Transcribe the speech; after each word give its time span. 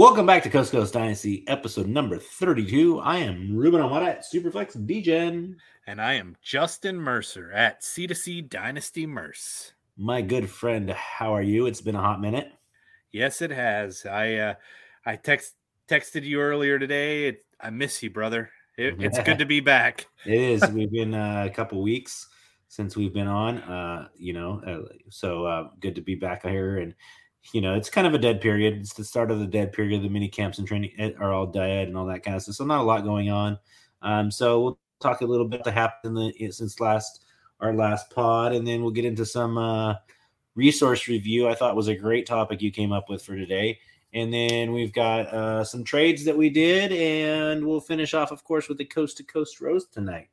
Welcome 0.00 0.24
back 0.24 0.42
to 0.44 0.48
Coast 0.48 0.72
Coast 0.72 0.94
Dynasty, 0.94 1.44
episode 1.46 1.86
number 1.86 2.16
32. 2.16 3.00
I 3.00 3.18
am 3.18 3.54
Ruben 3.54 3.82
Amata 3.82 4.06
at 4.06 4.24
Superflex 4.24 4.74
DGen. 4.86 5.56
And 5.86 6.00
I 6.00 6.14
am 6.14 6.38
Justin 6.40 6.96
Mercer 6.96 7.52
at 7.52 7.82
C2C 7.82 8.48
Dynasty 8.48 9.04
Merce. 9.04 9.74
My 9.98 10.22
good 10.22 10.48
friend, 10.48 10.88
how 10.88 11.34
are 11.34 11.42
you? 11.42 11.66
It's 11.66 11.82
been 11.82 11.96
a 11.96 12.00
hot 12.00 12.18
minute. 12.18 12.50
Yes, 13.12 13.42
it 13.42 13.50
has. 13.50 14.06
I 14.06 14.36
uh, 14.36 14.54
I 15.04 15.16
text 15.16 15.56
texted 15.86 16.24
you 16.24 16.40
earlier 16.40 16.78
today. 16.78 17.26
It, 17.26 17.44
I 17.60 17.68
miss 17.68 18.02
you, 18.02 18.08
brother. 18.08 18.48
It, 18.78 19.02
it's 19.02 19.18
good 19.18 19.38
to 19.38 19.44
be 19.44 19.60
back. 19.74 20.06
It 20.24 20.40
is. 20.40 20.66
We've 20.72 20.90
been 20.90 21.12
uh, 21.12 21.44
a 21.46 21.50
couple 21.50 21.82
weeks 21.82 22.26
since 22.68 22.96
we've 22.96 23.12
been 23.12 23.26
on. 23.26 23.58
Uh, 23.58 24.08
you 24.16 24.32
know, 24.32 24.62
uh, 24.66 24.94
so 25.10 25.44
uh, 25.44 25.68
good 25.80 25.96
to 25.96 26.00
be 26.00 26.14
back 26.14 26.46
here 26.46 26.78
and 26.78 26.94
you 27.52 27.60
know, 27.60 27.74
it's 27.74 27.90
kind 27.90 28.06
of 28.06 28.14
a 28.14 28.18
dead 28.18 28.40
period. 28.40 28.78
It's 28.78 28.94
the 28.94 29.04
start 29.04 29.30
of 29.30 29.40
the 29.40 29.46
dead 29.46 29.72
period. 29.72 30.02
The 30.02 30.08
mini 30.08 30.28
camps 30.28 30.58
and 30.58 30.68
training 30.68 30.92
eh, 30.98 31.12
are 31.18 31.32
all 31.32 31.46
dead 31.46 31.88
and 31.88 31.96
all 31.96 32.06
that 32.06 32.22
kind 32.22 32.36
of 32.36 32.42
stuff. 32.42 32.56
So 32.56 32.64
not 32.64 32.80
a 32.80 32.84
lot 32.84 33.04
going 33.04 33.30
on. 33.30 33.58
Um, 34.02 34.30
so 34.30 34.60
we'll 34.60 34.78
talk 35.00 35.20
a 35.20 35.26
little 35.26 35.48
bit 35.48 35.64
that 35.64 35.74
happened 35.74 36.16
the, 36.16 36.32
eh, 36.40 36.50
since 36.50 36.80
last 36.80 37.24
our 37.60 37.74
last 37.74 38.10
pod, 38.10 38.52
and 38.52 38.66
then 38.66 38.80
we'll 38.82 38.90
get 38.90 39.04
into 39.04 39.26
some 39.26 39.58
uh, 39.58 39.94
resource 40.54 41.08
review. 41.08 41.48
I 41.48 41.54
thought 41.54 41.76
was 41.76 41.88
a 41.88 41.94
great 41.94 42.26
topic 42.26 42.62
you 42.62 42.70
came 42.70 42.92
up 42.92 43.08
with 43.08 43.22
for 43.22 43.36
today. 43.36 43.78
And 44.12 44.32
then 44.32 44.72
we've 44.72 44.92
got 44.92 45.26
uh, 45.26 45.62
some 45.62 45.84
trades 45.84 46.24
that 46.24 46.36
we 46.36 46.50
did, 46.50 46.90
and 46.90 47.64
we'll 47.64 47.80
finish 47.80 48.12
off, 48.12 48.32
of 48.32 48.42
course, 48.42 48.68
with 48.68 48.78
the 48.78 48.84
coast 48.84 49.18
to 49.18 49.24
coast 49.24 49.60
roast 49.60 49.92
tonight. 49.92 50.28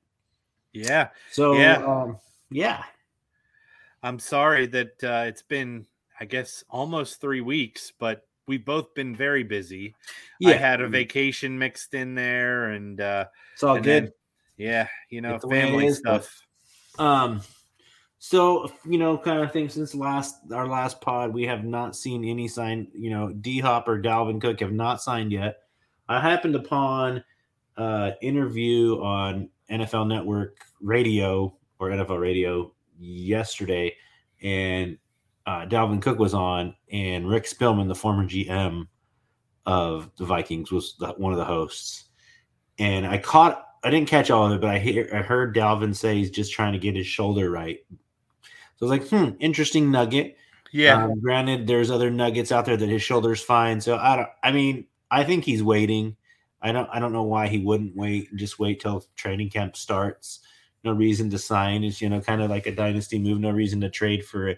Yeah. 0.74 1.10
So 1.32 1.54
yeah, 1.54 1.84
um, 1.86 2.18
yeah. 2.50 2.84
I'm 4.02 4.20
sorry 4.20 4.68
that 4.68 5.04
uh, 5.04 5.26
it's 5.28 5.44
been 5.44 5.86
I 6.20 6.26
guess 6.26 6.64
almost 6.70 7.22
three 7.22 7.42
weeks, 7.42 7.92
but 7.98 8.28
we've 8.48 8.66
both 8.66 8.94
been 8.94 9.16
very 9.16 9.44
busy. 9.44 9.96
Yeah. 10.40 10.52
I 10.52 10.54
had 10.54 10.82
a 10.82 10.88
vacation 10.88 11.58
mixed 11.60 11.94
in 11.94 12.16
there, 12.16 12.72
and 12.72 13.00
uh, 13.00 13.26
it's 13.54 13.64
all 13.64 13.76
good. 13.76 14.06
Then, 14.06 14.12
yeah, 14.58 14.88
you 15.10 15.22
know, 15.22 15.38
family 15.40 15.92
stuff. 15.92 16.44
But, 16.98 17.04
um, 17.04 17.42
so 18.20 18.72
you 18.86 18.98
know, 18.98 19.18
kind 19.18 19.42
of 19.42 19.52
thing 19.52 19.70
since 19.70 19.94
last 19.94 20.36
our 20.52 20.68
last 20.68 21.02
pod, 21.02 21.34
we 21.34 21.44
have 21.44 21.64
not 21.64 21.96
seen 21.96 22.26
any 22.26 22.48
sign. 22.48 22.88
You 22.94 23.12
know, 23.12 23.32
D 23.32 23.60
Hop 23.60 23.88
or 23.88 24.02
Dalvin 24.02 24.42
Cook 24.42 24.60
have 24.62 24.72
not 24.74 25.02
signed 25.02 25.32
yet. 25.32 25.58
I 26.10 26.20
happened 26.20 26.56
upon 26.56 27.24
uh 27.78 28.12
interview 28.22 29.00
on 29.04 29.50
NFL 29.70 30.08
Network 30.08 30.58
Radio 30.82 31.56
or 31.80 31.90
NFL 31.90 32.20
Radio 32.20 32.74
yesterday, 32.98 33.96
and 34.42 34.98
uh, 35.48 35.66
Dalvin 35.66 36.02
Cook 36.02 36.20
was 36.20 36.34
on, 36.34 36.76
and 36.92 37.28
Rick 37.28 37.46
Spielman, 37.46 37.88
the 37.88 37.96
former 37.96 38.26
GM 38.26 38.86
of 39.66 40.12
the 40.18 40.26
Vikings, 40.26 40.72
was 40.72 40.96
the, 41.00 41.08
one 41.14 41.32
of 41.32 41.40
the 41.40 41.46
hosts. 41.46 42.04
And 42.78 43.08
I 43.08 43.18
caught, 43.18 43.66
I 43.82 43.90
didn't 43.90 44.10
catch 44.10 44.30
all 44.30 44.46
of 44.46 44.52
it, 44.52 44.62
but 44.62 44.70
I, 44.70 44.78
hear, 44.78 45.10
I 45.14 45.20
heard 45.20 45.56
Dalvin 45.56 45.96
say 45.96 46.18
he's 46.18 46.32
just 46.32 46.52
trying 46.52 46.74
to 46.74 46.80
get 46.80 46.98
his 46.98 47.08
shoulder 47.08 47.50
right. 47.50 47.80
So 48.76 48.86
I 48.86 48.90
was 48.90 48.92
like, 48.92 49.08
hmm, 49.08 49.36
interesting 49.40 49.90
nugget. 49.90 50.36
Yeah. 50.74 51.06
Um, 51.06 51.20
granted, 51.22 51.66
there's 51.66 51.90
other 51.90 52.12
nuggets 52.12 52.52
out 52.52 52.66
there 52.66 52.78
that 52.78 52.90
his 52.90 53.02
shoulder's 53.02 53.42
fine. 53.42 53.80
So 53.80 53.98
I 53.98 54.18
don't. 54.18 54.30
I 54.44 54.52
mean, 54.52 54.86
I 55.10 55.24
think 55.24 55.46
he's 55.46 55.64
waiting. 55.64 56.18
I 56.62 56.74
don't. 56.74 56.90
I 56.92 57.00
don't 57.00 57.14
know 57.14 57.24
why 57.24 57.48
he 57.48 57.60
wouldn't 57.60 57.96
wait. 57.96 58.36
Just 58.36 58.60
wait 58.60 58.82
till 58.82 59.06
training 59.16 59.50
camp 59.50 59.78
starts. 59.78 60.42
No 60.84 60.92
reason 60.92 61.30
to 61.30 61.40
sign. 61.40 61.86
It's 61.86 62.02
you 62.02 62.10
know 62.10 62.20
kind 62.20 62.42
of 62.42 62.50
like 62.50 62.68
a 62.68 62.76
dynasty 62.76 63.18
move. 63.18 63.40
No 63.40 63.52
reason 63.52 63.80
to 63.82 63.90
trade 63.90 64.26
for 64.26 64.54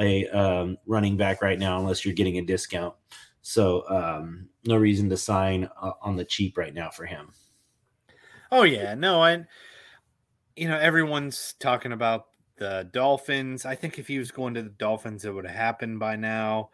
a 0.00 0.26
um, 0.28 0.78
running 0.86 1.16
back 1.16 1.42
right 1.42 1.58
now 1.58 1.78
unless 1.78 2.04
you're 2.04 2.14
getting 2.14 2.38
a 2.38 2.42
discount. 2.42 2.94
So 3.42 3.88
um, 3.88 4.48
no 4.64 4.76
reason 4.76 5.08
to 5.10 5.16
sign 5.16 5.68
uh, 5.80 5.92
on 6.02 6.16
the 6.16 6.24
cheap 6.24 6.58
right 6.58 6.74
now 6.74 6.90
for 6.90 7.06
him. 7.06 7.32
Oh 8.50 8.64
yeah, 8.64 8.94
no, 8.94 9.22
and 9.22 9.46
you 10.56 10.68
know 10.68 10.78
everyone's 10.78 11.54
talking 11.60 11.92
about 11.92 12.26
the 12.56 12.88
Dolphins. 12.92 13.64
I 13.64 13.74
think 13.74 13.98
if 13.98 14.08
he 14.08 14.18
was 14.18 14.30
going 14.30 14.54
to 14.54 14.62
the 14.62 14.70
Dolphins, 14.70 15.24
it 15.24 15.32
would 15.32 15.46
have 15.46 15.54
happened 15.54 16.00
by 16.00 16.16
now. 16.16 16.70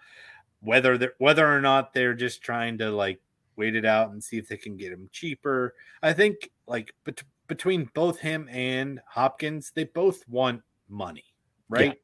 Whether 0.61 1.13
whether 1.19 1.47
or 1.47 1.61
not 1.61 1.93
they're 1.93 2.15
just 2.15 2.43
trying 2.43 2.79
to 2.79 2.91
like 2.91 3.21
wait 3.57 3.77
it 3.77 3.85
out 3.85 4.11
and 4.11 4.23
see 4.23 4.39
if 4.39 4.49
they 4.49 4.57
can 4.57 4.77
get 4.77 4.93
him 4.93 5.09
cheaper. 5.13 5.75
I 6.03 6.13
think 6.13 6.51
like 6.67 6.93
bet- 7.05 7.23
between 7.47 7.91
both 7.95 8.19
him 8.19 8.49
and 8.51 9.01
Hopkins, 9.09 9.73
they 9.75 9.85
both 9.85 10.27
want 10.29 10.63
money, 10.89 11.25
right? 11.69 11.99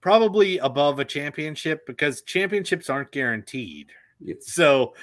Yeah 0.00 0.08
probably 0.08 0.58
above 0.58 0.98
a 0.98 1.04
championship 1.04 1.86
because 1.86 2.22
championships 2.22 2.88
aren't 2.90 3.10
guaranteed. 3.12 3.90
So 4.40 4.94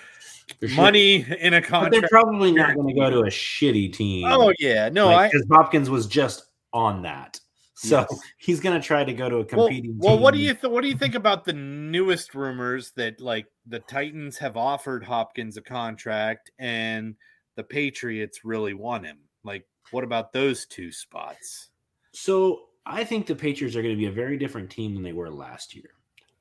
sure. 0.60 0.70
money 0.76 1.26
in 1.40 1.54
a 1.54 1.62
contract. 1.62 1.94
But 1.94 2.02
they're 2.02 2.10
probably 2.10 2.52
not 2.52 2.76
going 2.76 2.88
to 2.88 2.94
go 2.94 3.10
to 3.10 3.20
a 3.20 3.30
shitty 3.30 3.94
team. 3.94 4.26
Oh 4.28 4.54
yeah, 4.60 4.90
no, 4.90 5.08
like, 5.08 5.32
because 5.32 5.48
Hopkins 5.50 5.90
was 5.90 6.08
just 6.08 6.46
on 6.74 7.04
that. 7.04 7.40
So 7.78 8.06
yes. 8.10 8.20
he's 8.38 8.60
going 8.62 8.80
to 8.80 8.86
try 8.86 9.04
to 9.04 9.14
go 9.14 9.30
to 9.30 9.38
a 9.38 9.46
competing. 9.46 9.98
Well, 9.98 10.14
well 10.14 10.24
what 10.24 10.34
do 10.34 10.40
you 10.40 10.54
th- 10.54 10.72
what 10.72 10.82
do 10.82 10.88
you 10.88 10.98
think 10.98 11.16
about 11.16 11.46
the 11.46 11.54
newest 11.54 12.34
rumors 12.34 12.92
that 12.96 13.20
like 13.20 13.48
the 13.68 13.80
Titans 13.80 14.38
have 14.38 14.56
offered 14.56 15.04
Hopkins 15.04 15.58
a 15.58 15.62
contract 15.62 16.52
and 16.58 17.16
the 17.56 17.64
Patriots 17.64 18.46
really 18.46 18.74
want 18.74 19.06
him? 19.06 19.18
Like, 19.44 19.66
what 19.92 20.04
about 20.04 20.32
those 20.32 20.66
two 20.66 20.92
spots? 20.92 21.70
So 22.14 22.62
I 22.86 23.04
think 23.04 23.26
the 23.26 23.36
Patriots 23.36 23.76
are 23.76 23.82
going 23.82 23.96
to 23.96 24.00
be 24.00 24.06
a 24.06 24.12
very 24.12 24.38
different 24.38 24.70
team 24.70 24.94
than 24.94 25.04
they 25.04 25.14
were 25.14 25.30
last 25.30 25.76
year. 25.76 25.90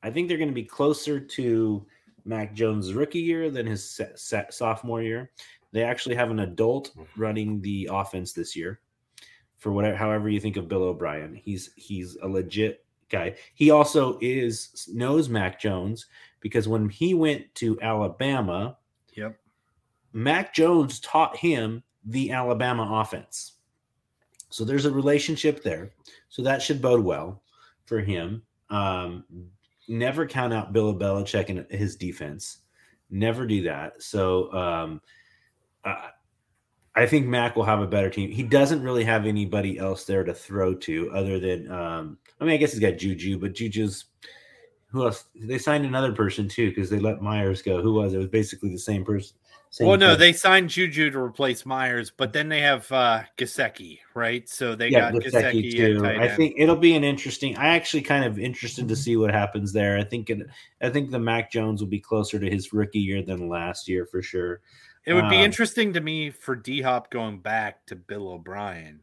I 0.03 0.11
think 0.11 0.29
they're 0.29 0.39
going 0.39 0.49
to 0.49 0.55
be 0.55 0.65
closer 0.65 1.19
to 1.19 1.87
Mac 2.25 2.55
Jones' 2.55 2.93
rookie 2.93 3.21
year 3.21 3.51
than 3.51 3.67
his 3.67 4.01
sophomore 4.17 5.03
year. 5.03 5.31
They 5.73 5.83
actually 5.83 6.15
have 6.15 6.31
an 6.31 6.41
adult 6.41 6.93
running 7.17 7.61
the 7.61 7.89
offense 7.91 8.33
this 8.33 8.55
year. 8.55 8.81
For 9.57 9.73
whatever, 9.73 9.97
however 9.97 10.29
you 10.29 10.41
think 10.41 10.59
of 10.59 10.69
Bill 10.69 10.83
O'Brien, 10.83 11.35
he's 11.35 11.71
he's 11.77 12.17
a 12.17 12.29
legit 12.29 12.85
guy. 13.09 13.37
He 13.55 13.71
also 13.71 14.19
is 14.21 14.89
knows 14.93 15.31
Mac 15.31 15.59
Jones 15.59 16.07
because 16.41 16.69
when 16.69 16.91
he 16.91 17.15
went 17.15 17.55
to 17.57 17.81
Alabama, 17.81 18.77
yep, 19.15 19.39
Mac 20.13 20.53
Jones 20.53 21.01
taught 21.01 21.39
him 21.39 21.83
the 22.05 22.31
Alabama 22.31 23.01
offense. 23.01 23.53
So 24.55 24.65
there's 24.65 24.85
a 24.85 24.93
relationship 24.93 25.65
there. 25.65 25.91
So 26.29 26.41
that 26.43 26.63
should 26.63 26.81
bode 26.81 27.05
well 27.05 27.43
for 27.87 27.99
him. 27.99 28.41
Um, 28.71 29.25
never 29.89 30.29
count 30.29 30.53
out 30.53 30.73
Bill 30.73 30.95
Belichick 30.95 31.49
and 31.49 31.67
his 31.73 31.97
defense. 31.97 32.59
Never 33.11 33.49
do 33.49 33.65
that. 33.65 34.01
So 34.01 34.53
um, 34.53 35.01
uh, 35.85 36.11
I 36.95 37.05
think 37.05 37.27
Mac 37.27 37.57
will 37.57 37.65
have 37.65 37.81
a 37.81 37.87
better 37.89 38.09
team. 38.09 38.31
He 38.31 38.45
doesn't 38.45 38.85
really 38.85 39.03
have 39.03 39.27
anybody 39.27 39.77
else 39.77 40.05
there 40.05 40.23
to 40.23 40.33
throw 40.33 40.73
to 40.73 41.11
other 41.11 41.41
than 41.41 41.69
um, 41.73 42.19
I 42.41 42.45
mean 42.45 42.55
I 42.55 42.57
guess 42.57 42.71
he's 42.71 42.81
got 42.81 42.97
Juju, 42.97 43.41
but 43.41 43.55
Juju's 43.55 44.05
who 44.87 45.05
else? 45.05 45.25
They 45.35 45.59
signed 45.59 45.85
another 45.85 46.13
person 46.13 46.47
too 46.47 46.69
because 46.69 46.89
they 46.89 47.01
let 47.01 47.21
Myers 47.21 47.61
go. 47.61 47.83
Who 47.83 47.95
was 47.95 48.13
it? 48.13 48.19
it 48.19 48.21
was 48.21 48.29
basically 48.29 48.71
the 48.71 48.79
same 48.79 49.05
person. 49.05 49.37
Same 49.75 49.89
well, 49.89 49.97
no, 49.97 50.15
they 50.15 50.33
signed 50.33 50.71
Juju 50.71 51.11
to 51.11 51.19
replace 51.19 51.67
Myers, 51.67 52.13
but 52.17 52.33
then 52.33 52.49
they 52.49 52.61
have 52.61 52.93
uh 52.93 53.23
Gesicki, 53.37 53.99
right? 54.15 54.49
So 54.49 54.77
they 54.77 54.89
yeah, 54.89 55.11
got 55.11 55.21
Gesicki, 55.21 55.73
too. 55.73 56.07
I 56.07 56.29
think 56.29 56.55
it'll 56.57 56.77
be 56.77 56.95
an 56.95 57.03
interesting. 57.03 57.57
I 57.57 57.71
actually 57.75 58.03
kind 58.03 58.25
of 58.25 58.39
interested 58.39 58.87
to 58.87 58.95
see 58.95 59.17
what 59.17 59.33
happens 59.33 59.73
there. 59.73 59.99
I 59.99 60.05
think 60.05 60.31
it. 60.31 60.47
I 60.81 60.91
think 60.91 61.11
the 61.11 61.19
Mac 61.19 61.51
Jones 61.51 61.81
will 61.81 61.89
be 61.89 61.99
closer 61.99 62.39
to 62.39 62.49
his 62.49 62.73
rookie 62.73 63.01
year 63.01 63.21
than 63.21 63.49
last 63.49 63.89
year 63.89 64.07
for 64.07 64.23
sure. 64.23 64.61
It 65.07 65.13
would 65.13 65.29
be 65.29 65.39
um, 65.39 65.43
interesting 65.43 65.93
to 65.95 66.01
me 66.01 66.31
for 66.31 66.55
D 66.55 66.81
Hop 66.81 67.11
going 67.11 67.41
back 67.41 67.85
to 67.87 67.97
Bill 67.97 68.29
O'Brien 68.29 69.01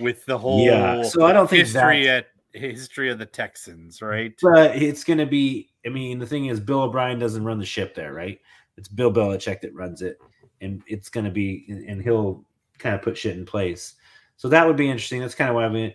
with 0.00 0.26
the 0.26 0.36
whole 0.36 0.66
yeah. 0.66 1.04
So 1.04 1.26
I 1.26 1.32
don't 1.32 1.48
think 1.48 1.60
history 1.60 2.08
at 2.08 2.26
history 2.52 3.08
of 3.08 3.20
the 3.20 3.26
Texans, 3.26 4.02
right? 4.02 4.34
But 4.42 4.74
it's 4.74 5.04
going 5.04 5.20
to 5.20 5.26
be. 5.26 5.70
I 5.86 5.90
mean, 5.90 6.18
the 6.18 6.26
thing 6.26 6.46
is, 6.46 6.58
Bill 6.58 6.82
O'Brien 6.82 7.20
doesn't 7.20 7.44
run 7.44 7.60
the 7.60 7.64
ship 7.64 7.94
there, 7.94 8.12
right? 8.12 8.40
It's 8.78 8.88
Bill 8.88 9.12
Belichick 9.12 9.60
that 9.60 9.74
runs 9.74 10.00
it, 10.02 10.18
and 10.60 10.82
it's 10.86 11.08
going 11.08 11.24
to 11.24 11.30
be, 11.30 11.66
and 11.68 12.00
he'll 12.00 12.44
kind 12.78 12.94
of 12.94 13.02
put 13.02 13.18
shit 13.18 13.36
in 13.36 13.44
place. 13.44 13.96
So 14.36 14.48
that 14.48 14.66
would 14.66 14.76
be 14.76 14.88
interesting. 14.88 15.20
That's 15.20 15.34
kind 15.34 15.50
of 15.50 15.56
why 15.56 15.64
I 15.64 15.68
mean, 15.68 15.92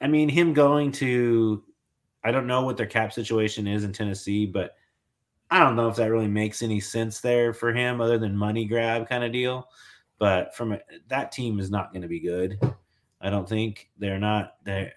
I 0.00 0.08
mean, 0.08 0.28
him 0.28 0.54
going 0.54 0.90
to, 0.92 1.62
I 2.24 2.32
don't 2.32 2.46
know 2.46 2.62
what 2.62 2.76
their 2.76 2.86
cap 2.86 3.12
situation 3.12 3.66
is 3.66 3.84
in 3.84 3.92
Tennessee, 3.92 4.46
but 4.46 4.74
I 5.50 5.60
don't 5.60 5.76
know 5.76 5.88
if 5.88 5.96
that 5.96 6.10
really 6.10 6.28
makes 6.28 6.62
any 6.62 6.80
sense 6.80 7.20
there 7.20 7.52
for 7.52 7.72
him, 7.72 8.00
other 8.00 8.18
than 8.18 8.36
money 8.36 8.64
grab 8.64 9.08
kind 9.08 9.22
of 9.22 9.32
deal. 9.32 9.68
But 10.18 10.56
from 10.56 10.72
a, 10.72 10.80
that 11.08 11.32
team 11.32 11.60
is 11.60 11.70
not 11.70 11.92
going 11.92 12.02
to 12.02 12.08
be 12.08 12.20
good. 12.20 12.58
I 13.20 13.28
don't 13.28 13.48
think 13.48 13.90
they're 13.98 14.18
not 14.18 14.54
there. 14.64 14.92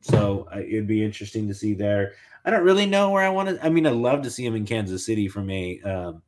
So 0.00 0.48
uh, 0.52 0.58
it'd 0.58 0.86
be 0.86 1.04
interesting 1.04 1.46
to 1.48 1.54
see 1.54 1.74
there. 1.74 2.14
I 2.44 2.50
don't 2.50 2.64
really 2.64 2.86
know 2.86 3.10
where 3.10 3.24
I 3.24 3.28
want 3.28 3.50
to. 3.50 3.64
I 3.64 3.68
mean, 3.68 3.86
I'd 3.86 3.94
love 3.94 4.22
to 4.22 4.30
see 4.30 4.44
him 4.44 4.56
in 4.56 4.64
Kansas 4.64 5.04
City 5.04 5.28
from 5.28 5.48
a 5.50 5.80
um, 5.82 6.22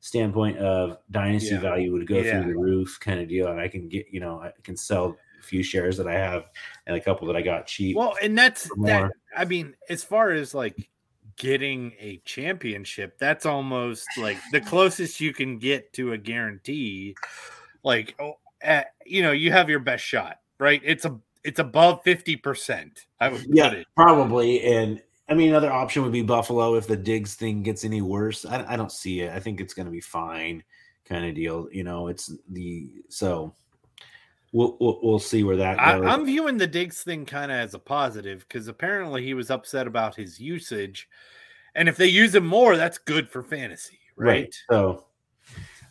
standpoint 0.00 0.58
of 0.58 0.98
dynasty 1.10 1.54
yeah. 1.54 1.60
value 1.60 1.92
would 1.92 2.06
go 2.06 2.18
yeah. 2.18 2.42
through 2.42 2.52
the 2.52 2.58
roof 2.58 2.98
kind 3.00 3.20
of 3.20 3.28
deal. 3.28 3.48
And 3.48 3.60
I 3.60 3.68
can 3.68 3.88
get, 3.88 4.06
you 4.10 4.20
know, 4.20 4.40
I 4.40 4.52
can 4.62 4.76
sell 4.76 5.16
a 5.38 5.42
few 5.42 5.62
shares 5.62 5.96
that 5.96 6.06
I 6.06 6.14
have 6.14 6.44
and 6.86 6.96
a 6.96 7.00
couple 7.00 7.26
that 7.28 7.36
I 7.36 7.42
got 7.42 7.66
cheap. 7.66 7.96
Well, 7.96 8.14
and 8.22 8.36
that's 8.36 8.68
that. 8.82 9.10
I 9.36 9.44
mean, 9.44 9.74
as 9.88 10.02
far 10.02 10.30
as 10.30 10.54
like 10.54 10.90
getting 11.40 11.94
a 11.98 12.20
championship. 12.24 13.18
That's 13.18 13.46
almost 13.46 14.06
like 14.18 14.36
the 14.52 14.60
closest 14.60 15.20
you 15.20 15.32
can 15.32 15.58
get 15.58 15.92
to 15.94 16.12
a 16.12 16.18
guarantee. 16.18 17.16
Like, 17.82 18.14
oh, 18.20 18.34
at, 18.60 18.88
you 19.06 19.22
know, 19.22 19.32
you 19.32 19.50
have 19.50 19.70
your 19.70 19.80
best 19.80 20.04
shot, 20.04 20.38
right? 20.58 20.82
It's 20.84 21.06
a 21.06 21.18
it's 21.42 21.58
above 21.58 22.02
fifty 22.04 22.36
percent. 22.36 23.06
I 23.18 23.30
would 23.30 23.46
yeah, 23.48 23.82
probably. 23.96 24.62
And 24.62 25.02
I 25.30 25.34
mean, 25.34 25.50
another 25.50 25.72
option 25.72 26.02
would 26.02 26.10
be 26.10 26.22
Buffalo 26.22 26.74
if 26.74 26.88
the 26.88 26.96
Diggs 26.96 27.34
thing 27.34 27.62
gets 27.62 27.84
any 27.84 28.02
worse. 28.02 28.44
I, 28.44 28.64
I 28.72 28.76
don't 28.76 28.90
see 28.90 29.20
it. 29.20 29.32
I 29.32 29.38
think 29.38 29.60
it's 29.60 29.74
going 29.74 29.86
to 29.86 29.92
be 29.92 30.00
fine, 30.00 30.64
kind 31.04 31.24
of 31.24 31.36
deal. 31.36 31.68
You 31.70 31.84
know, 31.84 32.08
it's 32.08 32.32
the 32.48 32.90
so 33.08 33.54
we'll 34.52 34.76
we'll, 34.80 34.98
we'll 35.00 35.18
see 35.20 35.44
where 35.44 35.56
that 35.56 35.78
goes. 35.78 36.04
I, 36.04 36.14
am 36.14 36.26
viewing 36.26 36.58
the 36.58 36.66
Diggs 36.66 37.04
thing 37.04 37.24
kind 37.24 37.52
of 37.52 37.58
as 37.58 37.74
a 37.74 37.78
positive 37.78 38.40
because 38.40 38.66
apparently 38.66 39.24
he 39.24 39.34
was 39.34 39.52
upset 39.52 39.86
about 39.86 40.16
his 40.16 40.40
usage, 40.40 41.08
and 41.76 41.88
if 41.88 41.96
they 41.96 42.08
use 42.08 42.34
him 42.34 42.46
more, 42.46 42.76
that's 42.76 42.98
good 42.98 43.28
for 43.28 43.44
fantasy, 43.44 44.00
right? 44.16 44.26
right. 44.26 44.54
So, 44.68 45.04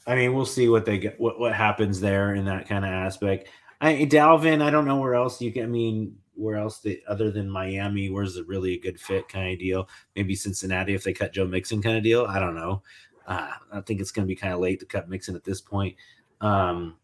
I 0.06 0.16
mean, 0.16 0.34
we'll 0.34 0.46
see 0.46 0.68
what 0.68 0.84
they 0.84 0.98
get, 0.98 1.18
what 1.18 1.40
what 1.40 1.54
happens 1.54 2.02
there 2.02 2.36
in 2.36 2.44
that 2.44 2.68
kind 2.68 2.84
of 2.84 2.92
aspect. 2.92 3.48
I 3.80 3.94
Dalvin, 4.12 4.62
I 4.62 4.70
don't 4.70 4.86
know 4.86 5.00
where 5.00 5.16
else 5.16 5.42
you 5.42 5.54
can. 5.54 5.64
I 5.64 5.68
mean, 5.68 6.18
where 6.40 6.56
else 6.56 6.80
they, 6.80 7.02
other 7.08 7.30
than 7.32 7.50
Miami, 7.50 8.10
where's 8.10 8.38
a 8.38 8.44
really 8.44 8.74
a 8.74 8.80
good 8.80 9.00
fit 9.00 9.28
kind 9.28 9.54
of 9.54 9.60
deal? 9.60 9.90
Maybe 10.16 10.36
Cincinnati 10.36 10.94
if 10.94 11.04
they 11.04 11.14
cut 11.14 11.34
Joe 11.34 11.46
Mixon 11.46 11.82
kind 11.82 11.98
of 11.98 12.04
deal. 12.04 12.26
I 12.26 12.40
don't 12.40 12.56
know. 12.56 12.82
Uh, 13.28 13.52
I 13.72 13.82
think 13.82 14.02
it's 14.02 14.12
going 14.12 14.26
to 14.26 14.32
be 14.32 14.36
kind 14.36 14.54
of 14.54 14.60
late 14.60 14.80
to 14.80 14.86
cut 14.86 15.10
Mixon 15.10 15.36
at 15.36 15.44
this 15.44 15.62
point. 15.62 15.96
Um, 16.42 16.98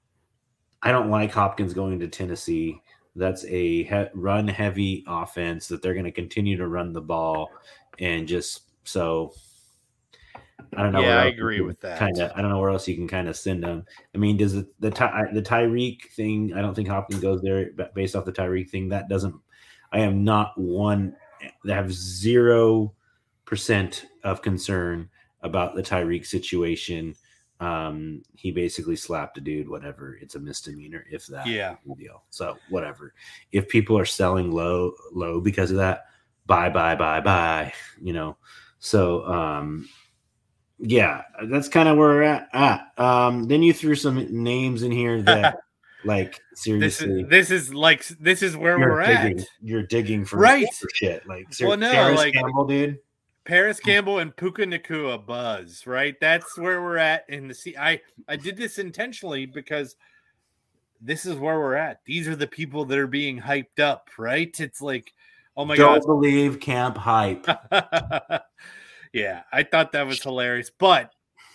I 0.82 0.92
don't 0.92 1.12
like 1.12 1.32
Hopkins 1.32 1.74
going 1.74 2.00
to 2.00 2.08
Tennessee. 2.08 2.82
That's 3.16 3.44
a 3.46 3.84
he- 3.84 4.10
run 4.14 4.48
heavy 4.48 5.04
offense 5.08 5.68
that 5.68 5.82
they're 5.82 5.94
going 5.94 6.06
to 6.06 6.12
continue 6.12 6.58
to 6.58 6.68
run 6.68 6.94
the 6.94 7.02
ball 7.02 7.52
and 8.00 8.28
just 8.28 8.64
so 8.84 9.34
I 10.78 10.84
don't 10.84 10.94
know. 10.94 11.02
Yeah, 11.02 11.22
I 11.22 11.26
agree 11.26 11.62
with 11.62 11.80
that. 11.82 11.98
Kind 11.98 12.20
of. 12.20 12.32
I 12.36 12.42
don't 12.42 12.50
know 12.50 12.60
where 12.60 12.70
else 12.70 12.88
you 12.88 12.96
can 12.96 13.08
kind 13.08 13.28
of 13.28 13.36
send 13.36 13.64
them. 13.64 13.86
I 14.14 14.18
mean, 14.18 14.38
does 14.38 14.56
it, 14.56 14.68
the 14.80 14.92
Ty, 14.92 15.28
the 15.34 15.42
Tyreek 15.42 16.12
thing? 16.12 16.54
I 16.54 16.62
don't 16.62 16.74
think 16.74 16.88
Hopkins 16.88 17.22
goes 17.22 17.42
there 17.42 17.72
based 17.94 18.16
off 18.16 18.26
the 18.26 18.32
Tyreek 18.32 18.70
thing. 18.70 18.90
That 18.90 19.10
doesn't. 19.10 19.36
I 19.92 20.00
am 20.00 20.24
not 20.24 20.58
one. 20.58 21.16
I 21.44 21.74
have 21.74 21.94
zero 21.94 22.94
percent 23.46 24.06
of 24.24 24.42
concern 24.42 25.10
about 25.42 25.76
the 25.76 25.84
Tyreek 25.84 26.26
situation 26.26 27.16
um 27.62 28.22
he 28.34 28.52
basically 28.52 28.98
slapped 28.98 29.38
a 29.38 29.42
dude 29.42 29.70
whatever 29.70 30.18
it's 30.22 30.36
a 30.36 30.40
misdemeanor 30.40 31.06
if 31.10 31.26
that 31.28 31.48
yeah 31.48 31.76
deal 31.98 32.24
so 32.30 32.58
whatever 32.70 33.14
if 33.54 33.70
people 33.70 33.98
are 33.98 34.06
selling 34.06 34.52
low 34.52 34.92
low 35.14 35.40
because 35.40 35.72
of 35.72 35.78
that 35.78 36.08
bye 36.46 36.70
bye 36.70 36.96
bye 36.96 37.22
bye 37.22 37.72
you 38.02 38.12
know 38.12 38.36
so 38.80 39.26
um 39.26 39.88
yeah 40.80 41.22
that's 41.46 41.68
kind 41.68 41.88
of 41.88 41.98
where 41.98 42.10
we're 42.10 42.24
at, 42.24 42.50
at. 42.54 42.92
um 42.98 43.46
then 43.46 43.64
you 43.64 43.74
threw 43.74 43.96
some 43.96 44.28
names 44.30 44.84
in 44.84 44.92
here 44.92 45.22
that 45.22 45.58
like 46.06 46.42
seriously 46.54 47.24
this 47.24 47.50
is, 47.50 47.50
this 47.50 47.52
is 47.52 47.74
like 47.74 48.08
this 48.20 48.42
is 48.44 48.58
where 48.58 48.78
we're 48.78 49.06
digging, 49.06 49.40
at 49.40 49.48
you're 49.62 49.84
digging 49.84 50.26
for, 50.26 50.38
right 50.38 50.72
for 50.74 50.88
shit 50.94 51.26
like 51.28 51.48
well 51.62 51.78
no 51.78 52.14
like 52.16 52.34
Campbell, 52.34 52.66
dude 52.66 53.00
Parris 53.46 53.80
Campbell 53.80 54.18
and 54.20 54.36
Puka 54.36 54.64
Nacua 54.64 55.24
buzz, 55.24 55.86
right? 55.86 56.16
That's 56.20 56.58
where 56.58 56.82
we're 56.82 56.98
at 56.98 57.26
in 57.30 57.48
the 57.48 57.54
sea. 57.54 57.76
I 57.78 58.02
I 58.28 58.36
did 58.36 58.58
this 58.58 58.80
intentionally 58.80 59.46
because 59.46 59.96
this 61.00 61.26
is 61.26 61.36
where 61.36 61.60
we're 61.60 61.76
at. 61.76 62.02
These 62.06 62.28
are 62.28 62.36
the 62.36 62.48
people 62.48 62.86
that 62.86 62.98
are 62.98 63.08
being 63.08 63.40
hyped 63.40 63.80
up, 63.80 64.10
right? 64.18 64.54
It's 64.60 64.82
like, 64.82 65.14
oh 65.56 65.64
my 65.64 65.78
god, 65.78 66.02
don't 66.02 66.08
believe 66.08 66.60
camp 66.60 66.98
hype. 66.98 67.46
yeah, 69.16 69.44
I 69.52 69.64
thought 69.64 69.94
that 69.94 70.06
was 70.06 70.22
hilarious, 70.22 70.70
but 70.78 71.12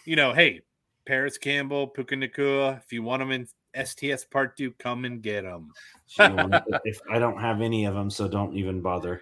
you 0.07 0.17
know, 0.17 0.33
hey, 0.33 0.63
Parris 1.07 1.37
Campbell, 1.37 1.87
Puka 1.87 2.15
Nacua, 2.15 2.79
if 2.79 2.91
you 2.91 3.03
want 3.03 3.21
them 3.21 3.31
in 3.33 3.47
STS 3.85 4.25
Part 4.25 4.57
Two, 4.57 4.71
come 4.73 5.05
and 5.05 5.21
get 5.21 5.43
them. 5.43 5.71
if 6.19 7.01
I 7.11 7.19
don't 7.19 7.39
have 7.39 7.61
any 7.61 7.85
of 7.85 7.95
them, 7.95 8.09
so 8.09 8.27
don't 8.27 8.57
even 8.57 8.81
bother. 8.81 9.21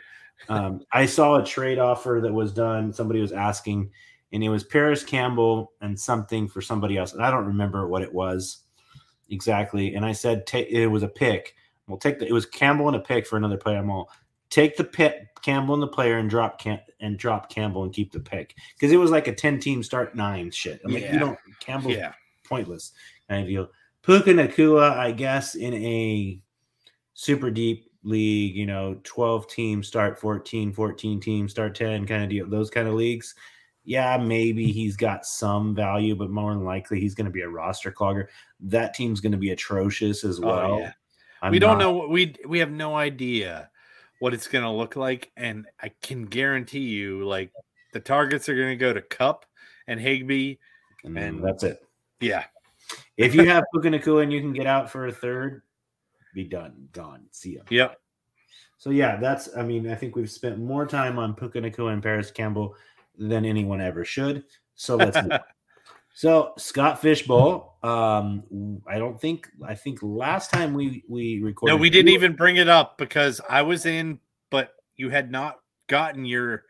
Um, 0.48 0.82
I 0.92 1.04
saw 1.04 1.36
a 1.36 1.44
trade 1.44 1.80
offer 1.80 2.20
that 2.22 2.32
was 2.32 2.52
done. 2.52 2.92
Somebody 2.92 3.20
was 3.20 3.32
asking, 3.32 3.90
and 4.32 4.44
it 4.44 4.48
was 4.48 4.62
Parris 4.62 5.02
Campbell 5.02 5.72
and 5.80 5.98
something 5.98 6.46
for 6.46 6.60
somebody 6.60 6.96
else. 6.96 7.14
And 7.14 7.24
I 7.24 7.32
don't 7.32 7.46
remember 7.46 7.88
what 7.88 8.02
it 8.02 8.14
was 8.14 8.58
exactly. 9.30 9.96
And 9.96 10.06
I 10.06 10.12
said 10.12 10.44
it 10.54 10.88
was 10.88 11.02
a 11.02 11.08
pick. 11.08 11.56
We'll 11.88 11.98
take 11.98 12.20
the. 12.20 12.26
It 12.28 12.32
was 12.32 12.46
Campbell 12.46 12.86
and 12.86 12.96
a 12.96 13.00
pick 13.00 13.26
for 13.26 13.36
another 13.36 13.56
player. 13.56 13.78
I'm 13.78 13.90
all 13.90 14.08
take 14.50 14.76
the 14.76 14.84
pick, 14.84 15.27
Campbell 15.42 15.74
and 15.74 15.82
the 15.82 15.88
player, 15.88 16.18
and 16.18 16.28
drop 16.28 16.60
Cam- 16.60 16.80
and 17.00 17.18
drop 17.18 17.50
Campbell 17.50 17.84
and 17.84 17.92
keep 17.92 18.12
the 18.12 18.20
pick 18.20 18.54
because 18.74 18.92
it 18.92 18.96
was 18.96 19.10
like 19.10 19.28
a 19.28 19.34
ten 19.34 19.58
team 19.58 19.82
start 19.82 20.14
nine 20.14 20.50
shit. 20.50 20.80
I'm 20.84 20.90
yeah. 20.90 21.00
like, 21.00 21.12
you 21.12 21.18
don't 21.18 21.38
Campbell, 21.60 21.90
yeah. 21.90 22.12
pointless 22.44 22.92
kind 23.28 23.42
of 23.42 23.48
deal. 23.48 23.68
Puka 24.02 24.30
Nacua, 24.30 24.96
I 24.96 25.12
guess, 25.12 25.54
in 25.54 25.74
a 25.74 26.40
super 27.14 27.50
deep 27.50 27.90
league, 28.02 28.56
you 28.56 28.66
know, 28.66 28.98
12 29.04 29.48
teams 29.48 29.86
start 29.86 30.18
14, 30.18 30.72
14 30.72 31.20
teams 31.20 31.50
start 31.50 31.74
10 31.74 32.06
kind 32.06 32.22
of 32.22 32.30
deal, 32.30 32.48
those 32.48 32.70
kind 32.70 32.88
of 32.88 32.94
leagues. 32.94 33.34
Yeah, 33.84 34.16
maybe 34.18 34.70
he's 34.70 34.96
got 34.96 35.24
some 35.24 35.74
value, 35.74 36.14
but 36.14 36.30
more 36.30 36.52
than 36.52 36.64
likely 36.64 37.00
he's 37.00 37.14
going 37.14 37.26
to 37.26 37.30
be 37.30 37.40
a 37.40 37.48
roster 37.48 37.90
clogger. 37.90 38.26
That 38.60 38.94
team's 38.94 39.20
going 39.20 39.32
to 39.32 39.38
be 39.38 39.50
atrocious 39.50 40.24
as 40.24 40.38
oh, 40.40 40.46
well. 40.46 40.72
Oh, 40.72 40.78
yeah. 40.78 41.50
we 41.50 41.58
don't 41.58 41.78
know 41.78 42.06
we 42.06 42.34
we 42.46 42.58
have 42.58 42.70
no 42.70 42.96
idea 42.96 43.70
what 44.20 44.34
it's 44.34 44.48
going 44.48 44.64
to 44.64 44.70
look 44.70 44.96
like 44.96 45.30
and 45.36 45.66
I 45.80 45.90
can 46.02 46.24
guarantee 46.24 46.80
you 46.80 47.24
like 47.24 47.52
the 47.92 48.00
targets 48.00 48.48
are 48.48 48.56
going 48.56 48.70
to 48.70 48.76
go 48.76 48.92
to 48.92 49.02
Kupp 49.02 49.46
and 49.86 50.00
Higbee 50.00 50.56
and, 51.04 51.16
and 51.16 51.44
that's 51.44 51.62
it. 51.62 51.80
Yeah. 52.20 52.44
If 53.16 53.34
you 53.34 53.46
have 53.46 53.64
Puka 53.72 53.88
Nacua 53.88 54.22
and 54.22 54.32
you 54.32 54.40
can 54.40 54.52
get 54.52 54.66
out 54.66 54.90
for 54.90 55.06
a 55.06 55.12
third, 55.12 55.62
be 56.34 56.44
done, 56.44 56.88
gone. 56.92 57.26
See 57.30 57.56
ya. 57.56 57.62
Yep. 57.70 58.00
So 58.78 58.90
yeah, 58.90 59.16
that's. 59.16 59.56
I 59.56 59.62
mean, 59.62 59.90
I 59.90 59.94
think 59.96 60.14
we've 60.14 60.30
spent 60.30 60.58
more 60.58 60.86
time 60.86 61.18
on 61.18 61.34
Puka 61.34 61.60
Nacua 61.60 61.92
and 61.92 62.02
Parris 62.02 62.30
Campbell 62.30 62.76
than 63.18 63.44
anyone 63.44 63.80
ever 63.80 64.04
should. 64.04 64.44
So 64.76 64.96
let's. 64.96 65.18
So 66.18 66.52
Scott 66.58 67.00
Fish 67.00 67.28
Bowl. 67.28 67.76
Um, 67.84 68.82
I 68.88 68.98
don't 68.98 69.20
think. 69.20 69.48
I 69.64 69.76
think 69.76 70.00
last 70.02 70.50
time 70.50 70.74
we 70.74 71.04
we 71.08 71.40
recorded. 71.40 71.76
No, 71.76 71.80
we 71.80 71.90
didn't 71.90 72.12
even 72.12 72.34
bring 72.34 72.56
it 72.56 72.68
up 72.68 72.98
because 72.98 73.40
I 73.48 73.62
was 73.62 73.86
in, 73.86 74.18
but 74.50 74.72
you 74.96 75.10
had 75.10 75.30
not 75.30 75.60
gotten 75.86 76.24
your 76.24 76.64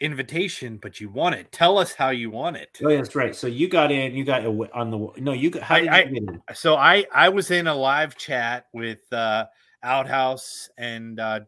invitation, 0.00 0.80
but 0.82 1.00
you 1.00 1.10
won 1.10 1.32
it. 1.32 1.52
Tell 1.52 1.78
us 1.78 1.92
how 1.92 2.10
you 2.10 2.28
want 2.28 2.56
it. 2.56 2.80
Oh, 2.82 2.88
that's 2.88 3.14
right. 3.14 3.36
So 3.36 3.46
you 3.46 3.68
got 3.68 3.92
in. 3.92 4.16
You 4.16 4.24
got 4.24 4.44
on 4.44 4.90
the 4.90 5.10
no. 5.18 5.32
You 5.32 5.50
got. 5.50 5.62
How 5.62 5.78
did 5.78 5.86
I, 5.86 6.02
you 6.02 6.14
get 6.14 6.34
in? 6.34 6.42
So 6.52 6.74
I 6.74 7.06
I 7.14 7.28
was 7.28 7.52
in 7.52 7.68
a 7.68 7.74
live 7.76 8.16
chat 8.16 8.66
with 8.72 9.00
uh, 9.12 9.44
Outhouse 9.84 10.70
and 10.76 11.20
uh, 11.20 11.40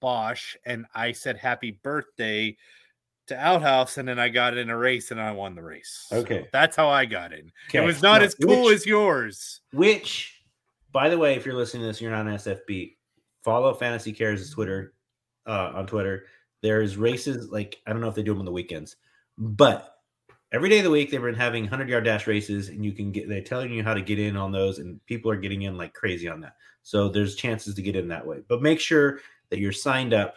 Bosch, 0.00 0.56
and 0.66 0.84
I 0.94 1.12
said 1.12 1.38
happy 1.38 1.80
birthday 1.82 2.54
to 3.28 3.36
Outhouse, 3.36 3.98
and 3.98 4.08
then 4.08 4.18
I 4.18 4.28
got 4.28 4.56
in 4.56 4.70
a 4.70 4.76
race 4.76 5.10
and 5.10 5.20
I 5.20 5.32
won 5.32 5.54
the 5.54 5.62
race. 5.62 6.06
Okay, 6.12 6.42
so 6.42 6.46
that's 6.52 6.76
how 6.76 6.88
I 6.88 7.04
got 7.04 7.32
in. 7.32 7.50
Okay. 7.68 7.78
It 7.78 7.86
was 7.86 8.02
not 8.02 8.22
as 8.22 8.34
cool 8.34 8.64
which, 8.64 8.74
as 8.74 8.86
yours. 8.86 9.60
Which, 9.72 10.40
by 10.92 11.08
the 11.08 11.18
way, 11.18 11.34
if 11.34 11.44
you're 11.44 11.54
listening 11.54 11.82
to 11.82 11.86
this, 11.88 12.00
you're 12.00 12.10
not 12.10 12.26
an 12.26 12.34
SFB. 12.34 12.96
Follow 13.44 13.74
Fantasy 13.74 14.12
Cares' 14.12 14.50
Twitter 14.50 14.94
uh, 15.46 15.72
on 15.74 15.86
Twitter 15.86 16.24
there's 16.62 16.96
races 16.96 17.50
like 17.50 17.80
I 17.86 17.92
don't 17.92 18.00
know 18.00 18.08
if 18.08 18.14
they 18.14 18.22
do 18.22 18.32
them 18.32 18.40
on 18.40 18.44
the 18.44 18.52
weekends, 18.52 18.96
but 19.38 19.98
every 20.52 20.68
day 20.68 20.78
of 20.78 20.84
the 20.84 20.90
week 20.90 21.10
they've 21.10 21.20
been 21.20 21.34
having 21.34 21.64
100 21.64 21.88
yard 21.88 22.04
dash 22.04 22.26
races, 22.26 22.68
and 22.68 22.84
you 22.84 22.92
can 22.92 23.12
get 23.12 23.28
they're 23.28 23.40
telling 23.40 23.72
you 23.72 23.82
how 23.82 23.94
to 23.94 24.02
get 24.02 24.18
in 24.18 24.36
on 24.36 24.52
those, 24.52 24.78
and 24.78 25.04
people 25.06 25.30
are 25.30 25.36
getting 25.36 25.62
in 25.62 25.76
like 25.76 25.94
crazy 25.94 26.28
on 26.28 26.40
that. 26.40 26.54
So 26.82 27.08
there's 27.08 27.34
chances 27.34 27.74
to 27.74 27.82
get 27.82 27.96
in 27.96 28.08
that 28.08 28.26
way, 28.26 28.38
but 28.48 28.62
make 28.62 28.80
sure 28.80 29.20
that 29.50 29.58
you're 29.58 29.72
signed 29.72 30.14
up 30.14 30.36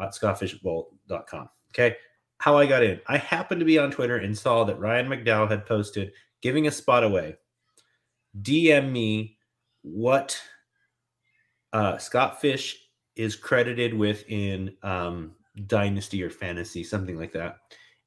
at 0.00 0.10
scottfishbowl.com. 0.10 1.48
Okay. 1.70 1.96
How 2.42 2.58
I 2.58 2.66
got 2.66 2.82
in. 2.82 3.00
I 3.06 3.18
happened 3.18 3.60
to 3.60 3.64
be 3.64 3.78
on 3.78 3.92
Twitter 3.92 4.16
and 4.16 4.36
saw 4.36 4.64
that 4.64 4.80
Ryan 4.80 5.06
McDowell 5.06 5.48
had 5.48 5.64
posted 5.64 6.10
giving 6.40 6.66
a 6.66 6.72
spot 6.72 7.04
away. 7.04 7.36
DM 8.42 8.90
me 8.90 9.36
what 9.82 10.42
uh, 11.72 11.98
Scott 11.98 12.40
Fish 12.40 12.80
is 13.14 13.36
credited 13.36 13.94
with 13.94 14.24
in 14.28 14.74
um, 14.82 15.36
dynasty 15.68 16.20
or 16.20 16.30
fantasy, 16.30 16.82
something 16.82 17.16
like 17.16 17.32
that. 17.32 17.58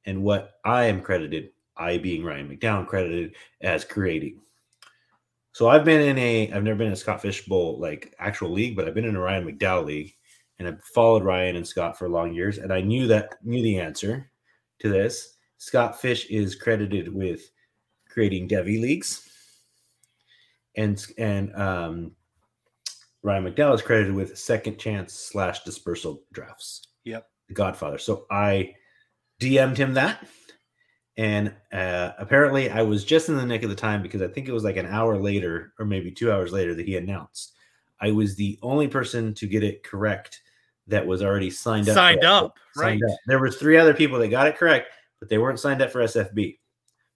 And 0.04 0.22
what 0.22 0.56
I 0.66 0.84
am 0.84 1.00
credited, 1.00 1.48
I 1.74 1.96
being 1.96 2.22
Ryan 2.22 2.54
McDowell, 2.54 2.86
credited 2.86 3.36
as 3.62 3.86
creating. 3.86 4.42
So 5.52 5.70
I've 5.70 5.86
been 5.86 6.02
in 6.02 6.18
a, 6.18 6.52
I've 6.52 6.62
never 6.62 6.76
been 6.76 6.88
in 6.88 6.92
a 6.92 6.96
Scott 6.96 7.22
Fish 7.22 7.46
Bowl 7.46 7.80
like 7.80 8.14
actual 8.18 8.50
league, 8.50 8.76
but 8.76 8.86
I've 8.86 8.92
been 8.92 9.06
in 9.06 9.16
a 9.16 9.20
Ryan 9.20 9.46
McDowell 9.46 9.86
league, 9.86 10.14
and 10.58 10.68
I've 10.68 10.82
followed 10.82 11.24
Ryan 11.24 11.56
and 11.56 11.66
Scott 11.66 11.98
for 11.98 12.08
long 12.08 12.34
years, 12.34 12.58
and 12.58 12.72
I 12.72 12.80
knew 12.80 13.06
that 13.08 13.34
knew 13.44 13.62
the 13.62 13.78
answer 13.78 14.30
to 14.80 14.88
this. 14.88 15.34
Scott 15.58 16.00
Fish 16.00 16.26
is 16.30 16.54
credited 16.54 17.12
with 17.12 17.50
creating 18.08 18.48
Devy 18.48 18.80
leagues, 18.80 19.28
and 20.76 21.04
and 21.18 21.54
um, 21.56 22.12
Ryan 23.22 23.44
McDowell 23.44 23.74
is 23.74 23.82
credited 23.82 24.14
with 24.14 24.38
second 24.38 24.78
chance 24.78 25.14
slash 25.14 25.64
dispersal 25.64 26.22
drafts. 26.32 26.82
Yep 27.04 27.26
the 27.48 27.54
Godfather. 27.54 27.98
So 27.98 28.26
I 28.30 28.74
DM'd 29.40 29.78
him 29.78 29.94
that. 29.94 30.26
And 31.18 31.54
uh, 31.72 32.12
apparently, 32.18 32.70
I 32.70 32.82
was 32.82 33.04
just 33.04 33.28
in 33.28 33.36
the 33.36 33.46
nick 33.46 33.62
of 33.62 33.70
the 33.70 33.76
time 33.76 34.02
because 34.02 34.20
I 34.20 34.28
think 34.28 34.48
it 34.48 34.52
was 34.52 34.64
like 34.64 34.76
an 34.76 34.86
hour 34.86 35.16
later, 35.16 35.72
or 35.78 35.86
maybe 35.86 36.10
two 36.10 36.30
hours 36.30 36.52
later, 36.52 36.74
that 36.74 36.86
he 36.86 36.96
announced. 36.96 37.54
I 38.00 38.10
was 38.10 38.36
the 38.36 38.58
only 38.62 38.86
person 38.86 39.32
to 39.34 39.46
get 39.46 39.64
it 39.64 39.82
correct 39.82 40.42
that 40.86 41.06
was 41.06 41.22
already 41.22 41.50
signed 41.50 41.88
up. 41.88 41.94
Signed 41.94 42.24
up, 42.24 42.56
Signed 42.74 43.02
right? 43.02 43.12
up. 43.12 43.18
There 43.26 43.40
was 43.40 43.56
three 43.56 43.76
other 43.76 43.94
people 43.94 44.18
that 44.18 44.28
got 44.28 44.46
it 44.46 44.56
correct, 44.56 44.88
but 45.20 45.28
they 45.28 45.38
weren't 45.38 45.60
signed 45.60 45.82
up 45.82 45.90
for 45.90 46.02
SFB, 46.02 46.58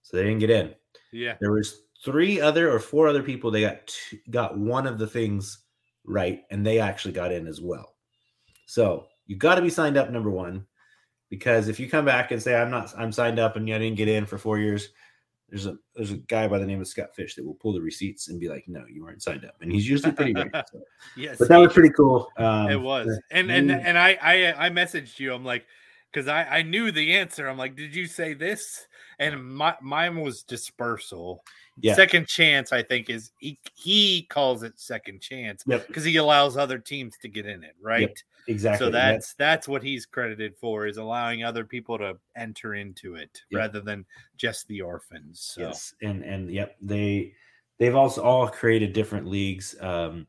so 0.02 0.16
they 0.16 0.24
didn't 0.24 0.40
get 0.40 0.50
in. 0.50 0.74
Yeah. 1.12 1.36
There 1.40 1.52
was 1.52 1.82
three 2.04 2.40
other 2.40 2.72
or 2.72 2.80
four 2.80 3.08
other 3.08 3.22
people. 3.22 3.50
They 3.50 3.62
got 3.62 3.86
two, 3.86 4.18
got 4.30 4.58
one 4.58 4.86
of 4.86 4.98
the 4.98 5.06
things 5.06 5.58
right, 6.04 6.42
and 6.50 6.66
they 6.66 6.78
actually 6.78 7.12
got 7.12 7.32
in 7.32 7.46
as 7.46 7.60
well. 7.60 7.94
So 8.66 9.06
you 9.26 9.36
got 9.36 9.56
to 9.56 9.62
be 9.62 9.70
signed 9.70 9.96
up, 9.96 10.10
number 10.10 10.30
one, 10.30 10.66
because 11.28 11.68
if 11.68 11.78
you 11.78 11.88
come 11.88 12.04
back 12.04 12.32
and 12.32 12.42
say 12.42 12.56
I'm 12.56 12.70
not, 12.70 12.92
I'm 12.98 13.12
signed 13.12 13.38
up 13.38 13.56
and 13.56 13.72
I 13.72 13.78
didn't 13.78 13.96
get 13.96 14.08
in 14.08 14.26
for 14.26 14.38
four 14.38 14.58
years, 14.58 14.88
there's 15.50 15.66
a 15.66 15.76
there's 15.94 16.12
a 16.12 16.16
guy 16.16 16.46
by 16.48 16.58
the 16.58 16.66
name 16.66 16.80
of 16.80 16.86
Scott 16.86 17.14
Fish 17.14 17.34
that 17.34 17.44
will 17.44 17.54
pull 17.54 17.72
the 17.72 17.80
receipts 17.80 18.28
and 18.28 18.38
be 18.38 18.48
like, 18.48 18.64
no, 18.68 18.84
you 18.88 19.02
weren't 19.02 19.22
signed 19.22 19.44
up, 19.44 19.56
and 19.60 19.70
he's 19.72 19.88
usually 19.88 20.12
pretty 20.12 20.32
good. 20.32 20.50
So. 20.72 20.80
Yes. 21.16 21.38
But 21.38 21.48
that 21.48 21.56
was 21.56 21.72
pretty 21.72 21.90
cool. 21.90 22.28
Um, 22.36 22.70
it 22.70 22.80
was. 22.80 23.08
And 23.30 23.50
and 23.50 23.70
and 23.70 23.98
I 23.98 24.18
I 24.22 24.66
I 24.66 24.70
messaged 24.70 25.18
you. 25.18 25.34
I'm 25.34 25.44
like, 25.44 25.66
because 26.12 26.28
I 26.28 26.44
I 26.44 26.62
knew 26.62 26.92
the 26.92 27.16
answer. 27.16 27.48
I'm 27.48 27.58
like, 27.58 27.76
did 27.76 27.94
you 27.94 28.06
say 28.06 28.34
this? 28.34 28.86
And 29.18 29.42
my 29.54 29.74
mine 29.82 30.20
was 30.20 30.42
dispersal. 30.42 31.42
Yeah. 31.80 31.94
Second 31.94 32.26
chance, 32.26 32.72
I 32.72 32.82
think, 32.82 33.10
is 33.10 33.32
he 33.38 33.58
he 33.74 34.22
calls 34.30 34.62
it 34.62 34.78
second 34.78 35.20
chance 35.20 35.64
Yep. 35.66 35.86
because 35.88 36.04
he 36.04 36.16
allows 36.16 36.56
other 36.56 36.78
teams 36.78 37.16
to 37.22 37.28
get 37.28 37.46
in 37.46 37.64
it, 37.64 37.74
right? 37.82 38.22
Exactly. 38.46 38.86
So 38.86 38.90
That- 38.90 39.12
that's 39.12 39.34
that's 39.34 39.68
what 39.68 39.82
he's 39.82 40.06
credited 40.06 40.56
for 40.56 40.86
is 40.86 40.96
allowing 40.96 41.44
other 41.44 41.64
people 41.64 41.98
to 41.98 42.18
enter 42.36 42.74
into 42.74 43.14
it 43.14 43.42
Yep. 43.50 43.58
rather 43.58 43.80
than 43.80 44.04
just 44.36 44.66
the 44.68 44.80
orphans. 44.80 45.40
So 45.40 45.62
Yes, 45.62 45.94
and 46.02 46.22
and 46.24 46.50
yep, 46.50 46.76
they 46.80 47.34
they've 47.78 47.94
also 47.96 48.22
all 48.22 48.48
created 48.48 48.92
different 48.92 49.26
leagues. 49.26 49.74
Um, 49.80 50.26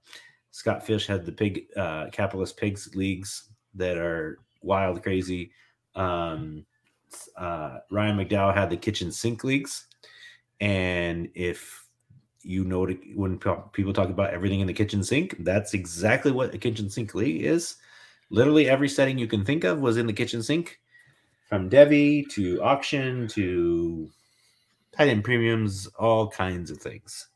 Scott 0.51 0.85
Fish 0.85 1.07
had 1.07 1.25
the 1.25 1.31
pig 1.31 1.67
uh, 1.77 2.09
capitalist 2.11 2.57
pigs 2.57 2.93
leagues 2.95 3.49
that 3.75 3.97
are 3.97 4.39
wild, 4.61 5.01
crazy. 5.01 5.51
Um, 5.95 6.65
uh, 7.37 7.79
Ryan 7.89 8.17
McDowell 8.17 8.53
had 8.53 8.69
the 8.69 8.77
kitchen 8.77 9.11
sink 9.11 9.43
leagues, 9.43 9.87
and 10.59 11.29
if 11.35 11.85
you 12.43 12.63
know 12.63 12.85
when 13.15 13.37
people 13.71 13.93
talk 13.93 14.09
about 14.09 14.33
everything 14.33 14.61
in 14.61 14.67
the 14.67 14.73
kitchen 14.73 15.03
sink, 15.03 15.35
that's 15.39 15.73
exactly 15.73 16.31
what 16.31 16.53
a 16.53 16.57
kitchen 16.57 16.89
sink 16.89 17.13
league 17.13 17.43
is. 17.43 17.75
Literally 18.31 18.67
every 18.69 18.89
setting 18.89 19.17
you 19.17 19.27
can 19.27 19.45
think 19.45 19.63
of 19.63 19.79
was 19.79 19.97
in 19.97 20.07
the 20.07 20.13
kitchen 20.13 20.41
sink, 20.41 20.79
from 21.49 21.69
Devy 21.69 22.27
to 22.29 22.61
auction 22.63 23.27
to 23.27 24.09
tight 24.95 25.09
end 25.09 25.23
premiums, 25.23 25.85
all 25.99 26.29
kinds 26.29 26.71
of 26.71 26.77
things. 26.77 27.27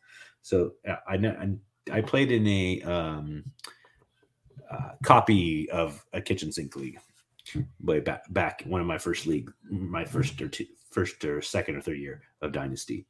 So 0.42 0.72
uh, 0.88 0.96
I 1.06 1.18
know 1.18 1.58
I, 1.92 2.00
played 2.00 2.32
in 2.32 2.48
a 2.48 2.82
um, 2.84 3.44
uh, 4.72 4.92
copy 5.04 5.70
of 5.70 6.04
a 6.14 6.22
kitchen 6.22 6.52
sink 6.52 6.78
league 6.78 6.98
way 7.82 8.00
back 8.00 8.24
back 8.30 8.64
one 8.66 8.80
of 8.80 8.88
my 8.88 8.98
first 8.98 9.28
league, 9.28 9.52
my 9.70 10.06
first 10.06 10.42
or 10.42 10.48
two, 10.48 10.66
first 10.92 11.24
or 11.26 11.42
second 11.42 11.76
or 11.76 11.82
third 11.82 11.98
year 11.98 12.22
of 12.42 12.54
Dynasty, 12.54 13.06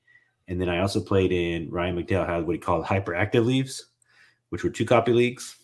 and 0.47 0.59
then 0.59 0.69
I 0.69 0.79
also 0.79 1.01
played 1.01 1.31
in 1.31 1.69
Ryan 1.69 1.95
McDowell 1.95 2.27
had 2.27 2.47
what 2.47 2.55
he 2.55 2.59
called 2.59 2.85
hyperactive 2.85 3.45
leagues, 3.45 3.91
which 4.49 4.63
were 4.63 4.69
two 4.69 4.85
copy 4.85 5.13
leagues, 5.13 5.57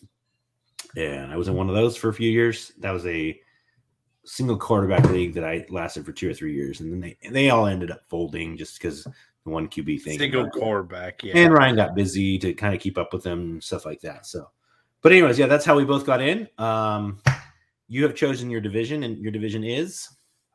and 0.96 1.32
I 1.32 1.36
was 1.36 1.48
in 1.48 1.54
one 1.54 1.68
of 1.68 1.74
those 1.74 1.96
for 1.96 2.08
a 2.08 2.14
few 2.14 2.30
years. 2.30 2.72
That 2.78 2.92
was 2.92 3.06
a 3.06 3.38
single 4.24 4.56
quarterback 4.56 5.08
league 5.10 5.34
that 5.34 5.44
I 5.44 5.66
lasted 5.68 6.04
for 6.04 6.12
two 6.12 6.30
or 6.30 6.34
three 6.34 6.54
years, 6.54 6.80
and 6.80 6.92
then 6.92 7.00
they 7.00 7.30
they 7.30 7.50
all 7.50 7.66
ended 7.66 7.90
up 7.90 8.02
folding 8.08 8.56
just 8.56 8.78
because 8.78 9.04
the 9.04 9.50
one 9.50 9.68
QB 9.68 10.02
thing. 10.02 10.18
single 10.18 10.48
quarterback, 10.50 11.22
yeah. 11.24 11.36
And 11.36 11.52
Ryan 11.52 11.76
got 11.76 11.94
busy 11.94 12.38
to 12.38 12.54
kind 12.54 12.74
of 12.74 12.80
keep 12.80 12.98
up 12.98 13.12
with 13.12 13.24
them, 13.24 13.60
stuff 13.60 13.84
like 13.84 14.00
that. 14.02 14.26
So, 14.26 14.48
but 15.00 15.12
anyways, 15.12 15.38
yeah, 15.38 15.46
that's 15.46 15.64
how 15.64 15.76
we 15.76 15.84
both 15.84 16.06
got 16.06 16.20
in. 16.20 16.48
Um, 16.58 17.20
you 17.88 18.04
have 18.04 18.14
chosen 18.14 18.50
your 18.50 18.60
division, 18.60 19.02
and 19.02 19.18
your 19.18 19.32
division 19.32 19.64
is 19.64 20.08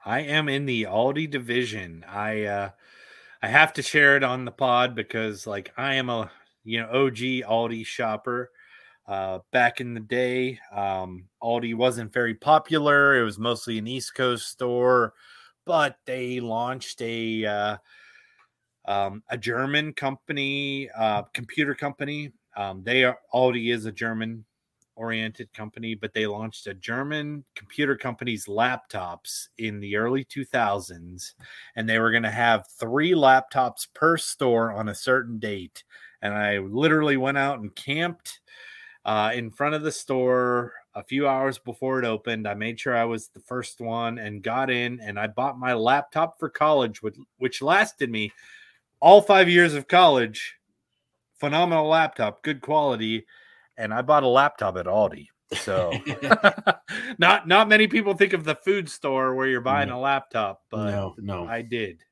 I 0.08 0.22
am 0.22 0.48
in 0.48 0.66
the 0.66 0.84
Aldi 0.84 1.30
division. 1.30 2.06
I 2.08 2.46
uh 2.46 2.70
I 3.42 3.48
have 3.48 3.74
to 3.74 3.82
share 3.82 4.16
it 4.16 4.24
on 4.24 4.46
the 4.46 4.52
pod 4.52 4.96
because 4.96 5.46
like 5.46 5.74
I 5.78 5.96
am 5.96 6.10
a 6.10 6.32
you 6.64 6.80
know 6.80 6.88
OG 6.88 7.18
Aldi 7.18 7.86
shopper. 7.86 8.52
Uh 9.08 9.40
back 9.54 9.80
in 9.80 9.94
the 9.94 10.02
day, 10.02 10.60
um 10.72 11.30
Aldi 11.42 11.76
wasn't 11.76 12.12
very 12.14 12.36
popular. 12.36 13.18
It 13.20 13.24
was 13.24 13.40
mostly 13.40 13.78
an 13.78 13.88
East 13.88 14.16
Coast 14.16 14.48
store, 14.48 15.14
but 15.66 15.98
they 16.06 16.40
launched 16.42 17.02
a 17.02 17.46
uh 17.46 17.78
um 18.86 19.24
a 19.30 19.38
German 19.38 19.94
company, 19.94 20.90
uh 20.98 21.24
computer 21.34 21.76
company. 21.76 22.32
Um 22.56 22.84
they 22.84 23.04
are 23.04 23.18
Aldi 23.34 23.74
is 23.74 23.86
a 23.86 23.92
German 23.92 24.46
oriented 24.96 25.54
company, 25.54 25.94
but 25.94 26.14
they 26.14 26.26
launched 26.26 26.66
a 26.68 26.74
German 26.74 27.44
computer 27.56 27.96
company's 27.96 28.46
laptops 28.48 29.48
in 29.58 29.80
the 29.80 29.96
early 29.96 30.24
2000s, 30.24 31.36
and 31.76 31.88
they 31.88 32.00
were 32.00 32.10
going 32.12 32.24
to 32.24 32.32
have 32.32 32.66
three 32.80 33.12
laptops 33.12 33.88
per 33.94 34.18
store 34.18 34.72
on 34.74 34.90
a 34.90 34.96
certain 34.96 35.38
date. 35.38 35.84
And 36.24 36.34
I 36.34 36.58
literally 36.60 37.16
went 37.18 37.38
out 37.38 37.60
and 37.60 37.76
camped 37.76 38.40
uh, 39.08 39.32
in 39.34 39.50
front 39.50 39.74
of 39.74 39.82
the 39.82 39.92
store 39.92 40.74
a 40.94 41.04
few 41.04 41.28
hours 41.28 41.58
before 41.58 41.98
it 41.98 42.06
opened. 42.06 42.48
I 42.48 42.54
made 42.54 42.80
sure 42.80 42.96
I 42.96 43.06
was 43.06 43.30
the 43.30 43.40
first 43.40 43.82
one 43.82 44.20
and 44.20 44.44
got 44.44 44.70
in, 44.70 45.00
and 45.02 45.20
I 45.20 45.26
bought 45.26 45.58
my 45.58 45.74
laptop 45.74 46.38
for 46.40 46.50
college, 46.50 47.02
which, 47.02 47.16
which 47.38 47.62
lasted 47.64 48.12
me 48.12 48.32
all 49.00 49.22
five 49.22 49.50
years 49.50 49.74
of 49.74 49.88
college. 49.88 50.56
Phenomenal 51.40 51.88
laptop, 51.88 52.44
good 52.44 52.62
quality 52.62 53.26
and 53.78 53.94
I 53.94 54.02
bought 54.02 54.24
a 54.24 54.28
laptop 54.28 54.78
at 54.78 54.86
Aldi. 54.86 55.28
So 55.54 55.94
not 57.20 57.48
not 57.48 57.70
many 57.70 57.88
people 57.88 58.14
think 58.16 58.34
of 58.34 58.44
the 58.44 58.56
food 58.56 58.90
store 58.90 59.34
where 59.36 59.48
you're 59.48 59.62
buying 59.62 59.90
a 59.90 60.00
laptop, 60.00 60.64
but 60.70 60.92
no, 60.92 61.16
no. 61.20 61.48
I 61.48 61.62
did. 61.62 62.04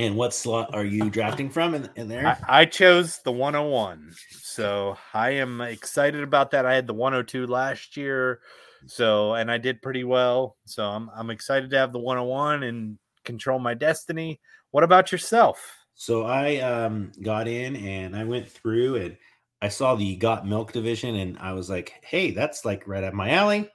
And 0.00 0.16
what 0.16 0.32
slot 0.32 0.70
are 0.74 0.84
you 0.84 1.10
drafting 1.10 1.50
from 1.50 1.74
in, 1.74 1.90
in 1.94 2.08
there? 2.08 2.26
I, 2.26 2.60
I 2.60 2.64
chose 2.64 3.18
the 3.18 3.32
101. 3.32 4.12
So 4.40 4.96
I 5.12 5.30
am 5.32 5.60
excited 5.60 6.22
about 6.22 6.50
that. 6.52 6.64
I 6.64 6.74
had 6.74 6.86
the 6.86 6.94
102 6.94 7.46
last 7.46 7.98
year. 7.98 8.40
So 8.86 9.34
and 9.34 9.50
I 9.50 9.58
did 9.58 9.82
pretty 9.82 10.04
well. 10.04 10.56
So 10.64 10.84
I'm 10.84 11.10
I'm 11.14 11.28
excited 11.28 11.68
to 11.70 11.76
have 11.76 11.92
the 11.92 11.98
101 11.98 12.62
and 12.62 12.98
control 13.26 13.58
my 13.58 13.74
destiny. 13.74 14.40
What 14.70 14.84
about 14.84 15.12
yourself? 15.12 15.60
So 15.96 16.24
I 16.24 16.56
um, 16.56 17.12
got 17.22 17.46
in 17.46 17.76
and 17.76 18.16
I 18.16 18.24
went 18.24 18.48
through 18.48 18.96
and 18.96 19.18
I 19.60 19.68
saw 19.68 19.96
the 19.96 20.16
got 20.16 20.46
milk 20.46 20.72
division 20.72 21.16
and 21.16 21.38
I 21.38 21.52
was 21.52 21.68
like, 21.68 21.92
hey, 22.02 22.30
that's 22.30 22.64
like 22.64 22.88
right 22.88 23.04
up 23.04 23.12
my 23.12 23.32
alley. 23.32 23.68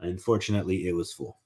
Unfortunately, 0.00 0.88
it 0.88 0.94
was 0.94 1.12
full. 1.12 1.36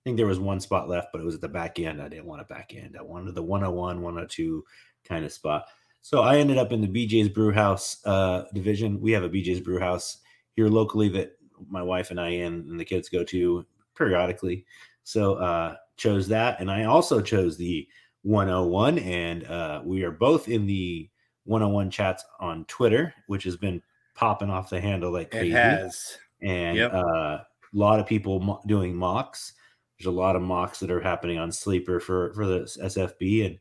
I 0.00 0.02
think 0.04 0.16
there 0.16 0.26
was 0.26 0.40
one 0.40 0.60
spot 0.60 0.88
left, 0.88 1.08
but 1.12 1.20
it 1.20 1.24
was 1.24 1.34
at 1.34 1.40
the 1.42 1.48
back 1.48 1.78
end. 1.78 2.00
I 2.00 2.08
didn't 2.08 2.24
want 2.26 2.40
a 2.40 2.44
back 2.46 2.72
end. 2.74 2.96
I 2.98 3.02
wanted 3.02 3.34
the 3.34 3.42
101, 3.42 4.00
102 4.00 4.64
kind 5.04 5.24
of 5.26 5.32
spot. 5.32 5.66
So 6.00 6.22
I 6.22 6.38
ended 6.38 6.56
up 6.56 6.72
in 6.72 6.80
the 6.80 6.88
BJ's 6.88 7.28
Brew 7.28 7.52
House 7.52 7.98
uh, 8.06 8.44
division. 8.54 8.98
We 9.00 9.12
have 9.12 9.24
a 9.24 9.28
BJ's 9.28 9.60
Brew 9.60 9.78
House 9.78 10.18
here 10.52 10.68
locally 10.68 11.10
that 11.10 11.32
my 11.68 11.82
wife 11.82 12.10
and 12.10 12.18
I 12.18 12.28
and, 12.30 12.66
and 12.70 12.80
the 12.80 12.84
kids 12.86 13.10
go 13.10 13.22
to 13.24 13.66
periodically. 13.94 14.64
So 15.04 15.34
uh, 15.34 15.76
chose 15.98 16.26
that, 16.28 16.60
and 16.60 16.70
I 16.70 16.84
also 16.84 17.20
chose 17.20 17.58
the 17.58 17.86
101, 18.22 18.98
and 19.00 19.44
uh, 19.44 19.82
we 19.84 20.02
are 20.04 20.10
both 20.10 20.48
in 20.48 20.66
the 20.66 21.10
101 21.44 21.90
chats 21.90 22.24
on 22.38 22.64
Twitter, 22.66 23.12
which 23.26 23.44
has 23.44 23.56
been 23.56 23.82
popping 24.14 24.48
off 24.50 24.70
the 24.70 24.80
handle 24.80 25.10
like 25.12 25.30
crazy. 25.30 25.48
It 25.50 25.52
has. 25.52 26.16
And 26.42 26.76
Yep. 26.78 26.94
uh, 26.94 26.98
a 27.38 27.46
lot 27.72 28.00
of 28.00 28.06
people 28.06 28.40
mo- 28.40 28.62
doing 28.66 28.94
mocks. 28.94 29.52
There's 30.00 30.14
a 30.14 30.18
lot 30.18 30.34
of 30.34 30.40
mocks 30.40 30.80
that 30.80 30.90
are 30.90 31.00
happening 31.00 31.38
on 31.38 31.52
Sleeper 31.52 32.00
for 32.00 32.32
for 32.32 32.46
the 32.46 32.60
SFB 32.60 33.44
and 33.44 33.58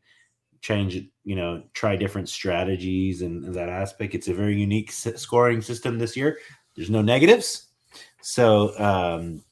change. 0.62 0.96
You 1.26 1.36
know, 1.36 1.64
try 1.74 1.98
different 1.98 2.30
strategies 2.30 3.22
and, 3.22 3.44
and 3.44 3.54
that 3.56 3.68
aspect. 3.68 4.16
It's 4.16 4.30
a 4.30 4.34
very 4.34 4.58
unique 4.58 4.90
scoring 4.90 5.62
system 5.62 5.98
this 6.00 6.16
year. 6.16 6.38
There's 6.78 6.90
no 6.90 7.02
negatives, 7.02 7.68
so 8.22 8.72
um, 8.80 9.44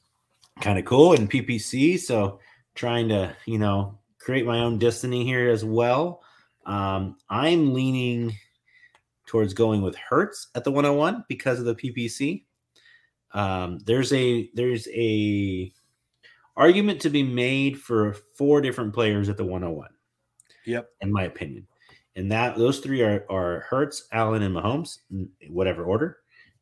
kind 0.61 0.79
of 0.79 0.85
cool 0.85 1.11
in 1.11 1.27
PPC. 1.27 1.99
So 1.99 2.39
trying 2.73 3.09
to 3.09 3.35
you 3.45 3.57
know 3.57 3.99
create 4.17 4.45
my 4.45 4.59
own 4.59 4.79
destiny 4.79 5.25
here 5.25 5.49
as 5.49 5.65
well. 5.65 6.21
Um, 6.65 7.17
I'm 7.29 7.73
leaning 7.73 8.33
towards 9.25 9.53
going 9.53 9.81
with 9.81 9.97
Hurts 9.97 10.47
at 10.55 10.63
the 10.63 10.71
101 10.71 11.25
because 11.27 11.59
of 11.59 11.65
the 11.65 11.75
PPC. 11.75 12.45
Um, 13.33 13.79
there's 13.79 14.13
a 14.13 14.49
there's 14.53 14.87
a 14.93 15.73
argument 16.57 16.99
to 17.01 17.09
be 17.09 17.23
made 17.23 17.79
for 17.79 18.13
four 18.35 18.59
different 18.59 18.93
players 18.93 19.29
at 19.29 19.37
the 19.37 19.45
101, 19.45 19.87
Yep. 20.65 20.89
in 21.01 21.11
my 21.13 21.23
opinion, 21.23 21.65
and 22.15 22.29
that 22.31 22.57
those 22.57 22.79
three 22.79 23.01
are 23.01 23.25
are 23.29 23.61
Hurts, 23.69 24.07
Allen, 24.11 24.41
and 24.43 24.55
Mahomes, 24.55 24.97
whatever 25.49 25.85
order, 25.85 26.17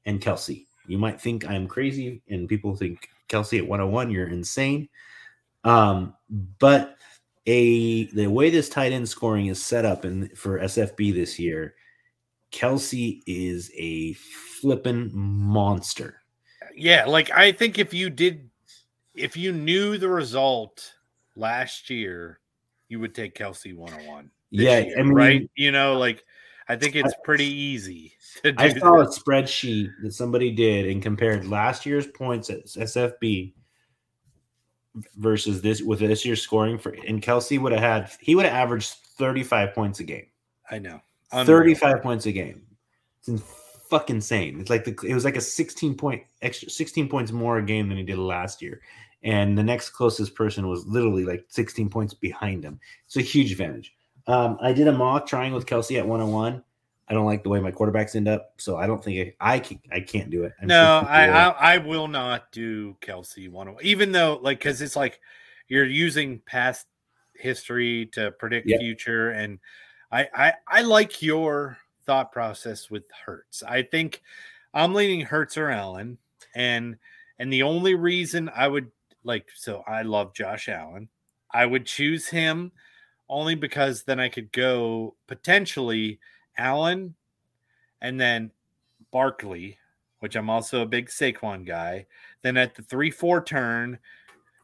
and 0.05 0.21
Kelce. 0.21 0.67
You 0.87 0.99
might 0.99 1.19
think 1.19 1.49
I'm 1.49 1.67
crazy, 1.67 2.21
and 2.29 2.47
people 2.47 2.75
think 2.75 3.09
Kelce 3.29 3.57
at 3.57 3.67
101, 3.67 4.11
you're 4.11 4.27
insane. 4.27 4.87
Um, 5.63 6.13
but 6.59 6.97
a 7.47 8.05
the 8.07 8.27
way 8.27 8.49
this 8.49 8.69
tight 8.69 8.91
end 8.91 9.07
scoring 9.09 9.47
is 9.47 9.63
set 9.63 9.85
up 9.85 10.03
and 10.03 10.35
for 10.37 10.59
SFB 10.59 11.13
this 11.13 11.39
year, 11.39 11.75
Kelce 12.51 13.21
is 13.25 13.71
a 13.75 14.13
flippin' 14.13 15.11
monster. 15.13 16.21
Yeah, 16.75 17.05
like 17.05 17.31
I 17.31 17.51
think 17.51 17.79
if 17.79 17.93
you 17.93 18.09
did, 18.09 18.44
if 19.15 19.37
you 19.37 19.51
knew 19.51 19.97
the 19.97 20.09
result 20.09 20.93
last 21.35 21.89
year, 21.89 22.39
you 22.87 22.99
would 22.99 23.15
take 23.15 23.35
Kelce 23.35 23.75
101. 23.75 24.29
Yeah, 24.51 24.79
year, 24.79 24.99
I 24.99 25.03
mean, 25.03 25.13
right? 25.13 25.51
You 25.55 25.71
know, 25.71 25.97
like 25.97 26.23
I 26.67 26.75
think 26.75 26.95
it's 26.95 27.13
pretty 27.23 27.47
easy. 27.47 28.13
To 28.43 28.51
do 28.51 28.61
I 28.61 28.73
saw 28.73 28.99
a 28.99 29.07
spreadsheet 29.07 29.91
that 30.03 30.11
somebody 30.11 30.51
did 30.51 30.87
and 30.87 31.01
compared 31.01 31.47
last 31.47 31.85
year's 31.85 32.05
points 32.05 32.49
at 32.49 32.65
SFB 32.65 33.53
versus 35.15 35.61
this 35.61 35.81
with 35.81 35.99
this 35.99 36.25
year's 36.25 36.41
scoring 36.41 36.77
for 36.77 36.89
and 37.07 37.21
Kelce 37.21 37.57
would 37.61 37.71
have 37.71 37.79
had 37.79 38.11
he 38.19 38.35
would 38.35 38.43
have 38.43 38.53
averaged 38.53 38.89
35 39.17 39.73
points 39.73 40.01
a 40.01 40.03
game. 40.03 40.25
I 40.69 40.79
know. 40.79 40.99
Unreal. 41.31 41.45
35 41.45 42.01
points 42.01 42.25
a 42.25 42.33
game. 42.33 42.63
It's 43.19 43.29
in- 43.29 43.41
fucking 43.89 44.17
insane. 44.17 44.59
It's 44.59 44.69
like 44.69 44.83
the 44.83 44.97
it 45.07 45.13
was 45.13 45.25
like 45.25 45.37
a 45.37 45.41
16 45.41 45.95
point 45.95 46.23
extra 46.41 46.69
16 46.69 47.07
points 47.07 47.31
more 47.31 47.57
a 47.57 47.63
game 47.65 47.87
than 47.87 47.97
he 47.97 48.03
did 48.03 48.17
last 48.17 48.61
year. 48.61 48.81
And 49.25 49.57
the 49.57 49.63
next 49.63 49.89
closest 49.89 50.35
person 50.35 50.67
was 50.69 50.85
literally 50.85 51.25
like 51.25 51.45
16 51.49 51.89
points 51.89 52.13
behind 52.13 52.63
him. 52.63 52.79
It's 53.07 53.17
a 53.17 53.21
huge 53.21 53.51
advantage. 53.51 53.95
Um, 54.27 54.57
I 54.61 54.71
did 54.71 54.87
a 54.87 54.91
mock 54.91 55.27
trying 55.27 55.51
with 55.51 55.65
Kelce 55.65 55.97
at 55.97 56.07
101. 56.07 56.63
I 57.07 57.13
don't 57.13 57.25
like 57.25 57.43
the 57.43 57.49
way 57.49 57.59
my 57.59 57.71
quarterbacks 57.71 58.15
end 58.15 58.27
up, 58.27 58.53
so 58.57 58.77
I 58.77 58.87
don't 58.87 59.03
think 59.03 59.35
I 59.39 59.53
I, 59.55 59.59
can, 59.59 59.79
I 59.91 59.99
can't 59.99 60.29
do 60.29 60.43
it. 60.43 60.53
I'm 60.61 60.67
No, 60.67 61.05
I. 61.07 61.27
I 61.27 61.75
I 61.75 61.77
will 61.77 62.07
not 62.07 62.51
do 62.51 62.95
Kelce 63.01 63.49
101. 63.49 63.83
Even 63.83 64.11
though, 64.11 64.39
like, 64.41 64.59
because 64.59 64.81
it's 64.81 64.95
like 64.95 65.19
you're 65.67 65.85
using 65.85 66.39
past 66.45 66.87
history 67.35 68.07
to 68.13 68.31
predict 68.31 68.67
Yeah. 68.67 68.77
future, 68.79 69.31
and 69.31 69.59
I, 70.11 70.27
I 70.33 70.53
I 70.67 70.81
like 70.81 71.21
your 71.21 71.77
thought 72.05 72.31
process 72.31 72.89
with 72.89 73.03
Hurts. 73.25 73.61
I 73.61 73.83
think 73.83 74.21
I'm 74.73 74.93
leaning 74.93 75.21
Hurts 75.21 75.57
or 75.57 75.69
Allen, 75.69 76.17
and 76.55 76.97
and 77.37 77.53
the 77.53 77.63
only 77.63 77.93
reason 77.93 78.49
I 78.55 78.67
would 78.67 78.89
like 79.25 79.47
so 79.53 79.83
I 79.85 80.03
love 80.03 80.33
Josh 80.33 80.69
Allen. 80.69 81.09
I 81.51 81.65
would 81.65 81.85
choose 81.85 82.27
him 82.27 82.71
only 83.27 83.55
because 83.55 84.03
then 84.03 84.19
I 84.19 84.29
could 84.29 84.51
go 84.51 85.15
potentially 85.27 86.19
Allen 86.57 87.15
and 88.01 88.19
then 88.19 88.51
Barkley, 89.11 89.77
which 90.19 90.35
I'm 90.35 90.49
also 90.49 90.81
a 90.81 90.87
big 90.87 91.09
Saquon 91.09 91.65
guy. 91.65 92.05
Then 92.41 92.57
at 92.57 92.75
the 92.75 92.83
3 92.83 93.11
4 93.11 93.43
turn, 93.43 93.99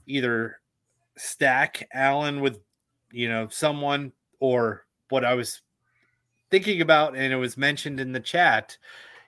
either 0.06 0.60
stack 1.18 1.88
Allen 1.94 2.42
with, 2.42 2.60
you 3.12 3.30
know, 3.30 3.48
someone 3.50 4.12
or 4.40 4.86
what 5.10 5.26
I 5.26 5.34
was 5.34 5.62
thinking 6.50 6.82
about, 6.82 7.16
and 7.16 7.34
it 7.34 7.38
was 7.38 7.58
mentioned 7.58 8.00
in 8.00 8.12
the 8.12 8.20
chat. 8.20 8.78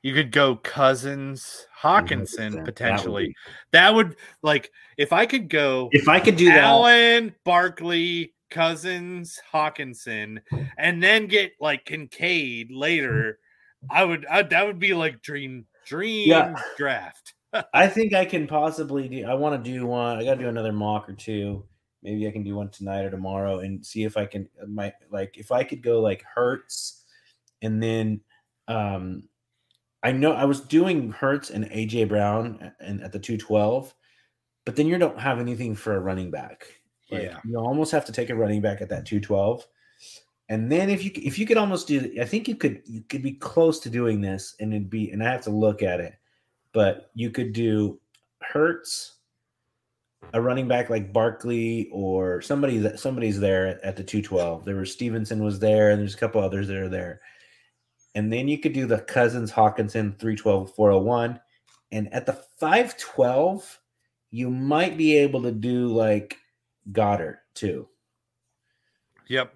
You 0.04 0.14
could 0.14 0.32
go 0.32 0.58
Cousins, 0.58 1.66
100%. 1.82 2.08
Hockenson 2.08 2.52
That 2.52 2.56
would 2.58 2.66
potentially. 2.66 3.28
be- 3.28 3.36
That 3.72 3.96
would 3.96 4.16
like 4.42 4.70
if 4.98 5.12
I 5.14 5.26
could 5.26 5.50
go 5.50 5.90
if 5.94 6.08
I 6.08 6.20
could 6.20 6.36
do 6.36 6.46
that, 6.48 6.64
Allen, 6.66 7.34
Barkley, 7.46 8.34
Cousins, 8.50 9.40
Hockenson, 9.52 10.40
and 10.78 11.02
then 11.02 11.28
get 11.28 11.54
like 11.60 11.86
Kincaid 11.86 12.70
later, 12.72 13.40
I 13.90 14.04
would 14.04 14.26
I, 14.28 14.44
that 14.44 14.68
would 14.68 14.78
be 14.78 14.94
like 14.94 15.22
dream 15.22 15.66
dream 15.86 16.30
Yeah. 16.30 16.54
draft. 16.78 17.34
I 17.74 17.88
think 17.88 18.14
I 18.14 18.26
can 18.26 18.46
possibly 18.46 19.08
do. 19.08 19.26
I 19.26 19.34
want 19.36 19.64
to 19.64 19.72
do 19.72 19.86
one. 19.86 20.18
I 20.18 20.24
got 20.26 20.36
to 20.36 20.42
do 20.42 20.50
another 20.50 20.74
mock 20.74 21.08
or 21.08 21.14
two. 21.14 21.64
Maybe 22.02 22.28
I 22.28 22.32
can 22.32 22.44
do 22.44 22.56
one 22.56 22.70
tonight 22.70 23.04
or 23.04 23.10
tomorrow 23.10 23.60
and 23.60 23.86
see 23.86 24.04
if 24.04 24.18
I 24.18 24.26
can. 24.26 24.50
My 24.68 24.92
like 25.12 25.38
if 25.38 25.52
I 25.52 25.64
could 25.64 25.82
go 25.82 26.02
like 26.02 26.24
Hurts, 26.24 27.04
and 27.62 27.82
then 27.82 28.20
um, 28.68 29.30
I 30.04 30.12
know 30.12 30.34
I 30.34 30.46
was 30.46 30.60
doing 30.62 31.12
Hurts 31.12 31.50
and 31.50 31.66
AJ 31.66 32.10
Brown 32.10 32.72
and 32.80 33.02
at 33.02 33.12
the 33.12 33.20
two 33.20 33.38
twelve, 33.38 33.94
but 34.66 34.76
then 34.76 34.88
you 34.88 34.98
don't 34.98 35.20
have 35.20 35.40
anything 35.40 35.76
for 35.76 35.96
a 35.96 36.00
running 36.00 36.30
back. 36.30 36.66
Like, 37.10 37.24
Yeah. 37.24 37.40
you 37.46 37.58
almost 37.58 37.92
have 37.92 38.06
to 38.06 38.12
take 38.12 38.30
a 38.30 38.36
running 38.36 38.62
back 38.62 38.82
at 38.82 38.90
that 38.90 39.06
two 39.06 39.20
twelve. 39.20 39.66
And 40.50 40.72
then 40.72 40.90
if 40.90 41.04
you 41.04 41.12
if 41.16 41.40
you 41.40 41.46
could 41.46 41.58
almost 41.58 41.88
do, 41.88 42.14
I 42.20 42.26
think 42.26 42.48
you 42.48 42.56
could 42.56 42.82
you 42.86 43.02
could 43.10 43.24
be 43.24 43.34
close 43.34 43.80
to 43.80 43.90
doing 43.90 44.20
this, 44.22 44.56
and 44.60 44.74
it'd 44.74 44.90
be, 44.90 45.10
and 45.12 45.24
I 45.24 45.32
have 45.32 45.44
to 45.44 45.50
look 45.50 45.82
at 45.82 46.00
it 46.00 46.16
but 46.74 47.12
you 47.14 47.30
could 47.30 47.54
do 47.54 48.00
Hurts, 48.42 49.20
a 50.34 50.42
running 50.42 50.68
back 50.68 50.90
like 50.90 51.14
Barkley 51.14 51.90
or 51.94 52.42
somebody 52.42 52.78
that 52.80 53.00
somebody's 53.00 53.40
there 53.40 53.68
at, 53.68 53.82
at 53.82 53.96
the 53.96 54.04
212. 54.04 54.66
There 54.66 54.76
was 54.76 54.92
Stevenson 54.92 55.44
was 55.44 55.60
there, 55.60 55.92
and 55.92 56.02
there's 56.02 56.16
a 56.16 56.18
couple 56.18 56.42
others 56.42 56.68
that 56.68 56.78
are 56.78 56.90
there. 56.90 57.22
And 58.16 58.32
then 58.32 58.48
you 58.48 58.60
could 58.60 58.74
do 58.74 58.86
the 58.86 59.00
Cousins 59.00 59.52
Hockenson 59.52 60.18
312 60.20 60.74
401. 60.76 61.40
And 61.92 62.14
at 62.14 62.26
the 62.26 62.34
512, 62.34 63.80
you 64.32 64.50
might 64.50 64.98
be 64.98 65.18
able 65.18 65.44
to 65.44 65.52
do 65.52 65.88
like 65.88 66.38
Goedert 66.92 67.38
too, 67.54 67.88
Yep. 69.28 69.54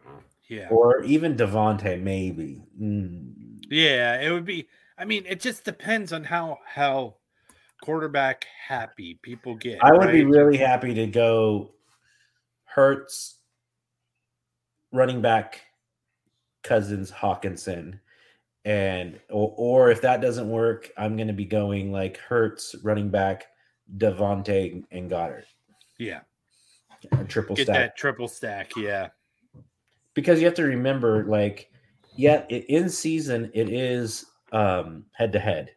Yeah. 0.47 0.69
or 0.69 1.03
even 1.03 1.35
DeVonta, 1.35 2.01
maybe. 2.01 2.63
Mm. 2.79 3.33
Yeah, 3.69 4.21
it 4.21 4.31
would 4.31 4.45
be 4.45 4.67
I 4.97 5.05
mean, 5.05 5.25
it 5.27 5.39
just 5.39 5.63
depends 5.63 6.13
on 6.13 6.23
how 6.23 6.59
how 6.65 7.15
quarterback 7.81 8.45
happy 8.67 9.19
people 9.21 9.55
get. 9.55 9.83
I 9.83 9.91
would 9.91 10.11
be 10.11 10.23
really 10.23 10.57
happy 10.57 10.93
to 10.93 11.07
go 11.07 11.71
Hurts, 12.65 13.39
running 14.91 15.21
back, 15.21 15.61
Cousins, 16.63 17.11
Hockenson, 17.11 17.99
and 18.67 19.17
or, 19.29 19.53
or 19.55 19.91
if 19.91 20.01
that 20.01 20.19
doesn't 20.19 20.49
work, 20.49 20.91
I'm 20.97 21.15
going 21.15 21.27
to 21.29 21.33
be 21.33 21.45
going 21.45 21.89
like 21.93 22.17
Hurts, 22.17 22.75
running 22.83 23.09
back, 23.09 23.45
DeVonta, 23.97 24.83
and 24.91 25.09
Goedert, 25.09 25.45
yeah. 25.97 26.19
a 27.13 27.23
triple 27.23 27.55
Get 27.55 27.67
stack. 27.67 27.75
that 27.77 27.97
triple 27.97 28.27
stack, 28.27 28.71
yeah. 28.75 29.07
Because 30.15 30.39
you 30.39 30.45
have 30.45 30.55
to 30.55 30.63
remember, 30.63 31.23
like, 31.23 31.71
yeah, 32.17 32.43
it, 32.49 32.65
in 32.65 32.89
season 32.89 33.49
it 33.53 33.69
is 33.69 34.25
um 34.51 35.05
head 35.13 35.31
to 35.31 35.39
head, 35.39 35.71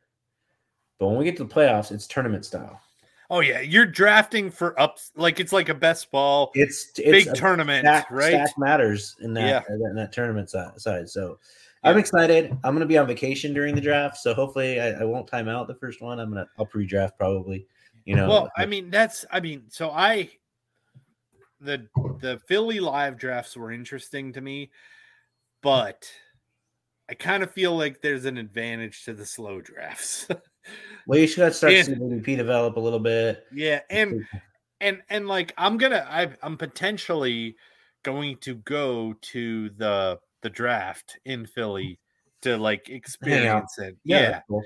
but 0.98 1.06
when 1.08 1.16
we 1.16 1.24
get 1.24 1.36
to 1.36 1.44
the 1.44 1.54
playoffs, 1.54 1.92
it's 1.92 2.08
tournament 2.08 2.44
style. 2.44 2.80
Oh 3.30 3.38
yeah, 3.38 3.60
you're 3.60 3.86
drafting 3.86 4.50
for 4.50 4.78
ups 4.80 5.12
like 5.14 5.38
it's 5.38 5.52
like 5.52 5.68
a 5.68 5.74
best 5.74 6.10
ball 6.10 6.50
It's 6.54 6.90
it's 6.98 7.26
big 7.26 7.34
tournament, 7.36 7.84
stack, 7.84 8.10
right? 8.10 8.30
stack 8.32 8.58
matters 8.58 9.14
in 9.20 9.32
that 9.34 9.64
Yeah. 9.68 9.76
in 9.90 9.94
that 9.94 10.12
tournament 10.12 10.50
side. 10.50 11.08
So. 11.08 11.38
I'm 11.82 11.98
excited. 11.98 12.52
I'm 12.64 12.74
gonna 12.74 12.86
be 12.86 12.98
on 12.98 13.06
vacation 13.06 13.54
during 13.54 13.74
the 13.74 13.80
draft, 13.80 14.18
so 14.18 14.34
hopefully 14.34 14.80
I, 14.80 14.90
I 15.00 15.04
won't 15.04 15.26
time 15.26 15.48
out 15.48 15.66
the 15.66 15.74
first 15.74 16.02
one. 16.02 16.20
I'm 16.20 16.28
gonna 16.30 16.46
I'll 16.58 16.66
pre-draft 16.66 17.16
probably. 17.16 17.66
You 18.04 18.16
know, 18.16 18.28
Well, 18.28 18.50
I 18.56 18.66
mean, 18.66 18.90
that's 18.90 19.24
I 19.30 19.40
mean, 19.40 19.64
so 19.68 19.90
I 19.90 20.30
the 21.60 21.86
the 22.20 22.40
Philly 22.46 22.80
live 22.80 23.18
drafts 23.18 23.56
were 23.56 23.72
interesting 23.72 24.32
to 24.34 24.40
me, 24.40 24.70
but 25.62 26.10
I 27.08 27.14
kind 27.14 27.42
of 27.42 27.50
feel 27.50 27.76
like 27.76 28.00
there's 28.00 28.24
an 28.24 28.38
advantage 28.38 29.04
to 29.04 29.12
the 29.14 29.26
slow 29.26 29.60
drafts. 29.60 30.28
well, 31.06 31.18
you 31.18 31.26
should 31.26 31.52
start 31.54 31.72
Yeah. 31.72 31.82
to 31.84 32.22
see 32.24 32.36
develop 32.36 32.76
a 32.76 32.80
little 32.80 33.00
bit. 33.00 33.44
yeah, 33.52 33.80
and 33.90 34.24
and 34.80 35.02
and 35.08 35.28
like 35.28 35.52
I'm 35.58 35.76
gonna 35.76 36.06
I 36.08 36.28
I'm 36.42 36.56
potentially 36.56 37.56
going 38.02 38.36
to 38.38 38.54
go 38.54 39.14
to 39.20 39.70
the 39.70 40.18
the 40.42 40.50
draft 40.50 41.18
in 41.24 41.46
Philly 41.46 41.98
to 42.42 42.56
like 42.56 42.88
experience 42.88 43.78
it. 43.78 43.96
yeah, 44.04 44.20
yeah. 44.20 44.40
cool. 44.48 44.62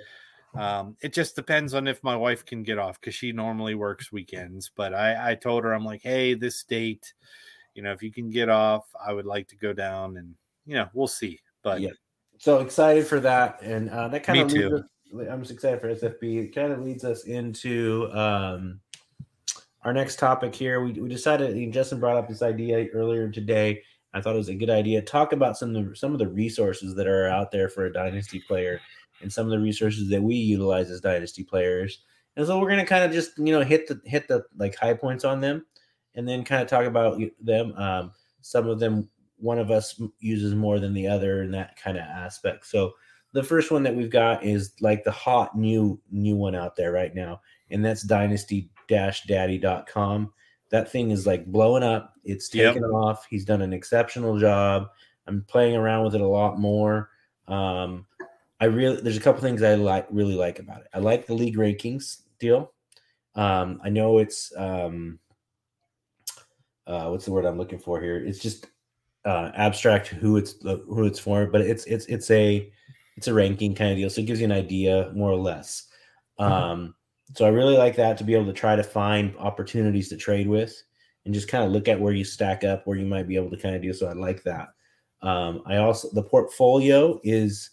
Um, 0.54 0.96
it 1.02 1.12
just 1.12 1.34
depends 1.34 1.74
on 1.74 1.88
if 1.88 2.02
my 2.04 2.14
wife 2.14 2.44
can 2.44 2.62
get 2.62 2.78
off 2.78 3.00
because 3.00 3.14
she 3.14 3.32
normally 3.32 3.74
works 3.74 4.12
weekends. 4.12 4.70
But 4.74 4.94
I, 4.94 5.32
I 5.32 5.34
told 5.34 5.64
her, 5.64 5.72
I'm 5.72 5.84
like, 5.84 6.02
hey, 6.02 6.34
this 6.34 6.62
date, 6.62 7.12
you 7.74 7.82
know, 7.82 7.92
if 7.92 8.02
you 8.02 8.12
can 8.12 8.30
get 8.30 8.48
off, 8.48 8.84
I 9.04 9.12
would 9.12 9.26
like 9.26 9.48
to 9.48 9.56
go 9.56 9.72
down 9.72 10.16
and, 10.16 10.34
you 10.64 10.74
know, 10.74 10.88
we'll 10.94 11.08
see. 11.08 11.40
But 11.62 11.80
Yeah. 11.80 11.90
So 12.38 12.58
excited 12.58 13.06
for 13.06 13.20
that, 13.20 13.62
and 13.62 13.88
uh, 13.90 14.08
that 14.08 14.24
kind 14.24 14.38
Me 14.38 14.42
of 14.42 14.50
too. 14.50 14.76
Us, 14.76 15.28
I'm 15.30 15.40
just 15.40 15.52
excited 15.52 15.80
for 15.80 15.94
SFB. 15.94 16.44
It 16.44 16.54
kind 16.54 16.72
of 16.72 16.80
leads 16.80 17.04
us 17.04 17.24
into 17.24 18.10
um, 18.12 18.80
our 19.82 19.92
next 19.92 20.18
topic 20.18 20.54
here. 20.54 20.82
We, 20.82 20.92
we 20.92 21.08
decided 21.08 21.72
Justin 21.72 22.00
brought 22.00 22.16
up 22.16 22.28
this 22.28 22.42
idea 22.42 22.87
earlier 22.92 23.30
today. 23.30 23.82
I 24.14 24.20
thought 24.20 24.35
it 24.35 24.38
was 24.38 24.48
a 24.48 24.55
good 24.55 24.70
idea. 24.70 25.03
Talk 25.03 25.33
about 25.33 25.59
some 25.59 25.74
of 25.74 25.90
the 25.90 25.96
some 25.96 26.12
of 26.12 26.18
the 26.18 26.29
resources 26.29 26.94
that 26.94 27.07
are 27.07 27.29
out 27.29 27.50
there 27.50 27.68
for 27.68 27.85
a 27.85 27.92
dynasty 27.92 28.40
player, 28.40 28.81
and 29.20 29.33
some 29.33 29.46
of 29.46 29.50
the 29.50 29.59
resources 29.59 30.09
that 30.11 30.22
we 30.22 30.37
utilize 30.37 30.90
as 30.90 31.00
dynasty 31.00 31.42
players. 31.42 32.00
And 32.37 32.46
so 32.46 32.59
we're 32.59 32.70
gonna 32.70 32.87
kind 32.87 33.05
of 33.05 33.12
just 33.12 33.37
you 33.37 33.53
know 33.53 33.62
hit 33.62 33.88
the 33.88 34.00
hit 34.05 34.29
the 34.29 34.44
like 34.57 34.77
high 34.77 34.94
points 34.94 35.24
on 35.24 35.40
them, 35.40 35.66
and 36.14 36.29
then 36.29 36.44
kind 36.44 36.62
of 36.62 36.68
talk 36.68 36.87
about 36.87 37.20
them. 37.40 37.74
Um, 37.77 38.12
some 38.40 38.68
of 38.68 38.79
them 38.79 39.09
one 39.37 39.59
of 39.59 39.70
us 39.70 40.00
uses 40.20 40.55
more 40.55 40.79
than 40.79 40.94
the 40.94 41.09
other 41.09 41.42
in 41.42 41.50
that 41.50 41.77
kind 41.77 41.98
of 41.98 42.05
aspect. 42.05 42.66
So 42.66 42.92
the 43.33 43.42
first 43.42 43.70
one 43.70 43.83
that 43.83 43.94
we've 43.94 44.11
got 44.11 44.44
is 44.44 44.72
like 44.81 45.03
the 45.03 45.11
hot 45.11 45.57
new 45.59 46.00
new 46.11 46.37
one 46.37 46.55
out 46.55 46.77
there 46.77 46.92
right 46.92 47.14
now, 47.14 47.40
and 47.70 47.85
that's 47.85 48.03
Dynasty 48.03 48.70
daddy.com. 48.88 50.33
That 50.74 50.90
thing 50.90 51.12
is 51.12 51.24
like 51.24 51.46
blowing 51.46 51.84
up. 51.84 52.14
It's 52.24 52.52
Yep. 52.52 52.74
taken 52.74 52.90
off. 52.90 53.26
He's 53.30 53.44
done 53.44 53.62
an 53.62 53.72
exceptional 53.72 54.40
job. 54.40 54.88
I'm 55.28 55.42
playing 55.42 55.76
around 55.76 56.04
with 56.04 56.16
it 56.16 56.20
a 56.20 56.26
lot 56.26 56.58
more. 56.58 57.10
Um, 57.46 58.06
I 58.60 58.64
really 58.64 59.00
there's 59.00 59.16
a 59.16 59.20
couple 59.20 59.40
things 59.40 59.62
I 59.62 59.76
like 59.76 60.08
really 60.10 60.34
like 60.34 60.58
about 60.58 60.80
it. 60.80 60.88
I 60.92 60.98
like 60.98 61.26
the 61.26 61.34
league 61.34 61.56
rankings 61.56 62.22
deal. 62.40 62.72
Um, 63.37 63.80
I 63.84 63.88
know 63.88 64.18
it's 64.18 64.52
um, 64.56 65.20
uh, 66.88 67.06
what's 67.06 67.24
the 67.24 67.30
word 67.30 67.44
I'm 67.44 67.56
looking 67.56 67.78
for 67.78 68.00
here? 68.00 68.16
It's 68.16 68.40
just 68.40 68.66
uh, 69.24 69.52
abstract 69.54 70.08
who 70.08 70.38
it's 70.38 70.56
who 70.60 71.04
it's 71.04 71.20
for, 71.20 71.46
but 71.46 71.60
it's 71.60 71.84
it's 71.84 72.06
it's 72.06 72.32
a 72.32 72.68
it's 73.16 73.28
a 73.28 73.34
ranking 73.34 73.76
kind 73.76 73.92
of 73.92 73.96
deal, 73.96 74.10
so 74.10 74.22
it 74.22 74.26
gives 74.26 74.40
you 74.40 74.46
an 74.46 74.50
idea 74.50 75.12
more 75.14 75.30
or 75.30 75.38
less. 75.38 75.87
Um, 76.40 76.96
so 77.32 77.44
I 77.44 77.48
really 77.48 77.76
like 77.76 77.96
that 77.96 78.18
to 78.18 78.24
be 78.24 78.34
able 78.34 78.46
to 78.46 78.52
try 78.52 78.76
to 78.76 78.82
find 78.82 79.34
opportunities 79.38 80.08
to 80.10 80.16
trade 80.16 80.46
with 80.46 80.82
and 81.24 81.32
just 81.32 81.48
kind 81.48 81.64
of 81.64 81.72
look 81.72 81.88
at 81.88 81.98
where 81.98 82.12
you 82.12 82.24
stack 82.24 82.64
up, 82.64 82.87
where 82.87 82.98
you 82.98 83.06
might 83.06 83.26
be 83.26 83.37
able 83.37 83.50
to 83.50 83.56
kind 83.56 83.74
of 83.74 83.82
do. 83.82 83.92
So 83.92 84.06
I 84.06 84.12
like 84.12 84.42
that. 84.42 84.68
Um, 85.22 85.62
I 85.66 85.78
also 85.78 86.08
the 86.12 86.22
portfolio 86.22 87.18
is 87.24 87.70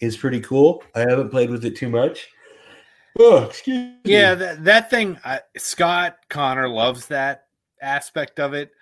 is 0.00 0.16
pretty 0.16 0.40
cool. 0.40 0.82
I 0.94 1.00
haven't 1.00 1.30
played 1.30 1.50
with 1.50 1.64
it 1.64 1.76
too 1.76 1.88
much. 1.88 2.28
Oh, 3.18 3.44
excuse 3.44 3.76
me. 3.76 4.00
Yeah, 4.04 4.34
that, 4.34 4.64
that 4.64 4.90
thing, 4.90 5.18
I, 5.24 5.40
Scott 5.56 6.16
Connor 6.28 6.68
loves 6.68 7.06
that 7.06 7.44
aspect 7.80 8.40
of 8.40 8.54
it. 8.54 8.72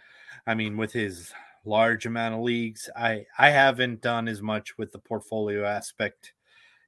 I 0.47 0.55
mean, 0.55 0.79
with 0.79 0.93
his 0.93 1.33
large 1.65 2.07
amount 2.07 2.35
of 2.37 2.41
leagues, 2.41 2.89
I 2.97 3.27
I 3.39 3.51
haven't 3.51 4.01
done 4.01 4.29
as 4.29 4.41
much 4.41 4.79
with 4.79 4.93
the 4.93 4.99
portfolio 4.99 5.65
aspect, 5.65 6.33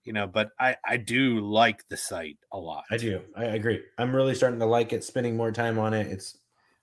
you 0.04 0.12
know, 0.12 0.26
but 0.26 0.50
I 0.58 0.76
I 0.84 0.96
do 0.96 1.40
like 1.40 1.86
the 1.88 1.96
site 1.96 2.38
a 2.52 2.58
lot. 2.58 2.84
I 2.90 2.96
do. 2.96 3.20
I 3.36 3.44
agree. 3.44 3.82
I'm 3.98 4.14
really 4.14 4.34
starting 4.34 4.58
to 4.60 4.66
like 4.66 4.92
it. 4.92 5.02
Spending 5.04 5.36
more 5.36 5.50
time 5.52 5.78
on 5.78 5.94
it. 5.94 6.06
It's. 6.08 6.38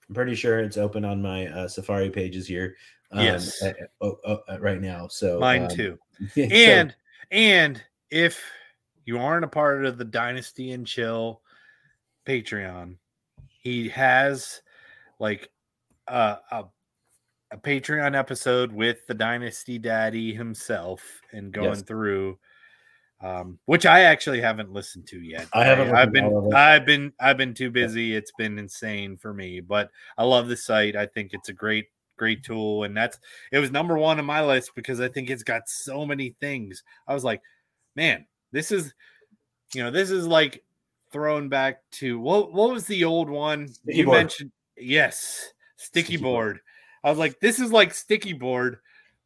I'm 0.10 0.15
pretty 0.15 0.36
sure 0.36 0.60
it's 0.60 0.77
open 0.77 1.05
on 1.05 1.21
my 1.21 1.47
uh, 1.47 1.67
Safari 1.67 2.10
pages 2.10 2.45
here. 2.47 2.75
um, 3.12 3.23
Yes. 3.23 3.62
uh, 3.63 3.71
uh, 4.01 4.12
uh, 4.25 4.38
uh, 4.49 4.60
right 4.60 4.81
now. 4.81 5.07
So 5.07 5.39
Mine 5.39 5.63
um, 5.63 5.69
too. 5.69 5.99
so- 6.36 6.41
And 6.41 6.95
and 7.31 7.81
if 8.10 8.41
you 9.05 9.17
aren't 9.19 9.45
a 9.45 9.49
part 9.49 9.86
of 9.86 9.97
the 9.97 10.03
Dynasty 10.05 10.71
and 10.71 10.86
Chill 10.86 11.41
Patreon, 12.25 12.97
he 13.47 13.89
has 13.89 14.62
like 15.19 15.49
a, 16.07 16.38
a 16.51 16.65
a 17.51 17.57
Patreon 17.57 18.15
episode 18.17 18.71
with 18.71 19.05
the 19.07 19.13
Dynasty 19.13 19.77
Daddy 19.77 20.34
himself 20.34 21.21
and 21.34 21.51
going 21.51 21.67
Yes. 21.69 21.81
through 21.81 22.38
um 23.21 23.60
which 23.65 23.86
I 23.86 24.01
actually 24.01 24.41
haven't 24.41 24.71
listened 24.73 25.07
to 25.07 25.21
yet. 25.21 25.47
I 25.53 25.63
haven't 25.65 25.93
I've 25.93 26.12
listened 26.12 26.15
to 26.15 26.21
all 26.23 26.38
of 26.39 26.43
been. 26.49 26.53
I've 26.53 26.86
been 26.86 27.13
I've 27.19 27.38
been 27.38 27.53
too 27.53 27.71
busy. 27.71 28.15
It's 28.15 28.31
been 28.38 28.57
insane 28.57 29.17
for 29.17 29.34
me, 29.34 29.60
but 29.60 29.89
I 30.17 30.23
love 30.23 30.47
the 30.47 30.57
site. 30.57 30.95
I 30.95 31.05
think 31.05 31.31
it's 31.34 31.49
a 31.49 31.53
great 31.53 31.88
great 32.17 32.43
tool 32.43 32.84
and 32.84 32.95
that's 32.95 33.17
it 33.51 33.57
was 33.60 33.71
number 33.71 33.97
1 33.97 34.19
on 34.19 34.25
my 34.25 34.43
list 34.45 34.71
because 34.75 35.01
I 35.01 35.07
think 35.07 35.29
it's 35.29 35.43
got 35.43 35.67
so 35.67 36.05
many 36.05 36.36
things. 36.39 36.84
I 37.07 37.13
was 37.13 37.23
like, 37.23 37.41
man, 37.95 38.25
this 38.51 38.71
is 38.71 38.93
you 39.73 39.84
know, 39.84 39.91
this 39.91 40.12
is 40.12 40.27
like 40.27 40.63
thrown 41.12 41.49
back 41.49 41.81
to 41.91 42.19
what 42.19 42.53
what 42.53 42.71
was 42.71 42.86
the 42.86 43.03
old 43.03 43.29
one 43.29 43.67
Sticky 43.67 43.97
you 43.97 44.05
board. 44.05 44.17
mentioned? 44.17 44.51
Yes, 44.77 45.53
sticky, 45.77 46.15
Sticky 46.15 46.17
board. 46.17 46.55
board. 46.55 46.60
I 47.03 47.10
was 47.10 47.19
like, 47.19 47.39
this 47.39 47.60
is 47.60 47.71
like 47.71 47.93
sticky 47.93 48.34
board, 48.34 48.77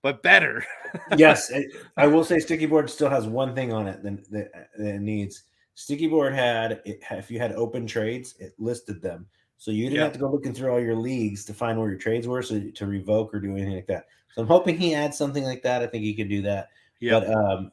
but 0.05 0.21
better. 0.21 0.63
yes, 1.17 1.51
I- 1.51 1.65
I 1.97 2.05
will 2.05 2.23
say 2.23 2.37
Sticky 2.37 2.67
Board 2.67 2.91
still 2.91 3.09
has 3.09 3.25
one 3.25 3.55
thing 3.55 3.73
on 3.73 3.87
it 3.87 4.03
that, 4.03 4.29
that, 4.29 4.51
that 4.77 4.95
it 4.97 5.01
needs. 5.01 5.45
Sticky 5.73 6.05
Board 6.05 6.31
had 6.35 6.73
it, 6.85 7.01
if 7.09 7.31
you 7.31 7.39
had 7.39 7.53
open 7.53 7.87
trades, 7.87 8.35
it 8.37 8.53
listed 8.59 9.01
them, 9.01 9.25
so 9.57 9.71
you 9.71 9.85
didn't 9.85 9.95
Yeah. 9.95 10.03
have 10.03 10.13
to 10.13 10.19
go 10.19 10.29
looking 10.29 10.53
through 10.53 10.69
all 10.71 10.79
your 10.79 10.95
leagues 10.95 11.43
to 11.45 11.55
find 11.55 11.79
where 11.79 11.89
your 11.89 11.97
trades 11.97 12.27
were, 12.27 12.43
so 12.43 12.59
to 12.61 12.85
revoke 12.85 13.33
or 13.33 13.39
do 13.39 13.49
anything 13.53 13.73
like 13.73 13.87
that. 13.87 14.05
So 14.35 14.43
I'm 14.43 14.47
hoping 14.47 14.77
he 14.77 14.93
adds 14.93 15.17
something 15.17 15.43
like 15.43 15.63
that. 15.63 15.81
I 15.81 15.87
think 15.87 16.03
he 16.03 16.13
could 16.13 16.29
do 16.29 16.43
that. 16.43 16.69
yeah, 16.99 17.19
But 17.21 17.33
um, 17.33 17.71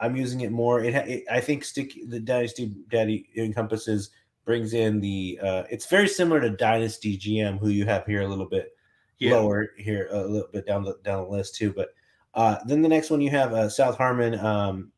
I'm 0.00 0.16
using 0.16 0.40
it 0.40 0.50
more. 0.50 0.82
It, 0.82 0.96
it 0.96 1.24
I 1.30 1.38
think 1.38 1.62
Sticky 1.62 2.06
the 2.06 2.18
Dynasty 2.18 2.74
Daddy 2.90 3.28
encompasses 3.36 4.10
brings 4.44 4.74
in 4.74 4.98
the. 5.00 5.38
Uh, 5.40 5.62
it's 5.70 5.86
very 5.86 6.08
similar 6.08 6.40
to 6.40 6.50
Dynasty 6.50 7.16
GM, 7.16 7.60
who 7.60 7.68
you 7.68 7.84
have 7.86 8.04
here 8.04 8.22
a 8.22 8.26
little 8.28 8.46
bit 8.48 8.74
yeah, 9.18 9.32
lower 9.36 9.70
here 9.76 10.08
a 10.12 10.22
little 10.26 10.48
bit 10.52 10.66
down 10.66 10.82
the 10.84 10.96
down 11.04 11.24
the 11.24 11.28
list 11.30 11.54
too. 11.56 11.72
But 11.72 11.90
uh, 12.34 12.56
then 12.66 12.82
the 12.82 12.88
next 12.88 13.10
one 13.10 13.20
you 13.20 13.30
have 13.30 13.52
uh, 13.52 13.68
South 13.68 13.96
Harmon, 13.96 14.38
um, 14.38 14.92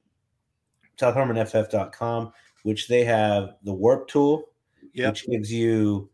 SouthHarmonFF.com, 0.99 2.33
which 2.63 2.89
they 2.89 3.05
have 3.05 3.55
the 3.65 3.73
Warp 3.73 4.09
tool, 4.09 4.45
Yep. 4.95 5.13
which 5.13 5.27
gives 5.29 5.53
you 5.53 6.11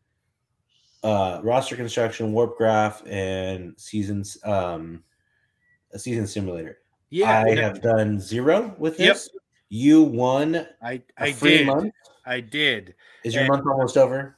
uh, 1.03 1.41
roster 1.43 1.77
construction, 1.77 2.33
Warp 2.33 2.57
graph, 2.57 3.03
and 3.07 3.75
seasons 3.79 4.37
um, 4.45 5.03
a 5.93 5.99
season 5.99 6.27
simulator. 6.27 6.79
yeah. 7.11 7.43
I 7.45 7.55
have 7.57 7.81
done 7.81 8.21
zero 8.21 8.75
with 8.79 8.99
Yep. 8.99 9.15
this. 9.15 9.31
You 9.69 10.03
won 10.03 10.55
a 10.55 10.69
I 10.83 11.03
I 11.19 11.33
did. 11.33 11.67
month. 11.67 11.93
I 12.25 12.41
did. 12.41 12.95
Is 13.25 13.35
your 13.35 13.45
And- 13.45 13.53
month 13.53 13.67
almost 13.67 13.97
over? 13.97 14.36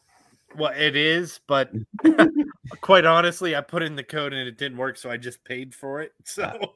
Well, 0.56 0.72
it 0.76 0.96
is, 0.96 1.40
but 1.46 1.70
quite 2.80 3.04
honestly, 3.04 3.54
I 3.54 3.60
put 3.60 3.82
in 3.82 3.96
the 3.96 4.02
code 4.02 4.32
and 4.32 4.48
it 4.48 4.58
didn't 4.58 4.78
work, 4.78 4.96
so 4.96 5.10
I 5.10 5.16
just 5.16 5.44
paid 5.44 5.74
for 5.74 6.00
it. 6.00 6.12
So, 6.24 6.74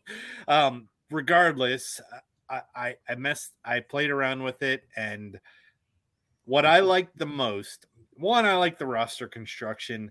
um, 0.48 0.88
regardless, 1.10 2.00
I, 2.48 2.60
I 2.74 2.94
I 3.08 3.14
messed. 3.16 3.52
I 3.64 3.80
played 3.80 4.10
around 4.10 4.42
with 4.42 4.62
it, 4.62 4.84
and 4.96 5.38
what 6.44 6.66
I 6.66 6.80
like 6.80 7.08
the 7.14 7.26
most, 7.26 7.86
one, 8.14 8.44
I 8.46 8.54
like 8.56 8.78
the 8.78 8.86
roster 8.86 9.28
construction. 9.28 10.10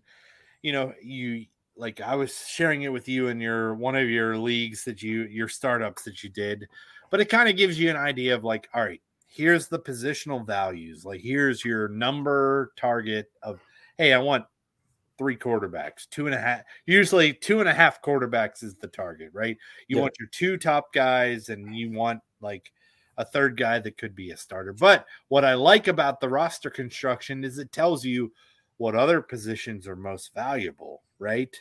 You 0.61 0.73
know, 0.73 0.93
you 1.03 1.45
like 1.75 2.01
I 2.01 2.15
was 2.15 2.47
sharing 2.47 2.83
it 2.83 2.89
with 2.93 3.07
you 3.07 3.27
in 3.27 3.39
your 3.41 3.73
one 3.75 3.95
of 3.95 4.09
your 4.09 4.37
leagues 4.37 4.83
that 4.85 5.01
you 5.03 5.23
your 5.23 5.47
startups 5.49 6.03
that 6.03 6.23
you 6.23 6.29
did, 6.29 6.67
but 7.09 7.19
it 7.21 7.25
kind 7.29 7.49
of 7.49 7.57
gives 7.57 7.79
you 7.79 7.89
an 7.89 7.97
idea 7.97 8.35
of 8.35 8.43
like, 8.43 8.69
all 8.73 8.83
right, 8.83 9.01
here's 9.31 9.67
the 9.67 9.79
positional 9.79 10.45
values. 10.45 11.05
Like 11.05 11.21
here's 11.21 11.63
your 11.63 11.87
number 11.87 12.73
target 12.77 13.31
of 13.41 13.59
hey, 13.97 14.13
I 14.13 14.19
want 14.19 14.45
three 15.17 15.37
quarterbacks, 15.37 16.09
two 16.09 16.25
and 16.25 16.35
a 16.35 16.39
half. 16.39 16.61
Usually 16.85 17.33
two 17.33 17.59
and 17.59 17.69
a 17.69 17.73
half 17.73 18.01
quarterbacks 18.01 18.63
is 18.63 18.75
the 18.75 18.87
target, 18.87 19.29
right? 19.33 19.57
You 19.87 19.97
Yeah. 19.97 20.01
want 20.03 20.15
your 20.19 20.27
two 20.29 20.57
top 20.57 20.91
guys 20.93 21.49
and 21.49 21.75
you 21.75 21.91
want 21.91 22.21
like 22.41 22.71
a 23.17 23.25
third 23.25 23.55
guy 23.55 23.77
that 23.79 23.97
could 23.97 24.15
be 24.15 24.31
a 24.31 24.37
starter. 24.37 24.73
But 24.73 25.05
what 25.27 25.45
I 25.45 25.53
like 25.53 25.87
about 25.87 26.19
the 26.19 26.29
roster 26.29 26.69
construction 26.69 27.43
is 27.43 27.57
it 27.59 27.71
tells 27.71 28.03
you 28.03 28.31
what 28.77 28.95
other 28.95 29.21
positions 29.21 29.87
are 29.87 29.95
most 29.95 30.33
valuable, 30.33 31.03
right? 31.19 31.55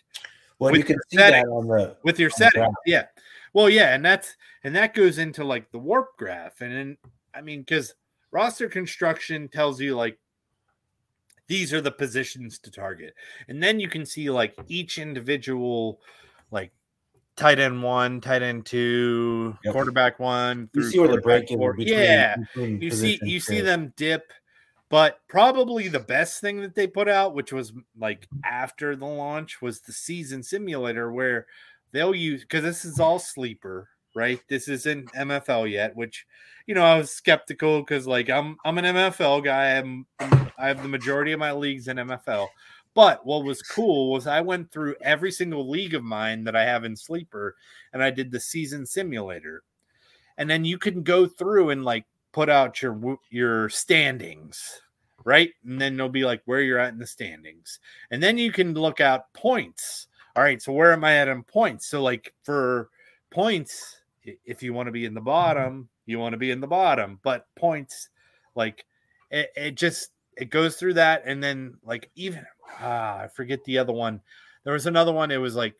Well, 0.58 0.72
With 0.72 0.78
you 0.78 0.84
can 0.84 0.94
your 0.94 1.02
see 1.08 1.16
setting. 1.18 1.44
that 1.44 1.50
on 1.50 1.66
the 1.68 1.96
with 2.02 2.18
your 2.18 2.30
settings. 2.30 2.74
Yeah. 2.86 3.06
Well, 3.52 3.68
yeah, 3.68 3.94
and 3.94 4.04
that's 4.04 4.36
and 4.64 4.74
that 4.76 4.94
goes 4.94 5.18
into 5.18 5.44
like 5.44 5.70
the 5.70 5.78
warp 5.78 6.16
graph. 6.16 6.60
And 6.62 6.72
then 6.72 6.96
I 7.34 7.40
mean, 7.40 7.60
because 7.60 7.94
roster 8.30 8.68
construction 8.68 9.48
tells 9.48 9.80
you 9.80 9.96
like 9.96 10.18
these 11.46 11.72
are 11.72 11.80
the 11.80 11.90
positions 11.90 12.58
to 12.60 12.70
target. 12.70 13.14
And 13.48 13.62
then 13.62 13.80
you 13.80 13.88
can 13.88 14.06
see 14.06 14.30
like 14.30 14.56
each 14.68 14.98
individual 14.98 16.00
like 16.50 16.72
tight 17.36 17.58
end 17.58 17.82
one, 17.82 18.20
tight 18.20 18.42
end 18.42 18.66
two, 18.66 19.56
Yep. 19.64 19.72
quarterback 19.72 20.18
one. 20.20 20.70
you 20.74 20.82
see 20.84 20.98
where 20.98 21.08
the 21.08 21.20
quarterback 21.20 21.40
break 21.48 21.50
is 21.50 21.56
four. 21.56 21.72
between, 21.74 21.98
Yeah 21.98 22.36
between 22.36 22.80
you 22.82 22.90
see 22.90 23.20
you 23.24 23.40
see 23.40 23.60
them 23.60 23.92
dip 23.96 24.32
but 24.88 25.20
probably 25.28 25.86
the 25.86 26.00
best 26.00 26.40
thing 26.40 26.60
that 26.60 26.74
they 26.74 26.86
put 26.86 27.08
out 27.08 27.34
which 27.34 27.52
was 27.52 27.72
like 27.98 28.28
after 28.44 28.96
the 28.96 29.06
launch 29.06 29.62
was 29.62 29.80
the 29.80 29.92
season 29.92 30.42
simulator 30.42 31.10
where 31.12 31.46
they'll 31.92 32.14
use 32.14 32.42
because 32.42 32.62
this 32.62 32.84
is 32.84 32.98
all 33.00 33.18
sleeper 33.18 33.88
right? 34.14 34.40
This 34.48 34.68
isn't 34.68 35.12
mfl 35.12 35.70
yet 35.70 35.94
which 35.96 36.26
you 36.66 36.74
know 36.74 36.84
i 36.84 36.96
was 36.96 37.10
skeptical 37.10 37.80
because 37.80 38.06
like 38.06 38.28
i'm 38.30 38.56
i'm 38.64 38.78
an 38.78 38.84
mfl 38.84 39.42
guy. 39.42 39.76
I'm 39.76 40.06
i 40.20 40.68
have 40.68 40.82
the 40.82 40.88
majority 40.88 41.32
of 41.32 41.40
my 41.40 41.52
leagues 41.52 41.88
in 41.88 41.96
mfl 41.96 42.48
but 42.94 43.24
what 43.24 43.44
was 43.44 43.62
cool 43.62 44.10
was 44.10 44.26
i 44.26 44.40
went 44.40 44.70
through 44.70 44.96
every 45.02 45.30
single 45.30 45.68
league 45.68 45.94
of 45.94 46.02
mine 46.02 46.44
that 46.44 46.56
i 46.56 46.64
have 46.64 46.84
in 46.84 46.96
sleeper 46.96 47.56
and 47.92 48.02
i 48.02 48.10
did 48.10 48.30
the 48.30 48.40
season 48.40 48.86
simulator. 48.86 49.62
And 50.38 50.48
then 50.48 50.64
you 50.64 50.78
can 50.78 51.02
go 51.02 51.26
through 51.26 51.68
and 51.70 51.84
like 51.84 52.06
put 52.32 52.48
out 52.48 52.80
your 52.82 53.18
your 53.30 53.68
standings 53.68 54.80
right? 55.24 55.50
And 55.66 55.78
then 55.78 55.96
they'll 55.96 56.08
be 56.08 56.24
like 56.24 56.40
where 56.46 56.62
you're 56.62 56.78
at 56.78 56.94
in 56.94 56.98
the 56.98 57.06
standings. 57.06 57.78
And 58.10 58.22
then 58.22 58.38
you 58.38 58.50
can 58.50 58.72
look 58.72 59.02
out 59.02 59.32
points. 59.34 60.06
All 60.34 60.42
right 60.42 60.62
so 60.62 60.72
where 60.72 60.92
am 60.92 61.04
i 61.04 61.16
at 61.16 61.28
in 61.28 61.42
points? 61.42 61.86
So 61.86 62.02
like 62.02 62.32
for 62.42 62.88
points 63.30 63.99
if 64.22 64.62
you 64.62 64.72
want 64.72 64.86
to 64.86 64.92
be 64.92 65.04
in 65.04 65.14
the 65.14 65.20
bottom 65.20 65.88
you 66.06 66.18
want 66.18 66.32
to 66.32 66.38
be 66.38 66.50
in 66.50 66.60
the 66.60 66.66
bottom 66.66 67.18
but 67.22 67.46
points 67.56 68.08
like 68.54 68.84
it, 69.30 69.50
it 69.56 69.74
just 69.74 70.10
it 70.36 70.50
goes 70.50 70.76
through 70.76 70.94
that 70.94 71.22
and 71.24 71.42
then 71.42 71.74
like 71.84 72.10
even 72.16 72.44
ah 72.80 73.18
i 73.20 73.28
forget 73.28 73.62
the 73.64 73.78
other 73.78 73.92
one 73.92 74.20
there 74.64 74.72
was 74.72 74.86
another 74.86 75.12
one 75.12 75.30
it 75.30 75.38
was 75.38 75.54
like 75.54 75.74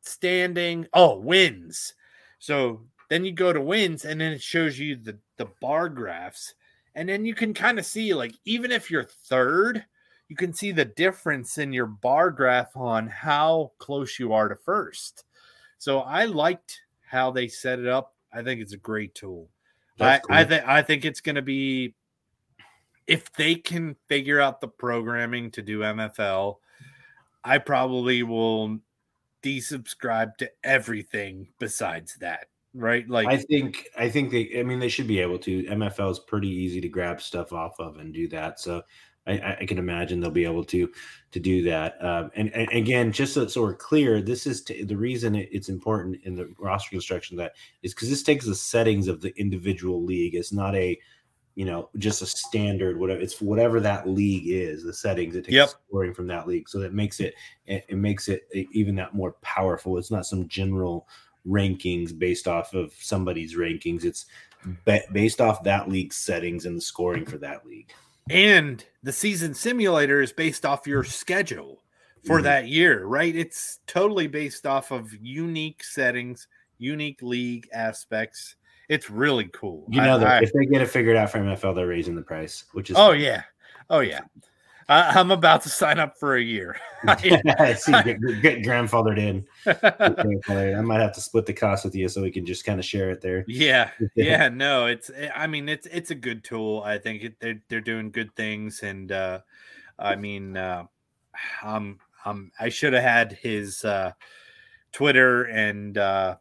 standing 0.00 0.86
oh 0.94 1.18
wins 1.18 1.94
so 2.38 2.80
then 3.10 3.24
you 3.24 3.32
go 3.32 3.52
to 3.52 3.60
wins 3.60 4.04
and 4.04 4.20
then 4.20 4.32
it 4.32 4.42
shows 4.42 4.78
you 4.78 4.96
the 4.96 5.18
the 5.36 5.48
bar 5.60 5.88
graphs 5.88 6.54
and 6.94 7.08
then 7.08 7.24
you 7.24 7.34
can 7.34 7.52
kind 7.52 7.78
of 7.78 7.86
see 7.86 8.14
like 8.14 8.34
even 8.44 8.72
if 8.72 8.90
you're 8.90 9.08
third 9.24 9.84
you 10.28 10.36
can 10.36 10.52
see 10.52 10.72
the 10.72 10.84
difference 10.84 11.58
in 11.58 11.72
your 11.72 11.86
bar 11.86 12.30
graph 12.30 12.76
on 12.76 13.06
how 13.06 13.72
close 13.78 14.18
you 14.18 14.32
are 14.32 14.48
to 14.48 14.56
first. 14.56 15.24
So 15.78 16.00
I 16.00 16.26
liked 16.26 16.82
how 17.08 17.30
they 17.30 17.48
set 17.48 17.78
it 17.78 17.86
up. 17.86 18.14
I 18.32 18.42
think 18.42 18.60
it's 18.60 18.74
a 18.74 18.78
great 18.78 19.14
tool. 19.14 19.48
I, 20.00 20.18
cool. 20.18 20.36
I 20.36 20.44
think 20.44 20.68
I 20.68 20.82
think 20.82 21.04
it's 21.04 21.20
going 21.20 21.36
to 21.36 21.42
be 21.42 21.94
if 23.06 23.32
they 23.32 23.54
can 23.54 23.96
figure 24.06 24.40
out 24.40 24.60
the 24.60 24.68
programming 24.68 25.50
to 25.52 25.62
do 25.62 25.80
MFL, 25.80 26.56
I 27.42 27.58
probably 27.58 28.22
will 28.22 28.78
desubscribe 29.42 30.36
to 30.36 30.50
everything 30.62 31.48
besides 31.58 32.16
that. 32.20 32.48
Right? 32.74 33.08
Like 33.08 33.28
I 33.28 33.38
think 33.38 33.88
I 33.98 34.08
think 34.08 34.30
they 34.30 34.58
I 34.58 34.62
mean 34.62 34.78
they 34.78 34.88
should 34.88 35.06
be 35.08 35.20
able 35.20 35.38
to. 35.40 35.64
MFL 35.64 36.10
is 36.10 36.18
pretty 36.18 36.48
easy 36.48 36.80
to 36.80 36.88
grab 36.88 37.20
stuff 37.20 37.52
off 37.52 37.80
of 37.80 37.96
and 37.96 38.12
do 38.12 38.28
that. 38.28 38.60
So 38.60 38.82
I, 39.28 39.56
I 39.60 39.66
can 39.66 39.78
imagine 39.78 40.20
they'll 40.20 40.30
be 40.30 40.44
able 40.44 40.64
to 40.64 40.90
to 41.30 41.40
do 41.40 41.62
that. 41.64 42.02
Um, 42.02 42.30
and, 42.34 42.50
and, 42.54 42.68
again, 42.70 43.12
just 43.12 43.34
so, 43.34 43.46
so, 43.46 43.62
we're 43.62 43.74
clear, 43.74 44.22
this 44.22 44.46
is 44.46 44.62
t- 44.62 44.82
the 44.82 44.96
reason 44.96 45.34
it's 45.34 45.68
important 45.68 46.18
in 46.24 46.34
the 46.34 46.50
roster 46.58 46.90
construction 46.90 47.36
that 47.36 47.52
is 47.82 47.92
because 47.92 48.08
this 48.08 48.22
takes 48.22 48.46
the 48.46 48.54
settings 48.54 49.08
of 49.08 49.20
the 49.20 49.38
individual 49.38 50.02
league. 50.02 50.34
It's 50.34 50.52
not 50.52 50.74
a 50.74 50.98
you 51.54 51.64
know, 51.64 51.90
just 51.98 52.22
a 52.22 52.26
standard, 52.26 53.00
whatever 53.00 53.20
it's 53.20 53.40
whatever 53.40 53.80
that 53.80 54.08
league 54.08 54.46
is, 54.46 54.84
the 54.84 54.94
settings 54.94 55.34
it 55.34 55.44
takes 55.44 55.54
yep. 55.54 55.68
scoring 55.68 56.14
from 56.14 56.28
that 56.28 56.46
league. 56.46 56.68
So 56.68 56.78
that 56.78 56.94
makes 56.94 57.18
it, 57.18 57.34
it, 57.66 57.84
it 57.88 57.96
makes 57.96 58.28
it 58.28 58.48
even 58.52 58.94
that 58.94 59.12
more 59.12 59.32
powerful. 59.42 59.98
It's 59.98 60.12
not 60.12 60.24
some 60.24 60.46
general 60.46 61.08
rankings 61.48 62.16
based 62.16 62.46
off 62.46 62.74
of 62.74 62.92
somebody's 62.98 63.56
rankings. 63.56 64.04
It's 64.04 64.26
based 65.12 65.40
off 65.40 65.62
that 65.64 65.88
league's 65.88 66.16
settings 66.16 66.66
and 66.66 66.76
the 66.76 66.80
scoring 66.80 67.24
for 67.24 67.38
that 67.38 67.66
league. 67.66 67.90
And 68.30 68.84
the 69.02 69.12
season 69.12 69.54
simulator 69.54 70.20
is 70.20 70.32
based 70.32 70.66
off 70.66 70.86
your 70.86 71.04
schedule 71.04 71.82
for 72.26 72.36
mm-hmm. 72.36 72.44
that 72.44 72.68
year, 72.68 73.06
right? 73.06 73.34
It's 73.34 73.78
totally 73.86 74.26
based 74.26 74.66
off 74.66 74.90
of 74.90 75.14
unique 75.20 75.82
settings, 75.82 76.46
unique 76.78 77.22
league 77.22 77.68
aspects 77.72 78.56
it's 78.88 79.10
really 79.10 79.44
cool. 79.52 79.84
You 79.90 80.00
know, 80.00 80.18
I, 80.18 80.38
I, 80.38 80.40
if 80.40 80.52
they 80.52 80.64
get 80.64 80.80
it 80.80 80.88
figured 80.88 81.16
out 81.16 81.30
for 81.30 81.38
MFL, 81.38 81.74
they're 81.74 81.86
raising 81.86 82.16
the 82.16 82.22
price, 82.22 82.64
which 82.72 82.90
is 82.90 82.96
oh 82.98 83.12
yeah, 83.12 83.42
oh 83.90 84.00
yeah. 84.00 84.20
I, 84.88 85.20
am 85.20 85.30
about 85.30 85.62
to 85.62 85.68
sign 85.68 85.98
up 85.98 86.18
for 86.18 86.36
a 86.36 86.42
year. 86.42 86.76
I 87.06 87.14
see, 87.74 87.92
get, 87.92 88.20
get 88.40 88.62
grandfathered 88.62 89.18
in. 89.18 89.46
I 90.48 90.80
might 90.80 91.00
have 91.00 91.12
to 91.12 91.20
split 91.20 91.46
the 91.46 91.52
cost 91.52 91.84
with 91.84 91.94
you 91.94 92.08
so 92.08 92.22
we 92.22 92.30
can 92.30 92.46
just 92.46 92.64
kind 92.64 92.78
of 92.78 92.86
share 92.86 93.10
it 93.10 93.20
there. 93.20 93.44
Yeah, 93.46 93.90
yeah. 94.14 94.48
No, 94.48 94.86
it's. 94.86 95.10
I 95.34 95.46
mean, 95.46 95.68
it's 95.68 95.86
it's 95.86 96.10
a 96.10 96.14
good 96.14 96.42
tool. 96.42 96.82
I 96.84 96.98
think 96.98 97.22
it, 97.22 97.40
they're 97.40 97.60
they're 97.68 97.80
doing 97.80 98.10
good 98.10 98.34
things, 98.34 98.82
and 98.82 99.12
uh, 99.12 99.40
I 99.98 100.16
mean, 100.16 100.56
uh, 100.56 100.84
um, 101.62 101.98
um, 102.24 102.50
I 102.58 102.70
should 102.70 102.94
have 102.94 103.02
had 103.02 103.32
his 103.32 103.84
uh, 103.84 104.12
Twitter 104.92 105.44
and 105.44 105.98
uh, 105.98 106.36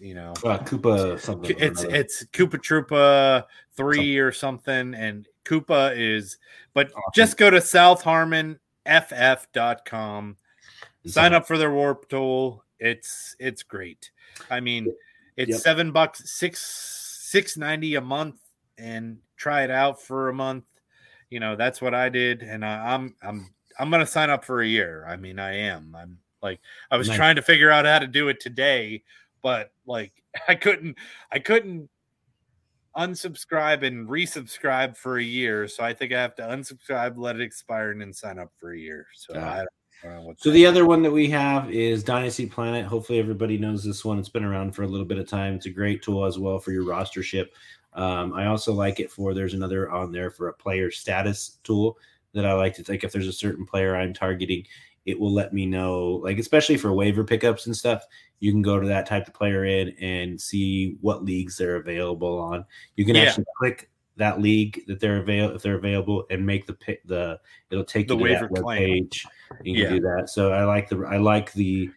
you 0.00 0.14
know, 0.14 0.32
uh, 0.44 0.58
Koopa 0.58 1.20
something. 1.20 1.54
It's 1.56 1.84
it's 1.84 2.24
Koopa 2.32 2.58
Troopa 2.58 3.44
three 3.76 3.96
something. 3.96 4.18
or 4.18 4.32
something, 4.32 4.94
and 4.94 5.28
Koopa 5.44 5.96
is. 5.96 6.38
But 6.74 6.88
awesome. 6.88 7.02
just 7.14 7.36
go 7.36 7.50
to 7.50 7.58
southharmonff.com, 7.58 10.36
sign 11.06 11.34
up 11.34 11.46
for 11.46 11.58
their 11.58 11.72
warp 11.72 12.08
tool. 12.08 12.64
It's 12.78 13.36
it's 13.38 13.62
great. 13.62 14.10
I 14.50 14.60
mean, 14.60 14.92
it's 15.36 15.50
yep. 15.50 15.60
seven 15.60 15.92
bucks, 15.92 16.30
six 16.30 17.28
six 17.30 17.56
ninety 17.56 17.94
a 17.94 18.00
month, 18.00 18.40
and 18.78 19.18
try 19.36 19.62
it 19.64 19.70
out 19.70 20.02
for 20.02 20.28
a 20.28 20.34
month. 20.34 20.64
You 21.30 21.40
know, 21.40 21.56
that's 21.56 21.80
what 21.80 21.94
I 21.94 22.08
did, 22.08 22.42
and 22.42 22.64
I, 22.64 22.94
I'm 22.94 23.14
I'm 23.22 23.54
I'm 23.78 23.90
gonna 23.90 24.06
sign 24.06 24.30
up 24.30 24.44
for 24.44 24.62
a 24.62 24.66
year. 24.66 25.06
I 25.08 25.16
mean, 25.16 25.38
I 25.38 25.58
am. 25.58 25.94
I'm 25.96 26.18
like 26.42 26.60
I 26.90 26.96
was 26.96 27.06
nice. 27.08 27.16
trying 27.16 27.36
to 27.36 27.42
figure 27.42 27.70
out 27.70 27.84
how 27.84 28.00
to 28.00 28.06
do 28.06 28.28
it 28.28 28.40
today 28.40 29.02
but 29.42 29.72
like 29.86 30.12
I 30.48 30.54
couldn't 30.54 30.96
I 31.30 31.40
couldn't 31.40 31.90
unsubscribe 32.96 33.86
and 33.86 34.08
resubscribe 34.08 34.96
for 34.96 35.18
a 35.18 35.22
year. 35.22 35.68
So 35.68 35.82
I 35.82 35.92
think 35.94 36.12
I 36.12 36.20
have 36.20 36.34
to 36.36 36.42
unsubscribe, 36.42 37.16
let 37.16 37.36
it 37.36 37.42
expire, 37.42 37.90
and 37.90 38.00
then 38.00 38.12
sign 38.12 38.38
up 38.38 38.52
for 38.58 38.72
a 38.72 38.78
year. 38.78 39.06
So 39.14 39.38
I 39.38 39.64
so 40.36 40.50
the 40.50 40.66
other 40.66 40.84
one 40.84 41.02
that 41.02 41.12
we 41.12 41.30
have 41.30 41.70
is 41.70 42.02
Dynasty 42.02 42.46
Planet. 42.46 42.84
Hopefully 42.86 43.20
everybody 43.20 43.56
knows 43.56 43.84
this 43.84 44.04
one. 44.04 44.18
It's 44.18 44.28
been 44.28 44.44
around 44.44 44.74
for 44.74 44.82
a 44.82 44.86
little 44.86 45.06
bit 45.06 45.18
of 45.18 45.28
time. 45.28 45.54
It's 45.54 45.66
a 45.66 45.70
great 45.70 46.02
tool 46.02 46.24
as 46.24 46.40
well 46.40 46.58
for 46.58 46.72
your 46.72 46.84
rostership. 46.84 47.48
Um, 47.92 48.32
I 48.32 48.46
also 48.46 48.72
like 48.72 48.98
it 48.98 49.12
for 49.12 49.32
there's 49.32 49.54
another 49.54 49.90
on 49.92 50.10
there 50.10 50.30
for 50.30 50.48
a 50.48 50.52
player 50.52 50.90
status 50.90 51.58
tool 51.62 51.98
that 52.32 52.44
I 52.44 52.52
like 52.54 52.74
to 52.74 52.82
take 52.82 53.04
if 53.04 53.12
there's 53.12 53.28
a 53.28 53.32
certain 53.32 53.64
player 53.64 53.94
I'm 53.94 54.12
targeting 54.12 54.66
it 55.04 55.18
will 55.18 55.32
let 55.32 55.52
me 55.52 55.66
know, 55.66 56.20
like 56.22 56.38
especially 56.38 56.76
for 56.76 56.92
waiver 56.92 57.24
pickups 57.24 57.66
and 57.66 57.76
stuff. 57.76 58.04
You 58.40 58.52
can 58.52 58.62
go 58.62 58.80
to 58.80 58.88
that 58.88 59.06
type 59.06 59.26
of 59.26 59.34
player 59.34 59.64
in 59.64 59.90
and 60.00 60.40
see 60.40 60.96
what 61.00 61.24
leagues 61.24 61.56
they're 61.56 61.76
available 61.76 62.38
on. 62.38 62.64
You 62.96 63.04
can 63.04 63.16
yeah. 63.16 63.22
actually 63.22 63.44
click 63.56 63.90
that 64.16 64.40
league 64.40 64.82
that 64.86 65.00
they're 65.00 65.18
available 65.18 65.56
if 65.56 65.62
they're 65.62 65.76
available 65.76 66.26
and 66.30 66.44
make 66.44 66.66
the 66.66 66.74
pick 66.74 67.06
the 67.06 67.40
it'll 67.70 67.84
take 67.84 68.08
the 68.08 68.16
you 68.16 68.28
to 68.28 68.34
that 68.34 68.50
web 68.50 68.78
page. 68.78 69.26
You 69.62 69.74
can 69.74 69.82
yeah. 69.82 69.90
do 69.90 70.00
that. 70.00 70.28
So 70.28 70.52
I 70.52 70.64
like 70.64 70.88
the 70.88 71.04
I 71.04 71.16
like 71.16 71.52
the 71.52 71.90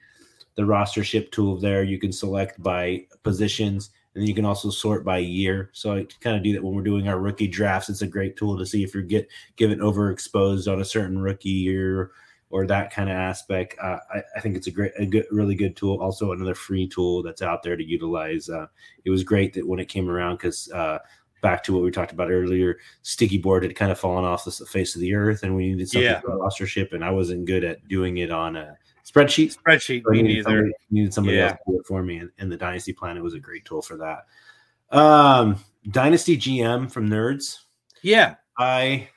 the 0.55 0.63
rostership 0.63 1.31
tool 1.31 1.59
there. 1.59 1.83
You 1.83 1.99
can 1.99 2.11
select 2.11 2.61
by 2.61 3.05
positions 3.23 3.91
and 4.13 4.21
then 4.21 4.29
you 4.29 4.33
can 4.33 4.45
also 4.45 4.69
sort 4.69 5.03
by 5.03 5.17
year. 5.17 5.69
So 5.73 5.93
I 5.93 6.07
kind 6.21 6.37
of 6.37 6.43
do 6.43 6.53
that 6.53 6.63
when 6.63 6.73
we're 6.73 6.83
doing 6.83 7.07
our 7.07 7.19
rookie 7.19 7.47
drafts. 7.47 7.89
It's 7.89 8.01
a 8.01 8.07
great 8.07 8.37
tool 8.37 8.57
to 8.57 8.65
see 8.65 8.83
if 8.83 8.93
you're 8.93 9.03
get 9.03 9.27
given 9.57 9.79
overexposed 9.79 10.71
on 10.71 10.79
a 10.79 10.85
certain 10.85 11.19
rookie 11.19 11.49
year 11.49 12.11
or 12.55 12.65
that 12.65 12.89
kind 12.89 13.09
of 13.09 13.17
aspect. 13.17 13.75
Uh, 13.83 13.97
I, 14.13 14.21
I, 14.37 14.39
think 14.39 14.55
it's 14.55 14.67
a 14.67 14.71
great, 14.71 14.93
a 14.97 15.05
good, 15.05 15.25
really 15.29 15.55
good 15.55 15.75
tool. 15.75 15.99
Also, 15.99 16.31
another 16.31 16.55
free 16.55 16.87
tool 16.87 17.21
that's 17.21 17.41
out 17.41 17.63
there 17.63 17.75
to 17.75 17.83
utilize. 17.83 18.49
Uh, 18.49 18.67
it 19.03 19.09
was 19.09 19.25
great 19.25 19.51
that 19.55 19.67
when 19.67 19.77
it 19.77 19.89
came 19.89 20.09
around 20.09 20.37
because 20.37 20.71
uh, 20.71 20.99
back 21.41 21.63
to 21.63 21.73
what 21.73 21.83
we 21.83 21.91
talked 21.91 22.13
about 22.13 22.31
earlier, 22.31 22.79
sticky 23.01 23.39
board 23.39 23.63
had 23.63 23.75
kind 23.75 23.91
of 23.91 23.99
fallen 23.99 24.23
off 24.23 24.45
the 24.45 24.51
face 24.51 24.95
of 24.95 25.01
the 25.01 25.13
earth, 25.13 25.43
and 25.43 25.53
we 25.53 25.67
needed 25.67 25.89
something 25.89 26.09
yeah. 26.09 26.21
for 26.21 26.39
rostership, 26.39 26.93
and 26.93 27.03
I 27.03 27.11
wasn't 27.11 27.43
good 27.43 27.65
at 27.65 27.85
doing 27.89 28.19
it 28.19 28.31
on 28.31 28.55
a 28.55 28.77
spreadsheet. 29.05 29.57
Spreadsheet, 29.57 30.03
so 30.05 30.11
me 30.11 30.21
neither. 30.21 30.43
Somebody, 30.43 30.71
needed 30.91 31.13
somebody 31.13 31.37
yeah. 31.37 31.47
else 31.47 31.57
to 31.65 31.71
do 31.73 31.79
it 31.81 31.85
for 31.85 32.03
me, 32.03 32.19
and, 32.19 32.29
and 32.37 32.49
the 32.49 32.55
Dynasty 32.55 32.93
Planet 32.93 33.21
was 33.21 33.33
a 33.33 33.39
great 33.39 33.65
tool 33.65 33.81
for 33.81 33.97
that. 33.97 34.97
Um, 34.97 35.57
Dynasty 35.91 36.37
GM 36.37 36.89
from 36.89 37.09
Nerds. 37.09 37.63
Yeah, 38.01 38.35
I 38.57 39.09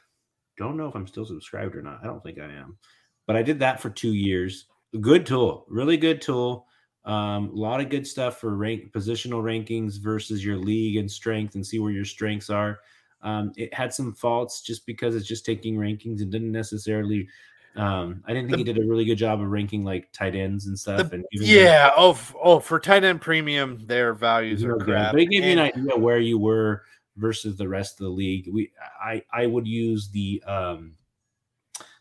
don't 0.57 0.77
know 0.77 0.89
if 0.89 0.97
I'm 0.97 1.07
still 1.07 1.25
subscribed 1.25 1.77
or 1.77 1.83
not. 1.83 2.01
I 2.03 2.07
don't 2.07 2.21
think 2.21 2.41
I 2.41 2.47
am 2.47 2.79
but 3.29 3.37
I 3.37 3.43
did 3.43 3.61
that 3.61 3.79
for 3.79 3.91
two 3.91 4.15
years. 4.15 4.65
Good 5.01 5.27
tool, 5.27 5.67
really 5.69 5.99
good 5.99 6.23
tool. 6.23 6.67
Um, 7.05 7.51
a 7.51 7.55
lot 7.55 7.81
of 7.81 7.91
good 7.91 8.07
stuff 8.07 8.41
for 8.41 8.57
rank 8.57 8.91
positional 8.91 9.43
rankings 9.43 10.01
versus 10.01 10.45
your 10.45 10.57
league 10.57 10.97
and 10.97 11.11
strength, 11.11 11.55
and 11.55 11.65
see 11.65 11.79
where 11.79 11.93
your 11.93 12.07
strengths 12.07 12.51
are. 12.51 12.81
Um, 13.23 13.53
it 13.57 13.73
had 13.75 13.93
some 13.93 14.15
faults 14.15 14.63
just 14.63 14.87
because 14.87 15.15
it's 15.15 15.27
just 15.27 15.45
taking 15.45 15.77
rankings 15.77 16.23
and 16.23 16.33
didn't 16.33 16.53
necessarily. 16.53 17.29
Um, 17.77 18.25
I 18.27 18.33
didn't 18.33 18.49
think 18.49 18.65
the, 18.65 18.73
he 18.73 18.79
did 18.79 18.85
a 18.85 18.89
really 18.89 19.05
good 19.05 19.19
job 19.19 19.41
of 19.41 19.49
ranking 19.49 19.85
like 19.85 20.11
tight 20.13 20.35
ends 20.35 20.67
and 20.67 20.79
stuff. 20.79 21.11
The, 21.11 21.17
and 21.17 21.25
yeah, 21.33 21.91
oh, 21.97 22.19
oh, 22.43 22.61
for 22.61 22.81
tight 22.81 23.05
end 23.05 23.21
premium, 23.21 23.79
their 23.85 24.15
values 24.15 24.65
are 24.65 24.77
crap. 24.79 25.13
But 25.13 25.21
it 25.21 25.27
gave 25.27 25.45
and, 25.45 25.53
you 25.53 25.65
an 25.65 25.73
idea 25.91 25.97
where 25.97 26.19
you 26.19 26.39
were 26.39 26.83
versus 27.17 27.57
the 27.57 27.69
rest 27.69 28.01
of 28.01 28.05
the 28.05 28.11
league. 28.11 28.49
We, 28.51 28.73
I, 29.01 29.23
I 29.33 29.47
would 29.47 29.67
use 29.67 30.09
the 30.09 30.43
um, 30.47 30.95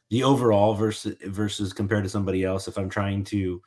the 0.10 0.24
overall 0.24 0.74
versus 0.74 1.16
versus 1.26 1.74
compared 1.74 2.04
to 2.04 2.10
somebody 2.10 2.44
else 2.44 2.68
if 2.68 2.78
i'm 2.78 2.90
trying 2.90 3.24
to 3.24 3.62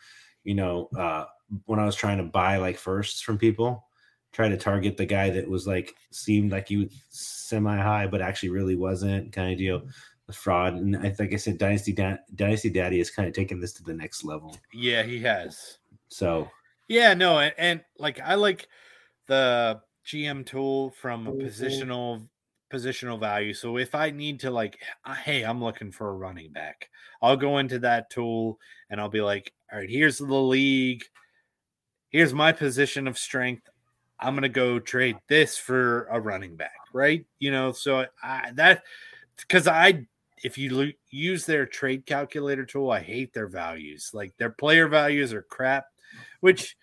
you 0.44 0.54
know 0.54 0.88
uh 0.96 1.24
when 1.66 1.78
i 1.78 1.84
was 1.84 1.96
trying 1.96 2.18
to 2.18 2.24
buy 2.24 2.56
like 2.56 2.76
firsts 2.76 3.20
from 3.20 3.38
people 3.38 3.84
try 4.32 4.48
to 4.48 4.56
target 4.56 4.96
the 4.96 5.06
guy 5.06 5.28
that 5.28 5.48
was 5.48 5.66
like 5.66 5.94
seemed 6.10 6.52
like 6.52 6.70
you 6.70 6.88
semi 7.08 7.76
high 7.76 8.06
but 8.06 8.20
actually 8.22 8.48
really 8.48 8.76
wasn't 8.76 9.32
kind 9.32 9.52
of 9.52 9.58
deal 9.58 9.82
the 10.26 10.32
fraud. 10.32 10.74
And 10.74 10.96
i 10.96 11.10
think 11.10 11.32
i 11.32 11.36
said 11.36 11.58
dynasty 11.58 11.92
da- 11.92 12.18
dynasty 12.36 12.70
daddy 12.70 12.98
has 12.98 13.10
kind 13.10 13.26
of 13.26 13.34
taken 13.34 13.60
this 13.60 13.72
to 13.74 13.82
the 13.82 13.94
next 13.94 14.24
level. 14.24 14.56
Yeah 14.72 15.02
he 15.02 15.20
has. 15.20 15.78
So 16.08 16.48
yeah 16.88 17.14
no 17.14 17.38
and, 17.38 17.54
and 17.58 17.80
like 17.98 18.20
i 18.20 18.34
like 18.34 18.68
the 19.26 19.80
gm 20.06 20.44
tool 20.44 20.90
from 20.90 21.26
a 21.26 21.32
positional 21.32 22.26
positional 22.70 23.18
value. 23.18 23.52
So 23.54 23.76
if 23.76 23.94
I 23.94 24.10
need 24.10 24.40
to 24.40 24.50
like, 24.50 24.78
hey, 25.24 25.42
I'm 25.42 25.62
looking 25.62 25.90
for 25.92 26.08
a 26.08 26.14
running 26.14 26.52
back, 26.52 26.88
I'll 27.22 27.36
go 27.36 27.58
into 27.58 27.78
that 27.80 28.10
tool 28.10 28.58
and 28.88 29.00
I'll 29.00 29.08
be 29.08 29.20
like, 29.20 29.52
all 29.72 29.78
right, 29.78 29.90
here's 29.90 30.18
the 30.18 30.24
league. 30.34 31.02
Here's 32.10 32.34
my 32.34 32.52
position 32.52 33.06
of 33.06 33.18
strength. 33.18 33.68
I'm 34.18 34.34
gonna 34.34 34.48
go 34.48 34.78
trade 34.78 35.16
this 35.28 35.56
for 35.56 36.04
a 36.10 36.20
running 36.20 36.56
back, 36.56 36.76
right? 36.92 37.24
You 37.38 37.50
know, 37.50 37.72
so 37.72 38.06
I 38.22 38.50
that 38.54 38.82
because 39.38 39.66
I 39.66 40.06
if 40.42 40.58
you 40.58 40.74
lo- 40.74 40.92
use 41.10 41.46
their 41.46 41.66
trade 41.66 42.04
calculator 42.04 42.66
tool, 42.66 42.90
I 42.90 43.00
hate 43.00 43.32
their 43.32 43.48
values. 43.48 44.10
Like 44.12 44.36
their 44.36 44.50
player 44.50 44.88
values 44.88 45.32
are 45.32 45.42
crap, 45.42 45.86
which 46.40 46.76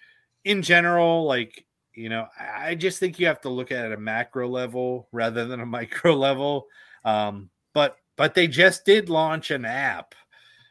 in 0.43 0.62
general, 0.62 1.26
like 1.26 1.65
you 1.97 2.10
know, 2.10 2.27
I 2.39 2.75
just 2.75 2.99
think 2.99 3.19
you 3.19 3.25
have 3.25 3.41
to 3.41 3.49
look 3.49 3.71
at 3.71 3.83
it 3.83 3.88
at 3.88 3.97
a 3.97 3.99
macro 3.99 4.47
level 4.47 5.07
rather 5.12 5.45
than 5.45 5.60
a 5.60 5.65
micro 5.77 6.13
level. 6.13 6.67
Um, 7.03 7.49
but 7.73 7.97
but 8.15 8.36
they 8.36 8.47
just 8.47 8.86
did 8.86 9.10
launch 9.10 9.51
an 9.51 9.65
app. 9.65 10.13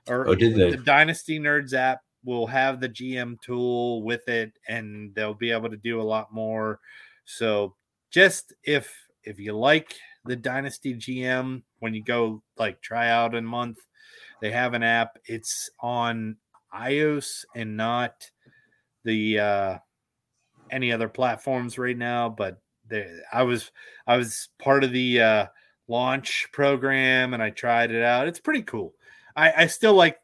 Or 0.09 0.29
Oh, 0.29 0.35
the 0.37 0.81
Dynasty 0.85 1.41
Nerds 1.41 1.75
app 1.75 2.01
will 2.25 2.47
have 2.47 2.79
the 2.79 2.89
GM 2.89 3.41
tool 3.43 4.05
with 4.05 4.29
it, 4.29 4.53
and 4.69 5.13
they'll 5.17 5.35
be 5.35 5.51
able 5.51 5.69
to 5.69 5.77
do 5.77 6.01
a 6.01 6.03
lot 6.03 6.33
more. 6.33 6.79
So 7.25 7.75
just 8.11 8.55
if 8.63 8.95
if 9.25 9.41
you 9.41 9.53
like 9.53 9.97
the 10.27 10.37
Dynasty 10.37 10.95
GM, 10.95 11.63
when 11.81 11.93
you 11.93 12.05
go 12.05 12.41
like 12.57 12.81
try 12.81 13.09
out 13.09 13.35
a 13.35 13.43
month, 13.43 13.79
they 14.41 14.53
have 14.53 14.75
an 14.75 14.85
app. 14.85 15.19
It's 15.25 15.71
on 15.81 16.37
iOS 16.73 17.45
and 17.57 17.77
not 17.77 18.31
the 19.05 19.41
uh 19.41 19.79
any 20.71 20.93
other 20.93 21.09
platforms 21.09 21.79
right 21.79 21.97
now, 21.97 22.29
but 22.29 22.61
they, 22.89 23.09
I 23.33 23.43
was 23.45 23.71
I 24.07 24.17
was 24.17 24.49
part 24.59 24.85
of 24.85 24.93
the 24.93 25.21
uh 25.21 25.47
launch 25.89 26.49
program 26.53 27.35
and 27.35 27.43
I 27.43 27.51
tried 27.51 27.91
it 27.93 28.03
out. 28.03 28.29
It's 28.29 28.41
pretty 28.41 28.63
cool. 28.63 28.95
I, 29.37 29.53
I 29.65 29.67
still 29.69 29.95
like 29.95 30.19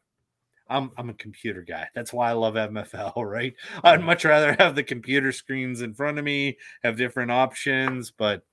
I'm 0.69 0.91
I'm 0.97 1.09
a 1.09 1.13
computer 1.15 1.61
guy. 1.61 1.89
That's 1.95 2.13
why 2.13 2.29
I 2.29 2.33
love 2.33 2.55
MFL, 2.57 3.13
right? 3.25 3.53
I'd 3.83 4.01
much 4.03 4.25
rather 4.25 4.55
have 4.59 4.75
the 4.75 4.83
computer 4.83 5.31
screens 5.31 5.81
in 5.81 5.93
front 5.93 6.19
of 6.19 6.25
me, 6.25 6.57
have 6.83 6.97
different 6.97 7.31
options, 7.31 8.11
but 8.11 8.43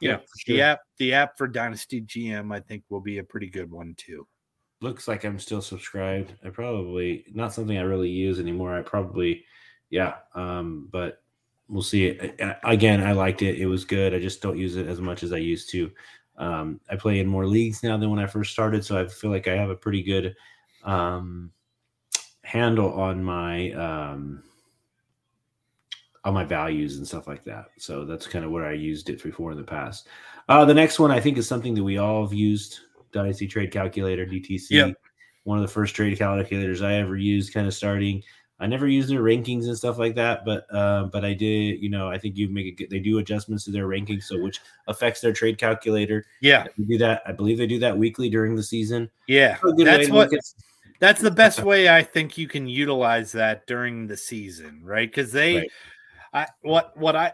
you 0.00 0.08
Yeah, 0.08 0.16
know, 0.16 0.20
for 0.28 0.38
the 0.46 0.60
app 0.62 0.80
the 0.98 1.14
app 1.14 1.38
for 1.38 1.48
Dynasty 1.48 2.02
GM 2.02 2.54
I 2.54 2.60
think 2.60 2.84
will 2.90 3.00
be 3.02 3.18
a 3.18 3.24
pretty 3.24 3.50
good 3.50 3.70
one 3.70 3.94
too. 3.96 4.26
looks 4.80 5.08
like 5.08 5.24
I'm 5.24 5.38
still 5.38 5.62
subscribed. 5.62 6.34
I 6.44 6.50
probably 6.50 7.24
not 7.32 7.52
something 7.52 7.76
I 7.76 7.82
really 7.82 8.10
use 8.10 8.38
anymore. 8.38 8.74
I 8.76 8.82
probably, 8.82 9.44
yeah. 9.90 10.16
Um, 10.34 10.88
but 10.90 11.22
we'll 11.68 11.82
see. 11.82 12.06
it. 12.06 12.40
Again, 12.64 13.02
I 13.02 13.12
liked 13.12 13.42
it. 13.42 13.58
It 13.58 13.66
was 13.66 13.84
good. 13.84 14.14
I 14.14 14.18
just 14.18 14.42
don't 14.42 14.58
use 14.58 14.76
it 14.76 14.86
as 14.86 15.00
much 15.00 15.22
as 15.22 15.32
I 15.32 15.38
used 15.38 15.70
to. 15.70 15.90
Um, 16.38 16.80
I 16.90 16.96
play 16.96 17.20
in 17.20 17.26
more 17.26 17.46
leagues 17.46 17.82
now 17.82 17.96
than 17.96 18.10
when 18.10 18.18
I 18.18 18.26
first 18.26 18.52
started, 18.52 18.84
so 18.84 18.98
I 18.98 19.08
feel 19.08 19.30
like 19.30 19.48
I 19.48 19.56
have 19.56 19.70
a 19.70 19.76
pretty 19.76 20.02
good 20.02 20.36
um, 20.84 21.50
handle 22.42 22.92
on 22.92 23.22
my 23.24 23.72
um, 23.72 24.42
on 26.24 26.34
my 26.34 26.44
values 26.44 26.98
and 26.98 27.06
stuff 27.06 27.26
like 27.26 27.44
that. 27.44 27.66
So 27.78 28.04
that's 28.04 28.26
kind 28.26 28.44
of 28.44 28.50
what 28.50 28.64
I 28.64 28.72
used 28.72 29.08
it 29.08 29.20
for 29.20 29.50
in 29.50 29.56
the 29.56 29.64
past. 29.64 30.08
Uh, 30.48 30.64
the 30.64 30.74
next 30.74 30.98
one 30.98 31.10
I 31.10 31.20
think 31.20 31.38
is 31.38 31.48
something 31.48 31.74
that 31.74 31.84
we 31.84 31.98
all 31.98 32.22
have 32.22 32.34
used 32.34 32.80
Dynasty 33.12 33.46
Trade 33.46 33.72
Calculator 33.72 34.26
(DTC). 34.26 34.70
Yep. 34.70 34.94
One 35.44 35.58
of 35.58 35.62
the 35.62 35.72
first 35.72 35.94
trade 35.94 36.18
calculators 36.18 36.82
I 36.82 36.94
ever 36.94 37.16
used, 37.16 37.54
kind 37.54 37.66
of 37.66 37.74
starting. 37.74 38.22
I 38.58 38.66
never 38.66 38.86
used 38.88 39.10
their 39.10 39.20
rankings 39.22 39.64
and 39.66 39.76
stuff 39.76 39.98
like 39.98 40.14
that, 40.14 40.44
but 40.44 40.66
uh, 40.72 41.04
but 41.04 41.24
I 41.24 41.34
did. 41.34 41.82
You 41.82 41.90
know, 41.90 42.08
I 42.08 42.16
think 42.18 42.36
you 42.36 42.48
make 42.48 42.80
it. 42.80 42.88
They 42.88 43.00
do 43.00 43.18
adjustments 43.18 43.64
to 43.64 43.70
their 43.70 43.86
rankings, 43.86 44.24
so 44.24 44.40
which 44.40 44.60
affects 44.88 45.20
their 45.20 45.32
trade 45.32 45.58
calculator. 45.58 46.24
Yeah, 46.40 46.66
do 46.88 46.96
that. 46.98 47.22
I 47.26 47.32
believe 47.32 47.58
they 47.58 47.66
do 47.66 47.78
that 47.80 47.96
weekly 47.96 48.30
during 48.30 48.56
the 48.56 48.62
season. 48.62 49.10
yeah. 49.26 49.58
That's 49.76 50.08
what 50.08 50.32
at- 50.32 50.40
that's 50.98 51.20
the 51.20 51.30
best 51.30 51.62
way 51.64 51.90
I 51.90 52.02
think 52.02 52.38
you 52.38 52.48
can 52.48 52.66
utilize 52.66 53.30
that 53.32 53.66
during 53.66 54.06
the 54.06 54.16
season, 54.16 54.80
right? 54.82 55.10
Because 55.10 55.32
they, 55.32 55.56
Right. 55.56 55.70
I 56.32 56.46
what 56.62 56.96
what 56.96 57.14
I 57.14 57.32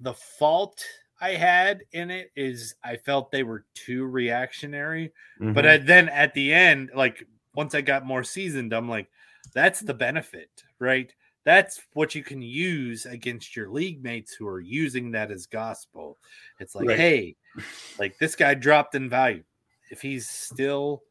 the 0.00 0.14
fault 0.14 0.84
I 1.20 1.30
had 1.30 1.82
in 1.92 2.10
it 2.10 2.32
is 2.34 2.74
I 2.84 2.96
felt 2.96 3.30
they 3.30 3.44
were 3.44 3.64
too 3.74 4.04
reactionary, 4.04 5.12
but 5.38 5.64
Mhm. 5.64 5.68
I, 5.68 5.76
then 5.78 6.08
at 6.08 6.34
the 6.34 6.52
end, 6.52 6.90
like 6.94 7.24
once 7.54 7.74
I 7.74 7.80
got 7.82 8.04
more 8.04 8.24
seasoned, 8.24 8.72
I'm 8.72 8.88
like, 8.88 9.08
that's 9.52 9.80
the 9.80 9.94
benefit, 9.94 10.50
right? 10.78 11.12
That's 11.44 11.80
what 11.92 12.14
you 12.14 12.24
can 12.24 12.42
use 12.42 13.06
against 13.06 13.54
your 13.54 13.70
league 13.70 14.02
mates 14.02 14.34
who 14.34 14.48
are 14.48 14.60
using 14.60 15.12
that 15.12 15.30
as 15.30 15.46
gospel. 15.46 16.18
It's 16.58 16.74
like, 16.74 16.88
Right. 16.88 16.98
hey, 16.98 17.36
like 17.98 18.18
this 18.18 18.34
guy 18.34 18.54
dropped 18.54 18.94
in 18.94 19.08
value. 19.08 19.44
If 19.90 20.02
he's 20.02 20.28
still 20.28 21.02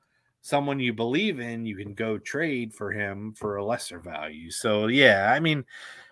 someone 0.41 0.79
you 0.79 0.93
believe 0.93 1.39
in, 1.39 1.65
you 1.65 1.75
can 1.75 1.93
go 1.93 2.17
trade 2.17 2.73
for 2.73 2.91
him 2.91 3.33
for 3.33 3.55
a 3.55 3.65
lesser 3.65 3.99
value. 3.99 4.51
So 4.51 4.87
yeah, 4.87 5.31
I 5.33 5.39
mean, 5.39 5.65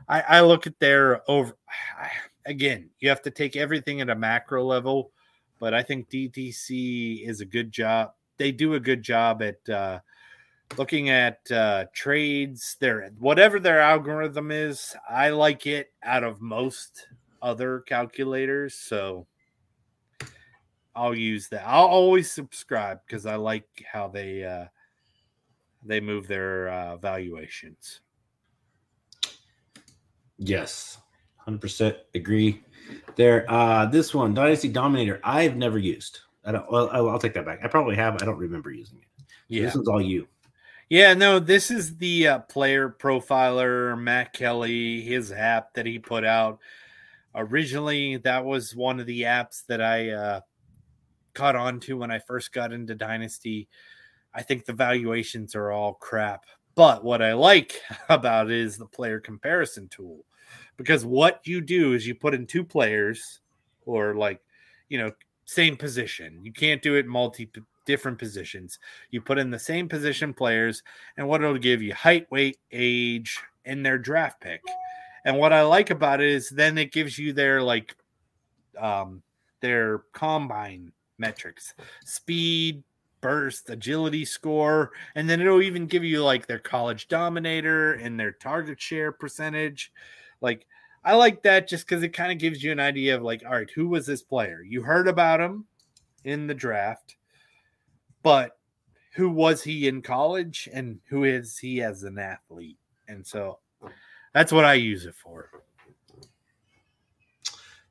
I, 0.07 0.21
I 0.21 0.41
look 0.41 0.65
at 0.65 0.79
their 0.79 1.29
over 1.29 1.55
again, 2.45 2.89
you 2.99 3.09
have 3.09 3.21
to 3.23 3.31
take 3.31 3.55
everything 3.55 4.01
at 4.01 4.09
a 4.09 4.15
macro 4.15 4.65
level, 4.65 5.11
but 5.59 5.73
I 5.73 5.83
think 5.83 6.09
DTC 6.09 7.27
is 7.27 7.41
a 7.41 7.45
good 7.45 7.71
job. 7.71 8.13
They 8.37 8.51
do 8.51 8.73
a 8.73 8.79
good 8.79 9.03
job 9.03 9.41
at 9.43 9.69
uh 9.69 9.99
looking 10.77 11.09
at 11.09 11.39
uh 11.51 11.85
trades 11.93 12.77
their 12.79 13.11
whatever 13.19 13.59
their 13.59 13.79
algorithm 13.79 14.51
is 14.51 14.95
i 15.09 15.29
like 15.29 15.67
it 15.67 15.91
out 16.03 16.23
of 16.23 16.41
most 16.41 17.07
other 17.41 17.81
calculators 17.81 18.73
so 18.75 19.27
i'll 20.95 21.15
use 21.15 21.49
that 21.49 21.63
i'll 21.65 21.85
always 21.85 22.31
subscribe 22.31 22.99
because 23.05 23.25
i 23.25 23.35
like 23.35 23.67
how 23.91 24.07
they 24.07 24.43
uh 24.43 24.65
they 25.83 25.99
move 25.99 26.27
their 26.27 26.69
uh 26.69 26.97
valuations 26.97 28.01
Yes, 30.37 30.97
hundred 31.37 31.61
percent 31.61 31.97
agree. 32.15 32.63
There, 33.15 33.49
uh, 33.49 33.85
this 33.85 34.13
one, 34.13 34.33
Dynasty 34.33 34.67
Dominator, 34.67 35.21
I've 35.23 35.55
never 35.55 35.77
used. 35.77 36.19
I 36.43 36.51
don't. 36.51 36.69
Well, 36.69 36.89
I'll, 36.91 37.09
I'll 37.11 37.19
take 37.19 37.33
that 37.35 37.45
back. 37.45 37.59
I 37.63 37.67
probably 37.67 37.95
have. 37.95 38.21
I 38.21 38.25
don't 38.25 38.37
remember 38.37 38.71
using 38.71 38.97
it. 38.99 39.23
Yeah 39.47 39.63
this 39.63 39.75
one's 39.75 39.87
all 39.87 40.01
you. 40.01 40.27
Yeah, 40.89 41.13
no, 41.13 41.39
this 41.39 41.71
is 41.71 41.97
the 41.97 42.27
uh, 42.27 42.39
player 42.39 42.89
profiler, 42.89 43.99
Matt 43.99 44.33
Kelley, 44.33 45.01
his 45.01 45.31
app 45.31 45.73
that 45.73 45.85
he 45.85 45.97
put 45.97 46.23
out. 46.25 46.59
Originally, 47.35 48.17
that 48.17 48.45
was 48.45 48.75
one 48.75 48.99
of 48.99 49.05
the 49.05 49.21
apps 49.23 49.65
that 49.67 49.81
I 49.81 50.09
uh, 50.11 50.41
caught 51.33 51.55
on 51.55 51.79
to 51.81 51.97
when 51.97 52.11
I 52.11 52.19
first 52.19 52.53
got 52.53 52.73
into 52.73 52.95
Dynasty. 52.95 53.67
I 54.33 54.43
think 54.43 54.65
the 54.65 54.73
valuations 54.73 55.55
are 55.55 55.71
all 55.71 55.93
crap. 55.93 56.45
But 56.75 57.03
what 57.03 57.21
I 57.21 57.33
like 57.33 57.81
about 58.09 58.51
it 58.51 58.57
is 58.57 58.77
the 58.77 58.85
player 58.85 59.19
comparison 59.19 59.87
tool. 59.87 60.25
Because 60.77 61.05
what 61.05 61.41
you 61.45 61.61
do 61.61 61.93
is 61.93 62.05
you 62.05 62.15
put 62.15 62.33
in 62.33 62.45
two 62.45 62.63
players 62.63 63.39
or 63.85 64.15
like, 64.15 64.41
you 64.89 64.97
know, 64.97 65.11
same 65.45 65.77
position. 65.77 66.39
You 66.43 66.51
can't 66.51 66.81
do 66.81 66.95
it 66.95 67.05
multi 67.05 67.49
different 67.85 68.17
positions. 68.17 68.79
You 69.11 69.21
put 69.21 69.37
in 69.37 69.51
the 69.51 69.59
same 69.59 69.89
position 69.89 70.33
players, 70.33 70.83
and 71.17 71.27
what 71.27 71.41
it'll 71.41 71.57
give 71.57 71.81
you 71.81 71.93
height, 71.93 72.29
weight, 72.31 72.57
age, 72.71 73.39
and 73.65 73.85
their 73.85 73.97
draft 73.97 74.41
pick. 74.41 74.61
And 75.25 75.37
what 75.37 75.53
I 75.53 75.61
like 75.61 75.89
about 75.89 76.21
it 76.21 76.29
is 76.29 76.49
then 76.49 76.77
it 76.77 76.91
gives 76.91 77.17
you 77.17 77.33
their 77.33 77.61
like 77.61 77.95
um 78.77 79.21
their 79.61 79.99
combine 80.13 80.91
metrics, 81.17 81.73
speed, 82.03 82.83
burst, 83.21 83.69
agility 83.69 84.25
score, 84.25 84.91
and 85.15 85.29
then 85.29 85.39
it'll 85.39 85.61
even 85.61 85.87
give 85.87 86.03
you 86.03 86.21
like 86.21 86.45
their 86.45 86.59
college 86.59 87.07
dominator 87.07 87.93
and 87.93 88.19
their 88.19 88.33
target 88.33 88.79
share 88.79 89.11
percentage. 89.11 89.91
Like 90.41 90.67
I 91.05 91.15
like 91.15 91.43
that 91.43 91.67
just 91.67 91.87
because 91.87 92.03
it 92.03 92.09
kind 92.09 92.31
of 92.31 92.37
gives 92.37 92.63
you 92.63 92.71
an 92.71 92.79
idea 92.79 93.15
of 93.15 93.23
like, 93.23 93.43
all 93.45 93.53
right, 93.53 93.69
who 93.73 93.87
was 93.87 94.05
this 94.05 94.21
player? 94.21 94.61
You 94.61 94.83
heard 94.83 95.07
about 95.07 95.41
him 95.41 95.65
in 96.23 96.47
the 96.47 96.53
draft, 96.53 97.15
but 98.23 98.57
who 99.15 99.29
was 99.29 99.63
he 99.63 99.87
in 99.87 100.01
college 100.01 100.67
and 100.73 100.99
who 101.09 101.23
is 101.23 101.57
he 101.57 101.81
as 101.81 102.03
an 102.03 102.17
athlete? 102.17 102.79
And 103.07 103.25
so 103.25 103.59
that's 104.33 104.51
what 104.51 104.65
I 104.65 104.73
use 104.73 105.05
it 105.05 105.15
for. 105.15 105.49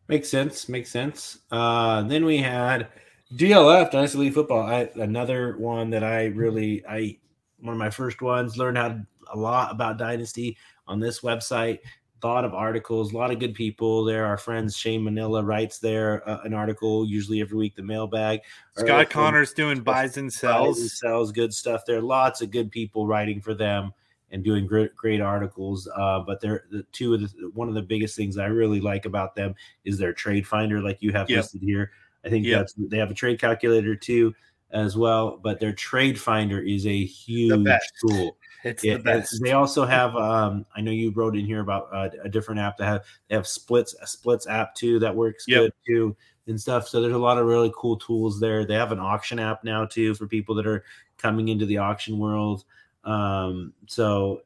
Makes 0.09 0.29
sense. 0.29 0.69
Makes 0.69 0.91
sense. 0.91 1.39
Uh, 1.51 2.03
then 2.03 2.25
we 2.25 2.39
had 2.39 2.89
DLF 3.37 3.91
Dynasty 3.91 4.19
League 4.19 4.35
Football. 4.35 4.63
I, 4.63 4.91
another 4.97 5.57
one 5.59 5.91
that 5.91 6.03
I 6.03 6.27
really 6.27 6.85
I 6.87 7.19
one 7.61 7.73
of 7.73 7.79
my 7.79 7.91
first 7.91 8.21
ones 8.21 8.59
learned 8.59 8.77
how 8.77 8.89
to, 8.89 9.07
a 9.33 9.39
lot 9.39 9.71
about 9.71 9.99
Dynasty 9.99 10.59
on 10.87 10.99
this 10.99 11.21
website. 11.21 11.79
A 12.23 12.27
lot 12.27 12.45
of 12.45 12.55
articles, 12.55 13.13
a 13.13 13.17
lot 13.17 13.33
of 13.33 13.41
good 13.41 13.55
people 13.55 14.05
there. 14.05 14.25
Our 14.25 14.37
friends 14.37 14.77
Shane 14.77 15.03
Manila 15.03 15.43
writes 15.43 15.79
there 15.81 16.29
uh, 16.29 16.41
an 16.45 16.55
article 16.55 17.05
usually 17.05 17.41
every 17.41 17.59
week. 17.59 17.75
The 17.75 17.83
mailbag. 17.83 18.41
Scott 18.77 19.11
Connor's 19.11 19.53
doing 19.53 19.81
buys 19.81 20.17
and 20.17 20.33
sells 20.33 20.79
sells. 20.79 20.99
sells 21.01 21.33
good 21.33 21.53
stuff 21.53 21.85
there 21.87 22.01
lots 22.01 22.41
of 22.41 22.51
good 22.51 22.71
people 22.71 23.07
writing 23.07 23.41
for 23.41 23.55
them 23.55 23.93
and 24.31 24.43
doing 24.43 24.67
great 24.67 24.95
great 24.97 25.21
articles 25.21 25.87
uh, 25.97 26.21
but 26.21 26.41
they're 26.41 26.65
the 26.71 26.83
two 26.93 27.13
of 27.15 27.21
the 27.21 27.51
one 27.55 27.69
of 27.69 27.75
the 27.75 27.83
biggest 27.83 28.17
things 28.17 28.39
i 28.39 28.47
really 28.47 28.81
like 28.81 29.05
about 29.05 29.35
them 29.35 29.55
is 29.85 29.99
their 29.99 30.15
trade 30.15 30.47
finder 30.47 30.81
like 30.81 31.03
you 31.03 31.13
have 31.13 31.29
Yep. 31.29 31.37
listed 31.37 31.61
here 31.63 31.91
i 32.25 32.31
think 32.31 32.47
Yep. 32.47 32.59
that's 32.59 32.75
they 32.79 32.97
have 32.97 33.11
a 33.11 33.15
trade 33.15 33.39
calculator 33.39 33.95
too 33.95 34.35
as 34.71 34.97
well 34.97 35.39
but 35.43 35.61
their 35.61 35.75
trade 35.75 36.19
finder 36.19 36.61
is 36.63 36.87
a 36.87 37.05
huge 37.05 37.69
tool 38.01 38.39
It's 38.65 38.85
yeah, 38.85 38.95
the 38.97 39.03
best. 39.03 39.43
they 39.43 39.53
also 39.53 39.85
have. 39.99 40.15
Um, 40.17 40.65
I 40.75 40.81
know 40.81 40.91
you 40.91 41.11
wrote 41.11 41.37
in 41.37 41.45
here 41.45 41.61
about 41.61 41.89
uh, 41.93 42.09
a 42.23 42.29
different 42.29 42.61
app 42.61 42.77
that 42.79 42.87
have 42.87 43.05
they 43.29 43.35
have 43.35 43.47
splits 43.47 43.95
a 44.01 44.07
splits 44.07 44.47
app 44.47 44.75
too 44.75 44.99
that 45.01 45.15
works 45.15 45.45
Yep. 45.49 45.61
good 45.61 45.73
too 45.87 46.17
and 46.47 46.61
stuff. 46.61 46.89
So 46.89 47.01
there's 47.01 47.15
a 47.15 47.19
lot 47.19 47.39
of 47.39 47.47
really 47.47 47.73
cool 47.77 47.97
tools 47.97 48.41
there. 48.41 48.65
They 48.65 48.75
have 48.75 48.93
an 48.93 48.99
auction 48.99 49.39
app 49.39 49.63
now 49.65 49.85
too 49.87 50.15
for 50.15 50.27
people 50.27 50.55
that 50.57 50.67
are 50.67 50.85
coming 51.17 51.49
into 51.49 51.67
the 51.67 51.79
auction 51.79 52.19
world. 52.19 52.65
Um, 53.05 53.73
so 53.87 54.43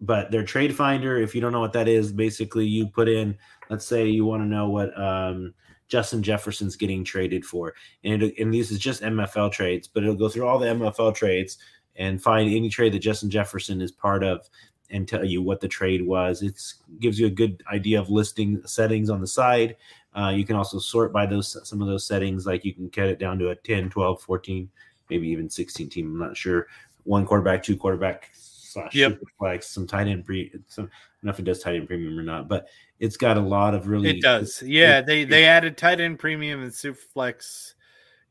but 0.00 0.30
their 0.30 0.44
trade 0.44 0.74
finder, 0.74 1.18
if 1.18 1.34
you 1.34 1.40
don't 1.40 1.52
know 1.52 1.60
what 1.60 1.74
that 1.74 1.88
is, 1.88 2.12
basically 2.12 2.66
you 2.66 2.86
put 2.86 3.08
in, 3.08 3.36
let's 3.68 3.84
say 3.84 4.08
you 4.08 4.24
want 4.24 4.42
to 4.42 4.46
know 4.46 4.68
what 4.68 4.98
um, 4.98 5.52
Justin 5.88 6.22
Jefferson's 6.22 6.76
getting 6.76 7.04
traded 7.04 7.44
for, 7.44 7.74
and 8.04 8.22
it, 8.22 8.34
and 8.38 8.52
these 8.52 8.70
is 8.70 8.78
just 8.78 9.02
MFL 9.02 9.52
trades, 9.52 9.88
but 9.88 10.02
it'll 10.02 10.14
go 10.14 10.28
through 10.28 10.46
all 10.46 10.58
the 10.58 10.66
MFL 10.68 11.14
trades 11.14 11.58
and 11.96 12.22
find 12.22 12.52
any 12.52 12.68
trade 12.68 12.92
that 12.92 13.00
Justin 13.00 13.30
Jefferson 13.30 13.80
is 13.80 13.92
part 13.92 14.22
of 14.24 14.48
and 14.90 15.06
tell 15.06 15.24
you 15.24 15.42
what 15.42 15.60
the 15.60 15.68
trade 15.68 16.04
was. 16.04 16.42
It 16.42 16.60
gives 16.98 17.18
you 17.18 17.26
a 17.26 17.30
good 17.30 17.62
idea 17.72 18.00
of 18.00 18.10
listing 18.10 18.60
settings 18.66 19.10
on 19.10 19.20
the 19.20 19.26
side. 19.26 19.76
Uh, 20.16 20.32
you 20.34 20.44
can 20.44 20.56
also 20.56 20.78
sort 20.78 21.12
by 21.12 21.26
those 21.26 21.56
some 21.68 21.80
of 21.80 21.86
those 21.86 22.06
settings, 22.06 22.46
like 22.46 22.64
you 22.64 22.74
can 22.74 22.90
cut 22.90 23.06
it 23.06 23.18
down 23.18 23.38
to 23.38 23.50
a 23.50 23.54
10, 23.54 23.90
12, 23.90 24.20
14, 24.20 24.68
maybe 25.08 25.28
even 25.28 25.48
16 25.48 25.88
team. 25.88 26.06
I'm 26.06 26.18
not 26.18 26.36
sure. 26.36 26.66
One 27.04 27.24
quarterback, 27.24 27.62
two 27.62 27.76
quarterback 27.76 28.30
slash 28.32 28.94
Yep. 28.94 29.20
flex, 29.38 29.68
some 29.68 29.86
tight 29.86 30.08
end 30.08 30.24
pre. 30.24 30.52
Some, 30.66 30.84
I 30.84 30.88
don't 30.88 31.24
know 31.24 31.30
if 31.30 31.38
it 31.38 31.44
does 31.44 31.60
tight 31.60 31.76
end 31.76 31.86
premium 31.86 32.18
or 32.18 32.22
not, 32.22 32.48
but 32.48 32.68
it's 32.98 33.16
got 33.16 33.36
a 33.36 33.40
lot 33.40 33.74
of 33.74 33.86
really. 33.86 34.10
It 34.10 34.22
does. 34.22 34.62
Yeah, 34.62 35.00
they 35.00 35.24
they 35.24 35.46
added 35.46 35.76
tight 35.76 36.00
end 36.00 36.18
premium 36.18 36.62
and 36.62 36.74
super 36.74 36.98
flex. 36.98 37.74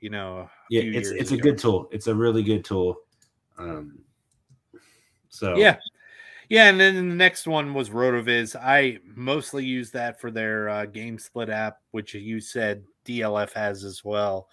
You 0.02 0.10
know, 0.10 0.50
Yeah, 0.70 0.84
it's 0.84 1.10
it's 1.10 1.32
a 1.32 1.38
good 1.38 1.58
tool. 1.58 1.90
It's 1.92 2.08
a 2.08 2.16
really 2.16 2.44
good 2.44 2.64
tool. 2.64 3.02
Um, 3.60 4.00
so 5.30 5.56
Yeah. 5.56 5.78
Yeah, 6.50 6.68
and 6.68 6.80
then 6.80 6.96
the 6.96 7.16
next 7.16 7.46
one 7.46 7.76
was 7.76 7.92
Rotoviz. 7.92 8.56
I 8.56 8.98
mostly 9.16 9.64
use 9.64 9.92
that 9.92 10.20
for 10.20 10.32
their 10.32 10.68
uh, 10.68 10.86
game 10.88 11.20
split 11.20 11.48
app, 11.48 11.78
which 11.92 12.16
you 12.16 12.42
said 12.42 12.84
DLF 13.06 13.54
has 13.54 13.84
as 13.84 14.04
well. 14.04 14.48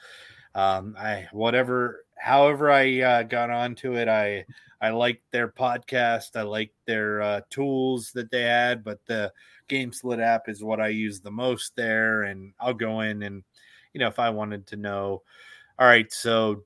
Um, 0.54 0.94
I 0.98 1.26
whatever, 1.32 2.04
however, 2.18 2.70
I 2.70 3.00
uh, 3.00 3.22
got 3.22 3.48
onto 3.48 3.94
it. 3.96 4.08
I 4.08 4.44
I 4.82 4.90
liked 4.90 5.22
their 5.30 5.48
podcast. 5.48 6.36
I 6.36 6.42
liked 6.42 6.74
their 6.86 7.22
uh, 7.22 7.40
tools 7.48 8.12
that 8.12 8.30
they 8.30 8.42
had, 8.42 8.84
but 8.84 9.00
the 9.06 9.32
game 9.68 9.90
split 9.90 10.20
app 10.20 10.50
is 10.50 10.62
what 10.62 10.80
I 10.82 10.88
use 10.88 11.20
the 11.20 11.30
most 11.30 11.74
there. 11.76 12.24
And 12.24 12.52
I'll 12.60 12.74
go 12.74 13.00
in 13.00 13.22
and 13.22 13.42
you 13.94 14.00
know 14.00 14.08
if 14.08 14.18
I 14.18 14.28
wanted 14.28 14.66
to 14.68 14.76
know, 14.76 15.22
all 15.78 15.86
right, 15.86 16.12
so 16.12 16.64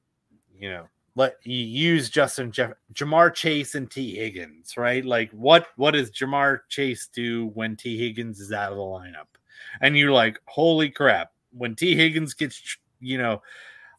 you 0.59 0.71
know 0.71 0.89
let 1.17 1.37
you 1.45 1.57
use 1.57 2.09
Justin 2.09 2.53
Jeff, 2.53 2.73
Ja'Marr 2.95 3.35
Chase 3.35 3.75
and 3.75 3.91
Tee 3.91 4.15
Higgins, 4.17 4.77
right? 4.77 5.05
Like 5.05 5.31
what 5.33 5.67
what 5.77 5.93
does 5.93 6.11
Ja'Marr 6.11 6.61
Chase 6.69 7.09
do 7.13 7.49
when 7.55 7.77
Tee 7.77 7.99
Higgins 7.99 8.41
is 8.41 8.53
out 8.53 8.73
of 8.73 8.79
the 8.79 8.83
lineup? 8.85 9.27
And 9.81 9.97
you're 9.97 10.13
like, 10.13 10.39
holy 10.47 10.91
crap! 10.91 11.33
When 11.53 11.75
Tee 11.75 11.97
Higgins 11.97 12.35
gets 12.35 12.79
you 13.01 13.19
know 13.19 13.43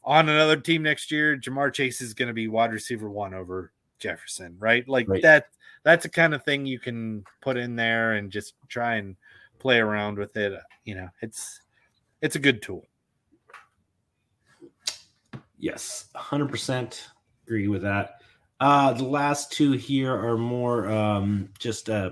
on 0.03 0.30
another 0.30 0.57
team 0.57 0.84
next 0.84 1.12
year, 1.12 1.38
Ja'Marr 1.38 1.74
Chase 1.74 2.01
is 2.01 2.14
going 2.14 2.28
to 2.28 2.34
be 2.34 2.47
wide 2.47 2.72
receiver 2.74 3.09
one 3.09 3.34
over 3.34 3.72
Jefferson, 3.99 4.55
right? 4.59 4.88
Like 4.88 5.07
Right. 5.07 5.22
that. 5.22 5.47
That's 5.84 6.03
the 6.03 6.09
kind 6.09 6.36
of 6.36 6.43
thing 6.45 6.68
you 6.68 6.78
can 6.78 7.24
put 7.41 7.57
in 7.57 7.76
there 7.76 8.14
and 8.14 8.32
just 8.32 8.53
try 8.68 8.97
and 8.97 9.16
play 9.57 9.80
around 9.80 10.20
with 10.20 10.38
it. 10.38 10.53
You 10.86 10.93
know, 10.93 11.09
it's 11.24 11.59
it's 12.22 12.36
a 12.36 12.39
good 12.39 12.62
tool. 12.62 12.86
Yes, 15.62 16.05
100% 16.16 16.99
agree 17.45 17.68
with 17.68 17.84
that. 17.84 18.16
Uh, 18.59 18.93
the 18.93 19.03
last 19.03 19.51
two 19.51 19.74
here 19.74 20.14
are 20.14 20.38
more 20.38 20.89
um, 20.89 21.49
just 21.59 21.89
uh, 21.89 22.12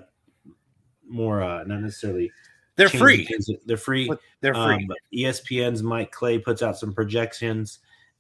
more 1.08 1.42
uh, 1.42 1.64
not 1.64 1.82
necessarily 1.82 2.32
They're 2.76 2.90
free. 2.90 3.26
things. 3.26 3.50
They're 3.66 3.76
free. 3.76 4.10
They're 4.42 4.54
free. 4.54 4.76
Um, 4.76 4.88
ESPN's 5.14 5.82
Mike 5.82 6.12
Clay 6.12 6.38
puts 6.38 6.62
out 6.62 6.78
some 6.78 6.94
projections, 6.94 7.80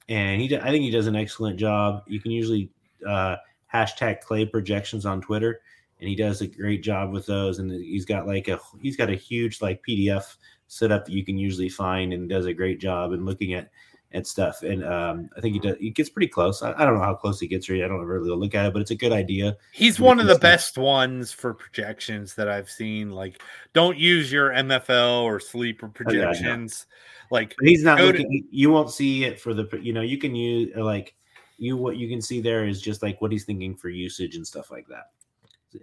and 0.09 0.41
he 0.41 0.55
I 0.57 0.69
think 0.69 0.83
he 0.83 0.91
does 0.91 1.07
an 1.07 1.15
excellent 1.15 1.59
job. 1.59 2.03
You 2.07 2.19
can 2.19 2.31
usually 2.31 2.71
uh, 3.07 3.37
hashtag 3.71 4.21
Clay 4.21 4.45
projections 4.45 5.05
on 5.05 5.21
Twitter, 5.21 5.61
and 5.99 6.09
he 6.09 6.15
does 6.15 6.41
a 6.41 6.47
great 6.47 6.83
job 6.83 7.11
with 7.11 7.27
those. 7.27 7.59
And 7.59 7.71
he's 7.71 8.05
got 8.05 8.27
like 8.27 8.47
a 8.47 8.59
he's 8.81 8.97
got 8.97 9.09
a 9.11 9.15
huge 9.15 9.61
like 9.61 9.81
PDF 9.87 10.37
setup 10.67 11.05
that 11.05 11.13
you 11.13 11.23
can 11.23 11.37
usually 11.37 11.69
find, 11.69 12.13
and 12.13 12.29
does 12.29 12.45
a 12.47 12.53
great 12.53 12.79
job 12.79 13.11
in 13.11 13.25
looking 13.25 13.53
at 13.53 13.69
and 14.11 14.25
stuff. 14.25 14.63
And 14.63 14.83
um, 14.83 15.29
I 15.37 15.41
think 15.41 15.53
he 15.53 15.59
does. 15.59 15.77
He 15.79 15.89
gets 15.91 16.09
pretty 16.09 16.27
close. 16.27 16.61
I, 16.63 16.73
I 16.73 16.85
don't 16.85 16.95
know 16.95 17.03
how 17.03 17.13
close 17.13 17.39
he 17.39 17.47
gets. 17.47 17.69
Really, 17.69 17.83
I 17.83 17.87
don't 17.87 18.01
really 18.03 18.29
look 18.29 18.55
at 18.55 18.65
it, 18.65 18.73
but 18.73 18.81
it's 18.81 18.91
a 18.91 18.95
good 18.95 19.11
idea. 19.11 19.55
He's 19.71 19.99
one 19.99 20.19
of 20.19 20.25
the 20.27 20.35
see- 20.35 20.39
best 20.41 20.77
ones 20.77 21.31
for 21.31 21.53
projections 21.53 22.33
that 22.35 22.49
I've 22.49 22.69
seen. 22.69 23.11
Like, 23.11 23.41
don't 23.73 23.97
use 23.97 24.31
your 24.31 24.49
MFL 24.49 25.23
or 25.23 25.39
sleeper 25.39 25.85
Oh, 25.87 25.89
yeah, 25.89 26.25
projections. 26.25 26.87
Like, 27.31 27.55
But 27.59 27.67
he's 27.67 27.83
not 27.83 27.99
Go 27.99 28.11
to- 28.11 28.17
looking. 28.17 28.47
you 28.49 28.71
won't 28.71 28.89
see 28.91 29.25
it 29.25 29.39
for 29.39 29.53
the. 29.53 29.67
You 29.81 29.93
know, 29.93 30.01
you 30.01 30.17
can 30.17 30.33
use 30.33 30.71
uh, 30.75 30.83
like 30.83 31.13
you. 31.57 31.77
What 31.77 31.97
you 31.97 32.09
can 32.09 32.21
see 32.21 32.41
there 32.41 32.65
is 32.67 32.81
just 32.81 33.03
like 33.03 33.21
what 33.21 33.31
he's 33.31 33.45
thinking 33.45 33.75
for 33.75 33.89
usage 33.89 34.35
and 34.35 34.45
stuff 34.47 34.71
like 34.71 34.87
that. 34.87 35.11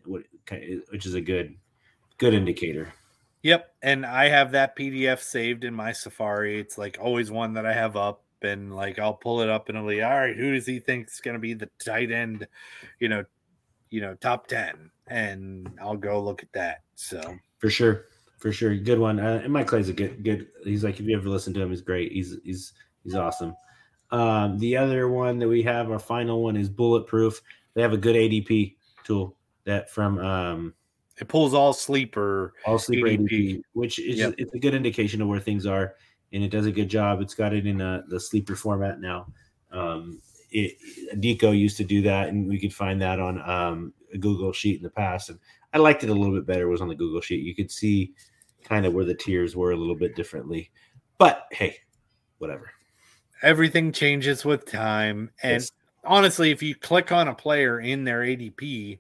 What, 0.05 0.23
which 0.91 1.07
is 1.07 1.15
a 1.15 1.21
good, 1.21 1.55
good 2.19 2.35
indicator. 2.35 2.93
Yep. 3.47 3.77
And 3.81 4.05
I 4.05 4.29
have 4.29 4.51
that 4.53 4.77
PDF 4.77 5.21
saved 5.21 5.63
in 5.63 5.73
my 5.73 5.93
Safari. 5.93 6.59
It's 6.59 6.77
like 6.77 6.99
always 7.01 7.31
one 7.31 7.55
that 7.55 7.65
I 7.65 7.73
have 7.73 7.97
up. 7.97 8.25
And 8.43 8.75
like 8.75 8.99
I'll 8.99 9.15
pull 9.15 9.41
it 9.41 9.49
up 9.49 9.69
and 9.69 9.79
I'll 9.79 9.87
be, 9.87 10.03
all 10.03 10.11
right, 10.11 10.37
who 10.37 10.53
does 10.53 10.67
he 10.67 10.81
think 10.81 11.07
is 11.07 11.21
gonna 11.21 11.39
be 11.39 11.55
the 11.55 11.71
tight 11.79 12.11
end, 12.11 12.49
you 12.99 13.09
know, 13.09 13.25
you 13.89 14.01
know, 14.01 14.17
top 14.17 14.49
10? 14.49 14.91
And 15.07 15.71
I'll 15.81 15.97
go 15.97 16.21
look 16.21 16.43
at 16.43 16.53
that. 16.55 16.83
So 16.97 17.37
For 17.59 17.71
sure, 17.71 18.07
for 18.37 18.51
sure, 18.51 18.75
good 18.75 18.99
one. 18.99 19.21
Uh, 19.21 19.41
and 19.45 19.53
Mike 19.53 19.69
Clay's 19.69 19.91
a 19.91 19.93
good, 19.93 20.25
good. 20.25 20.49
He's 20.65 20.83
like 20.83 20.99
if 20.99 21.07
you 21.07 21.17
ever 21.17 21.29
listen 21.29 21.55
to 21.55 21.63
him, 21.63 21.71
he's 21.71 21.83
great. 21.83 22.11
He's 22.11 22.37
he's 22.43 22.73
he's 23.05 23.15
awesome. 23.15 23.55
Um, 24.11 24.59
the 24.59 24.77
other 24.77 25.09
one 25.09 25.39
that 25.39 25.49
we 25.49 25.63
have, 25.63 25.89
our 25.93 26.01
final 26.01 26.43
one, 26.43 26.57
is 26.57 26.69
Bulletproof. 26.69 27.41
They 27.75 27.83
have 27.83 27.93
a 27.93 27.97
good 27.97 28.17
ADP 28.17 28.75
tool 29.05 29.37
that 29.67 29.89
from 29.89 30.19
um, 30.19 30.75
it 31.19 31.29
pulls 31.29 31.55
all 31.55 31.73
sleeper. 31.73 32.55
All 32.65 32.79
Sleeper 32.79 33.09
ADP. 33.09 33.29
ADP, 33.29 33.63
which 33.73 33.99
is 33.99 34.19
Yep. 34.19 34.35
it's 34.39 34.55
a 34.55 34.59
good 34.59 34.75
indication 34.75 35.23
of 35.23 35.29
where 35.29 35.41
things 35.41 35.67
are, 35.67 35.95
and 36.33 36.43
it 36.43 36.51
does 36.51 36.67
a 36.67 36.73
good 36.73 36.89
job. 36.89 37.21
It's 37.21 37.35
got 37.35 37.55
it 37.55 37.67
in 37.67 37.81
a, 37.81 38.05
the 38.09 38.21
sleeper 38.21 38.55
format 38.57 39.01
now. 39.01 39.27
Um, 39.73 40.21
it, 40.51 40.77
Deco 41.15 41.59
used 41.59 41.77
to 41.79 41.85
do 41.85 42.03
that, 42.03 42.29
and 42.29 42.49
we 42.49 42.59
could 42.59 42.75
find 42.75 43.01
that 43.03 43.19
on 43.21 43.41
um, 43.49 43.93
a 44.13 44.19
Google 44.19 44.53
sheet 44.53 44.77
in 44.77 44.83
the 44.83 44.91
past. 44.91 45.31
And 45.31 45.39
I 45.73 45.79
liked 45.79 46.05
it 46.05 46.11
a 46.11 46.15
little 46.15 46.35
bit 46.35 46.47
better. 46.47 46.69
Was 46.69 46.81
on 46.81 46.89
the 46.89 46.95
Google 46.95 47.21
sheet. 47.21 47.45
You 47.45 47.55
could 47.55 47.71
see 47.71 48.13
kind 48.63 48.85
of 48.87 48.93
where 48.95 49.05
the 49.05 49.15
tiers 49.15 49.57
were 49.57 49.73
a 49.73 49.77
little 49.77 49.95
bit 49.95 50.17
differently. 50.17 50.71
But 51.19 51.47
hey, 51.51 51.77
whatever. 52.39 52.71
Everything 53.43 53.93
changes 53.93 54.45
with 54.45 54.67
time. 54.67 55.31
And 55.43 55.63
Yes. 55.63 55.73
honestly, 56.05 56.51
if 56.51 56.63
you 56.63 56.75
click 56.75 57.13
on 57.13 57.29
a 57.29 57.35
player 57.35 57.81
in 57.81 58.05
their 58.05 58.23
ADP, 58.23 58.99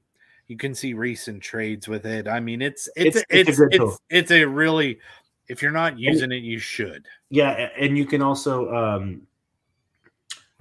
you 0.48 0.56
can 0.56 0.74
see 0.74 0.94
recent 0.94 1.42
trades 1.42 1.88
with 1.88 2.06
it. 2.06 2.28
I 2.28 2.40
mean, 2.40 2.62
it's 2.62 2.88
it's 2.96 3.16
It's- 3.16 3.24
it's 3.30 3.48
it's 3.48 3.58
a 3.58 3.84
it's 3.84 3.98
it's, 4.10 4.30
a 4.30 4.44
really 4.44 4.98
if 5.48 5.62
you're 5.62 5.72
not 5.72 5.98
using 5.98 6.32
it, 6.32 6.42
you 6.42 6.58
should. 6.58 7.06
Yeah, 7.30 7.70
and 7.78 7.96
you 7.96 8.06
can 8.06 8.22
also 8.22 8.72
um, 8.74 9.22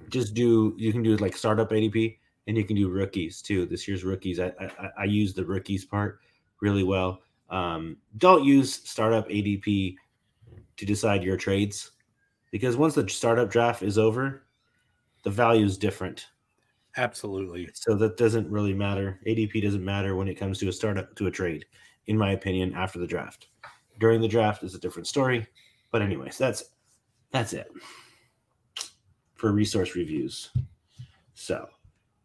just 0.08 0.34
do 0.34 0.74
you 0.76 0.92
can 0.92 1.02
do 1.02 1.16
like 1.16 1.36
startup 1.36 1.70
ADP, 1.70 2.18
and 2.46 2.56
you 2.56 2.64
can 2.64 2.76
do 2.76 2.88
rookies 2.88 3.42
too. 3.42 3.66
This 3.66 3.86
year's 3.86 4.04
rookies, 4.04 4.40
I 4.40 4.52
I, 4.60 4.90
I 4.98 5.04
use 5.04 5.34
the 5.34 5.44
rookies 5.44 5.84
part 5.84 6.20
really 6.60 6.84
well. 6.84 7.20
Um, 7.50 7.96
don't 8.18 8.44
use 8.44 8.74
startup 8.74 9.28
ADP 9.28 9.96
to 10.76 10.84
decide 10.86 11.22
your 11.22 11.36
trades 11.36 11.92
because 12.50 12.76
once 12.76 12.94
the 12.94 13.08
startup 13.08 13.50
draft 13.50 13.82
is 13.82 13.98
over, 13.98 14.42
the 15.22 15.30
value 15.30 15.64
is 15.64 15.78
different. 15.78 16.26
Absolutely. 16.96 17.68
So 17.74 17.94
that 17.96 18.16
doesn't 18.16 18.50
really 18.50 18.72
matter. 18.74 19.20
ADP 19.26 19.62
doesn't 19.62 19.84
matter 19.84 20.16
when 20.16 20.28
it 20.28 20.36
comes 20.36 20.58
to 20.58 20.68
a 20.68 20.72
startup 20.72 21.14
to 21.16 21.26
a 21.26 21.30
trade, 21.30 21.66
in 22.06 22.16
my 22.16 22.32
opinion. 22.32 22.74
After 22.74 22.98
the 22.98 23.06
draft, 23.06 23.48
during 24.00 24.20
the 24.20 24.28
draft 24.28 24.62
is 24.62 24.74
a 24.74 24.78
different 24.78 25.06
story. 25.06 25.46
But 25.90 26.02
anyways, 26.02 26.38
that's 26.38 26.64
that's 27.32 27.52
it 27.52 27.68
for 29.34 29.52
resource 29.52 29.94
reviews. 29.94 30.50
So 31.34 31.66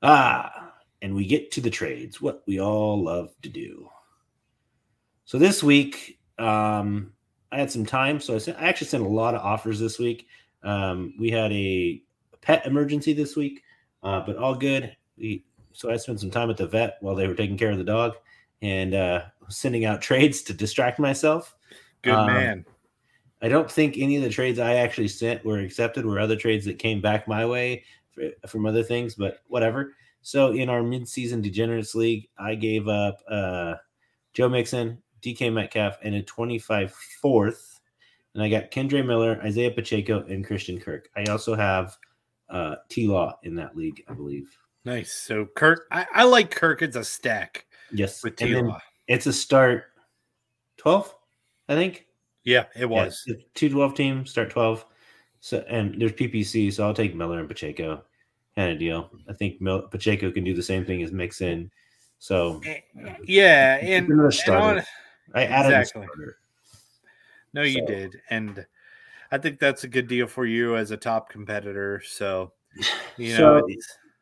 ah, 0.04 0.72
and 1.02 1.14
we 1.14 1.26
get 1.26 1.52
to 1.52 1.62
the 1.62 1.70
trades, 1.70 2.22
what 2.22 2.44
we 2.48 2.60
all 2.62 3.04
love 3.04 3.34
to 3.42 3.50
do. 3.50 3.90
So 5.26 5.38
this 5.38 5.64
week, 5.64 6.20
um, 6.40 7.14
I 7.52 7.60
had 7.60 7.72
some 7.72 7.86
time, 7.86 8.20
so 8.20 8.36
I, 8.36 8.38
sent, 8.38 8.58
I 8.58 8.68
actually 8.68 8.88
sent 8.88 9.04
a 9.04 9.10
lot 9.10 9.36
of 9.36 9.42
offers 9.42 9.80
this 9.80 10.00
week. 10.00 10.28
Um, 10.64 11.14
we 11.20 11.30
had 11.32 11.52
a 11.52 12.02
pet 12.42 12.66
emergency 12.66 13.14
this 13.14 13.36
week 13.36 13.62
uh, 14.04 14.22
but 14.26 14.38
all 14.38 14.56
good. 14.56 14.96
We 15.18 15.44
so 15.74 15.90
I 15.90 15.98
spent 15.98 16.20
some 16.20 16.32
time 16.32 16.50
at 16.50 16.58
the 16.58 16.68
vet 16.68 16.98
while 17.02 17.16
they 17.16 17.28
were 17.28 17.36
taking 17.36 17.58
care 17.58 17.72
of 17.72 17.78
the 17.78 17.84
dog 17.84 18.16
and 18.62 18.94
uh, 18.94 19.24
sending 19.48 19.86
out 19.86 20.02
trades 20.02 20.42
to 20.44 20.54
distract 20.54 21.00
myself. 21.00 21.56
Good 22.02 22.14
Um, 22.14 22.28
man. 22.28 22.66
I 23.42 23.50
don't 23.50 23.72
think 23.72 23.98
any 23.98 24.18
of 24.18 24.24
the 24.24 24.30
trades 24.30 24.60
I 24.60 24.76
actually 24.76 25.08
sent 25.08 25.44
were 25.44 25.60
accepted. 25.60 26.06
Were 26.06 26.20
other 26.20 26.36
trades 26.36 26.66
that 26.66 26.78
came 26.78 27.02
back 27.02 27.28
my 27.28 27.46
way 27.46 27.84
f- 28.22 28.50
from 28.50 28.66
other 28.66 28.84
things, 28.84 29.16
but 29.16 29.40
whatever. 29.48 29.94
So 30.22 30.52
in 30.52 30.70
our 30.70 30.82
midseason 30.82 31.42
degenerates 31.42 31.96
league, 31.96 32.28
I 32.38 32.54
gave 32.54 32.88
up 32.88 33.20
uh, 33.28 33.76
Joe 34.34 34.50
Mixon, 34.50 35.02
DK 35.24 35.52
Metcalf, 35.52 35.98
and 36.04 36.14
a 36.16 36.22
25 36.22 36.92
fourth, 37.22 37.80
and 38.36 38.44
I 38.44 38.50
got 38.50 38.70
Kendre 38.70 39.04
Miller, 39.04 39.40
Isaiah 39.44 39.72
Pacheco, 39.72 40.24
and 40.28 40.46
Christian 40.46 40.80
Kirk. 40.80 41.10
I 41.16 41.24
also 41.32 41.56
have 41.56 41.98
uh, 42.52 42.76
T 42.90 43.08
Law 43.08 43.40
in 43.44 43.56
that 43.56 43.76
league, 43.76 44.04
I 44.08 44.14
believe. 44.14 44.56
Nice. 44.86 45.14
So 45.14 45.46
Kirk, 45.56 45.86
I, 45.92 46.06
I 46.14 46.24
like 46.24 46.52
Kirk 46.52 46.82
It's 46.82 46.96
a 46.96 47.04
stack 47.04 47.66
Yes, 47.92 48.24
with 48.24 48.38
then 48.38 48.50
Tila. 48.66 48.80
it's 49.08 49.26
a 49.28 49.34
start 49.34 49.86
twelve, 50.78 51.14
I 51.70 51.76
think. 51.76 52.08
Yeah, 52.44 52.66
it 52.76 52.86
was. 52.86 53.24
Yeah, 53.28 53.36
two 53.54 53.70
12 53.70 53.94
teams 53.94 54.32
start 54.32 54.50
12. 54.50 54.86
So 55.42 55.64
and 55.70 56.00
there's 56.02 56.14
PPC, 56.14 56.74
so 56.74 56.86
I'll 56.86 56.94
take 56.94 57.16
Miller 57.16 57.40
and 57.40 57.48
Pacheco 57.48 58.04
kind 58.56 58.72
of 58.72 58.80
deal. 58.80 59.12
I 59.30 59.34
think 59.34 59.62
Mil- 59.62 59.84
Pacheco 59.88 60.32
can 60.32 60.44
do 60.44 60.54
the 60.56 60.64
same 60.64 60.84
thing 60.86 61.04
as 61.04 61.12
Mixon. 61.12 61.72
So 62.20 62.60
Yeah, 63.26 63.76
and, 63.82 64.08
another 64.10 64.32
and 64.48 64.56
on- 64.56 64.84
I 65.36 65.44
added 65.46 65.78
Exactly. 65.80 66.02
a 66.02 66.06
starter. 66.06 66.38
no, 67.54 67.62
you 67.62 67.80
So- 67.82 67.86
did, 67.86 68.22
and 68.32 68.66
I 69.32 69.38
think 69.38 69.60
that's 69.60 69.84
a 69.84 69.88
good 69.88 70.08
deal 70.08 70.28
for 70.28 70.46
you 70.46 70.76
as 70.76 70.92
a 70.92 70.98
top 70.98 71.30
competitor. 71.30 72.02
So 72.06 72.52
you 73.18 73.38
know, 73.38 73.66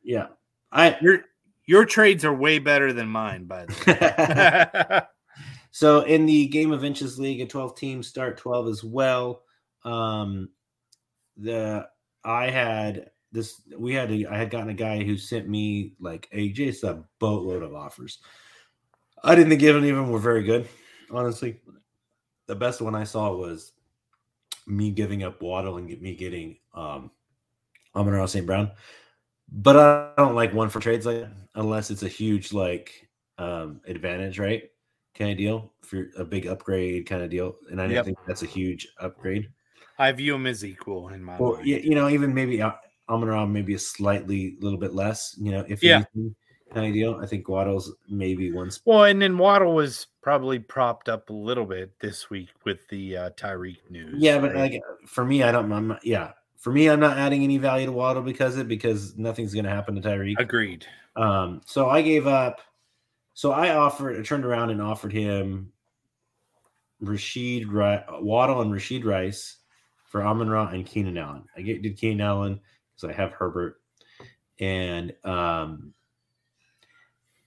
Yeah. 0.04 0.28
I 0.72 0.98
your 1.02 1.22
your 1.66 1.86
trades 1.86 2.24
are 2.26 2.34
way 2.34 2.60
better 2.60 2.94
than 2.94 3.08
mine, 3.08 3.46
by 3.46 3.66
the 3.66 5.02
way. 5.02 5.02
so 5.72 6.02
in 6.02 6.26
the 6.26 6.48
game 6.48 6.72
of 6.72 6.84
inches 6.84 7.20
league, 7.20 7.42
a 7.42 7.46
12 7.46 7.76
team 7.76 8.04
start 8.04 8.38
12 8.38 8.68
as 8.68 8.84
well. 8.84 9.44
Um 9.84 10.50
the 11.38 11.88
I 12.24 12.50
had 12.50 13.12
this 13.32 13.62
we 13.78 13.94
had 13.94 14.12
a, 14.12 14.26
I 14.28 14.38
had 14.38 14.50
gotten 14.50 14.70
a 14.70 14.74
guy 14.74 15.04
who 15.04 15.18
sent 15.18 15.48
me 15.48 15.94
like 16.00 16.28
a 16.32 16.50
just 16.50 16.84
a 16.84 17.04
boatload 17.20 17.64
of 17.64 17.74
offers. 17.74 18.20
I 19.24 19.36
didn't 19.36 19.50
think 19.50 19.64
any 19.64 19.90
of 19.90 19.98
them 19.98 20.12
were 20.12 20.20
very 20.20 20.44
good, 20.44 20.68
honestly. 21.12 21.60
The 22.48 22.56
best 22.56 22.82
one 22.82 22.96
I 22.96 23.04
saw 23.04 23.34
was 23.36 23.74
me 24.70 24.92
giving 24.92 25.24
up 25.24 25.42
Waddle 25.42 25.78
and 25.78 25.88
get 25.88 26.02
me 26.02 26.16
getting 26.16 26.58
um 26.74 27.12
Amon 27.96 28.28
St. 28.28 28.46
Brown. 28.46 28.72
But 29.52 29.78
I 29.78 30.14
don't 30.18 30.36
like 30.36 30.54
one 30.54 30.70
for 30.70 30.80
trades 30.80 31.06
like 31.06 31.26
unless 31.56 31.90
it's 31.92 32.04
a 32.04 32.08
huge 32.08 32.54
like 32.54 33.10
um 33.38 33.82
advantage, 33.88 34.40
right? 34.40 34.64
Kind 35.16 35.32
of 35.32 35.38
deal 35.38 35.74
for 35.82 36.08
a 36.18 36.24
big 36.24 36.46
upgrade 36.48 37.08
kind 37.08 37.24
of 37.24 37.30
deal. 37.30 37.56
And 37.72 37.82
I 37.82 37.90
Yep. 37.90 38.06
think 38.06 38.18
that's 38.28 38.44
a 38.44 38.48
huge 38.48 38.88
upgrade. 39.00 39.50
I 39.98 40.12
view 40.12 40.36
him 40.36 40.48
as 40.48 40.64
equal 40.64 41.10
in 41.10 41.24
my 41.24 41.38
Well, 41.40 41.56
mind. 41.56 41.68
you, 41.68 41.78
you 41.78 41.96
know, 41.96 42.10
even 42.10 42.34
maybe 42.34 42.62
uh, 42.62 42.72
Amon 43.10 43.28
Ra 43.30 43.46
maybe 43.46 43.74
a 43.74 43.80
slightly 43.80 44.56
little 44.62 44.78
bit 44.80 44.94
less, 44.94 45.36
you 45.40 45.52
know, 45.52 45.66
if 45.68 45.84
Yeah. 45.84 45.96
anything, 45.96 46.36
kind 46.72 46.88
of 46.88 46.94
deal. 46.94 47.20
I 47.22 47.26
think 47.26 47.48
Waddle's 47.48 47.92
maybe 48.08 48.52
one 48.52 48.72
sp- 48.72 48.86
Well, 48.86 49.04
and 49.06 49.22
then 49.22 49.38
Waddle 49.38 49.74
was 49.74 50.08
probably 50.22 50.60
propped 50.60 51.10
up 51.10 51.30
a 51.30 51.34
little 51.34 51.66
bit 51.66 51.98
this 52.00 52.30
week 52.30 52.50
with 52.66 52.88
the 52.90 53.18
uh, 53.18 53.30
Tyreek 53.32 53.90
news. 53.90 54.16
Yeah, 54.18 54.40
but 54.40 54.56
like 54.56 54.82
for 55.06 55.26
me, 55.26 55.44
I 55.44 55.52
don't. 55.52 55.72
I'm 55.72 55.88
not, 55.88 56.06
yeah, 56.06 56.32
for 56.58 56.72
me, 56.72 56.90
I'm 56.90 57.00
not 57.00 57.18
adding 57.18 57.44
any 57.44 57.58
value 57.58 57.86
to 57.86 57.92
Waddle 57.92 58.22
because 58.22 58.56
of 58.56 58.62
it 58.62 58.68
because 58.68 59.18
nothing's 59.18 59.54
going 59.54 59.66
to 59.66 59.72
happen 59.72 59.96
to 59.96 60.02
Tyreek. 60.02 60.36
agreed. 60.40 60.86
Um, 61.16 61.62
so 61.66 61.90
I 61.90 62.02
gave 62.02 62.28
up. 62.28 62.62
So 63.34 63.52
I 63.52 63.76
offered, 63.76 64.20
I 64.20 64.24
turned 64.24 64.44
around 64.44 64.70
and 64.70 64.82
offered 64.82 65.14
him 65.14 65.72
Rashid 67.00 67.72
Waddle 67.72 68.62
and 68.62 68.72
Rashee 68.72 69.04
Rice 69.04 69.58
for 70.04 70.26
Amon 70.26 70.50
Ra 70.50 70.68
and 70.68 70.86
Keenan 70.86 71.18
Allen. 71.18 71.46
I 71.56 71.62
get, 71.62 71.82
did 71.82 71.98
Keenan 71.98 72.22
Allen 72.22 72.60
because 72.96 73.16
I 73.16 73.22
have 73.22 73.32
Herbert, 73.32 73.80
and 74.60 75.14
um, 75.24 75.94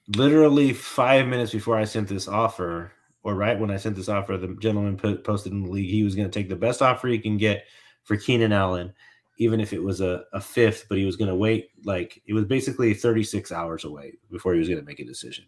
literally 0.08 0.72
five 0.72 1.26
minutes 1.26 1.52
before 1.52 1.76
I 1.76 1.84
sent 1.84 2.08
this 2.08 2.28
offer, 2.28 2.92
or 3.22 3.34
right 3.34 3.58
when 3.58 3.70
I 3.70 3.76
sent 3.76 3.96
this 3.96 4.08
offer, 4.08 4.36
the 4.36 4.56
gentleman 4.60 4.96
put, 4.96 5.24
posted 5.24 5.52
in 5.52 5.62
the 5.62 5.70
league 5.70 5.90
he 5.90 6.02
was 6.02 6.14
going 6.14 6.28
to 6.28 6.38
take 6.38 6.48
the 6.48 6.56
best 6.56 6.82
offer 6.82 7.08
he 7.08 7.18
can 7.18 7.36
get 7.36 7.64
for 8.02 8.16
Keenan 8.16 8.52
Allen, 8.52 8.92
even 9.38 9.60
if 9.60 9.72
it 9.72 9.82
was 9.82 10.00
a, 10.00 10.24
a 10.32 10.40
fifth, 10.40 10.86
but 10.88 10.98
he 10.98 11.04
was 11.04 11.16
going 11.16 11.28
to 11.28 11.36
wait 11.36 11.70
like 11.84 12.20
it 12.26 12.34
was 12.34 12.44
basically 12.44 12.94
36 12.94 13.52
hours 13.52 13.84
away 13.84 14.14
before 14.30 14.52
he 14.52 14.58
was 14.58 14.68
going 14.68 14.80
to 14.80 14.86
make 14.86 15.00
a 15.00 15.04
decision. 15.04 15.44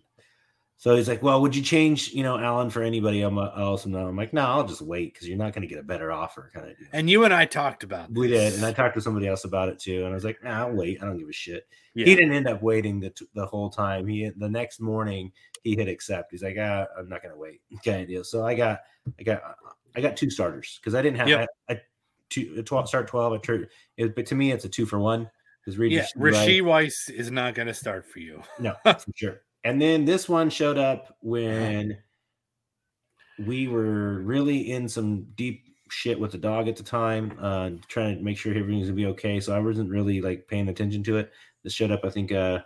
So 0.77 0.97
he's 0.97 1.09
like, 1.09 1.23
"Well, 1.23 1.41
would 1.41 1.55
you 1.57 1.63
change, 1.63 2.13
you 2.13 2.23
know, 2.23 2.39
Allen 2.39 2.69
for 2.69 2.83
anybody 2.83 3.23
else?" 3.23 3.85
And 3.87 3.97
I'm 3.97 4.17
like, 4.17 4.33
"No, 4.33 4.43
I'll 4.43 4.67
just 4.67 4.83
wait 4.83 5.15
because 5.15 5.29
you're 5.29 5.39
not 5.39 5.53
going 5.53 5.63
to 5.63 5.69
get 5.69 5.79
a 5.79 5.85
better 5.85 6.13
offer." 6.13 6.51
Kind 6.53 6.71
of. 6.71 6.77
And 6.93 7.09
you 7.09 7.25
and 7.25 7.33
I 7.33 7.47
talked 7.47 7.85
about 7.85 8.13
we 8.13 8.29
this. 8.29 8.53
did, 8.53 8.59
and 8.59 8.67
I 8.67 8.73
talked 8.73 8.95
to 8.97 9.01
somebody 9.01 9.27
else 9.27 9.45
about 9.45 9.69
it 9.69 9.79
too, 9.79 10.05
and 10.05 10.09
I 10.09 10.15
was 10.15 10.25
like, 10.25 10.43
"Nah, 10.43 10.67
I'll 10.67 10.73
wait. 10.73 11.03
I 11.03 11.07
don't 11.07 11.19
give 11.19 11.29
a 11.29 11.33
shit." 11.33 11.67
Yeah. 11.95 12.07
He 12.07 12.15
didn't 12.15 12.33
end 12.33 12.49
up 12.49 12.61
waiting 12.63 13.01
the 13.01 13.13
the 13.35 13.47
whole 13.47 13.71
time. 13.71 14.07
He 14.07 14.31
the 14.37 14.49
next 14.49 14.81
morning 14.81 15.33
he 15.63 15.77
hit 15.77 15.89
accept. 15.89 16.33
He's 16.33 16.43
like, 16.43 16.57
ah, 16.59 16.87
"I'm 16.99 17.09
not 17.09 17.23
going 17.23 17.33
to 17.33 17.41
wait." 17.41 17.61
Kind 17.85 18.03
of 18.03 18.09
deal. 18.09 18.25
So 18.25 18.45
I 18.45 18.55
got 18.55 18.81
I 19.19 19.23
got 19.23 19.43
I 19.97 20.01
got 20.01 20.17
two 20.17 20.29
starters 20.31 20.79
because 20.81 20.95
I 20.95 21.03
didn't 21.03 21.19
have 21.19 21.29
Yep. 21.29 21.49
I, 21.69 21.73
I 21.73 21.81
two 22.31 22.63
twelve 22.63 22.89
start 22.89 23.07
twelve. 23.07 23.33
I 23.33 23.39
turned 23.39 23.69
it, 23.97 24.15
but 24.15 24.27
to 24.27 24.35
me 24.35 24.53
it's 24.53 24.65
a 24.65 24.69
two 24.69 24.87
for 24.87 24.99
one 24.99 25.31
because 25.65 25.79
yeah, 25.79 26.07
Rice- 26.17 26.37
Rashee 26.37 26.65
Rice 26.65 27.09
is 27.09 27.31
not 27.31 27.55
going 27.55 27.69
to 27.69 27.75
start 27.75 28.07
for 28.07 28.19
you. 28.19 28.43
no, 28.59 28.75
for 28.85 29.05
sure. 29.15 29.41
And 29.65 29.81
then 29.81 30.05
this 30.05 30.29
one 30.29 30.51
showed 30.51 30.79
up 30.79 31.17
when 31.21 31.99
we 33.47 33.67
were 33.69 34.21
really 34.21 34.71
in 34.71 34.89
some 34.89 35.27
deep 35.35 35.65
shit 35.91 36.19
with 36.19 36.33
the 36.33 36.39
dog 36.39 36.69
at 36.69 36.77
the 36.77 36.83
time, 36.83 37.37
uh, 37.41 37.71
trying 37.89 38.19
to 38.19 38.23
make 38.23 38.37
sure 38.37 38.53
everything's 38.55 38.87
gonna 38.87 38.97
be 38.97 39.07
okay. 39.07 39.41
So 39.41 39.55
I 39.55 39.59
wasn't 39.59 39.91
really 39.91 40.21
like 40.21 40.47
paying 40.49 40.69
attention 40.69 41.03
to 41.05 41.19
it. 41.19 41.33
This 41.63 41.73
showed 41.73 41.91
up, 41.91 42.05
I 42.05 42.11
think, 42.11 42.33
uh, 42.33 42.61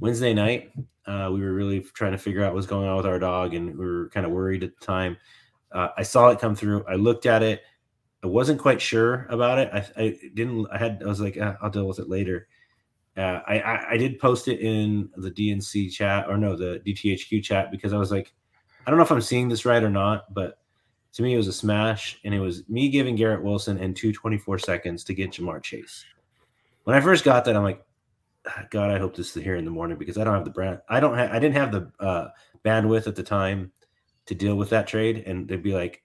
Wednesday 0.00 0.34
night. 0.34 0.72
Uh, 1.06 1.30
we 1.32 1.40
were 1.40 1.52
really 1.52 1.80
trying 1.80 2.12
to 2.12 2.18
figure 2.18 2.44
out 2.44 2.54
what's 2.54 2.66
going 2.66 2.88
on 2.88 2.96
with 2.96 3.06
our 3.06 3.18
dog, 3.18 3.54
and 3.54 3.76
we 3.76 3.84
were 3.84 4.08
kind 4.10 4.26
of 4.26 4.32
worried 4.32 4.62
at 4.64 4.76
the 4.78 4.84
time. 4.84 5.16
Uh, 5.72 5.88
I 5.96 6.02
saw 6.02 6.28
it 6.28 6.38
come 6.38 6.54
through. 6.54 6.84
I 6.86 6.94
looked 6.94 7.26
at 7.26 7.42
it. 7.42 7.62
I 8.22 8.28
wasn't 8.28 8.60
quite 8.60 8.80
sure 8.80 9.26
about 9.30 9.58
it. 9.58 9.70
I, 9.72 10.02
I 10.02 10.18
didn't. 10.34 10.66
I 10.72 10.78
had. 10.78 11.02
I 11.04 11.06
was 11.06 11.20
like, 11.20 11.36
"Ah, 11.40 11.56
I'll 11.60 11.70
deal 11.70 11.86
with 11.86 11.98
it 11.98 12.08
later. 12.08 12.46
Uh, 13.16 13.40
I, 13.46 13.60
I 13.60 13.90
I 13.90 13.96
did 13.96 14.18
post 14.18 14.48
it 14.48 14.60
in 14.60 15.10
the 15.16 15.30
DNC 15.30 15.92
chat 15.92 16.26
or 16.28 16.38
no, 16.38 16.56
the 16.56 16.80
DTHQ 16.86 17.42
chat 17.42 17.70
because 17.70 17.92
I 17.92 17.98
was 17.98 18.10
like, 18.10 18.32
I 18.86 18.90
don't 18.90 18.98
know 18.98 19.04
if 19.04 19.10
I'm 19.12 19.20
seeing 19.20 19.48
this 19.48 19.64
right 19.66 19.82
or 19.82 19.90
not, 19.90 20.32
but 20.32 20.58
to 21.12 21.22
me 21.22 21.34
it 21.34 21.36
was 21.36 21.48
a 21.48 21.52
smash, 21.52 22.18
and 22.24 22.32
it 22.34 22.40
was 22.40 22.66
me 22.70 22.88
giving 22.88 23.14
Garrett 23.14 23.42
Wilson 23.42 23.76
and 23.78 23.94
two 23.94 24.12
24 24.12 24.58
seconds 24.58 25.04
to 25.04 25.14
get 25.14 25.32
Ja'Marr 25.32 25.62
Chase. 25.62 26.06
When 26.84 26.96
I 26.96 27.00
first 27.00 27.22
got 27.22 27.44
that, 27.44 27.54
I'm 27.54 27.62
like, 27.62 27.84
"Ah, 28.46 28.64
God, 28.70 28.90
I 28.90 28.98
hope 28.98 29.14
this 29.14 29.36
is 29.36 29.42
here 29.42 29.56
in 29.56 29.66
the 29.66 29.70
morning 29.70 29.98
because 29.98 30.16
I 30.16 30.24
don't 30.24 30.34
have 30.34 30.44
the 30.46 30.50
brand. 30.50 30.80
I 30.88 30.98
don't 30.98 31.16
have. 31.16 31.30
I 31.32 31.38
didn't 31.38 31.56
have 31.56 31.70
the 31.70 31.92
uh, 32.00 32.28
bandwidth 32.64 33.06
at 33.06 33.14
the 33.14 33.22
time 33.22 33.72
to 34.24 34.34
deal 34.34 34.56
with 34.56 34.70
that 34.70 34.86
trade, 34.86 35.24
and 35.26 35.46
they'd 35.46 35.62
be 35.62 35.74
like, 35.74 36.02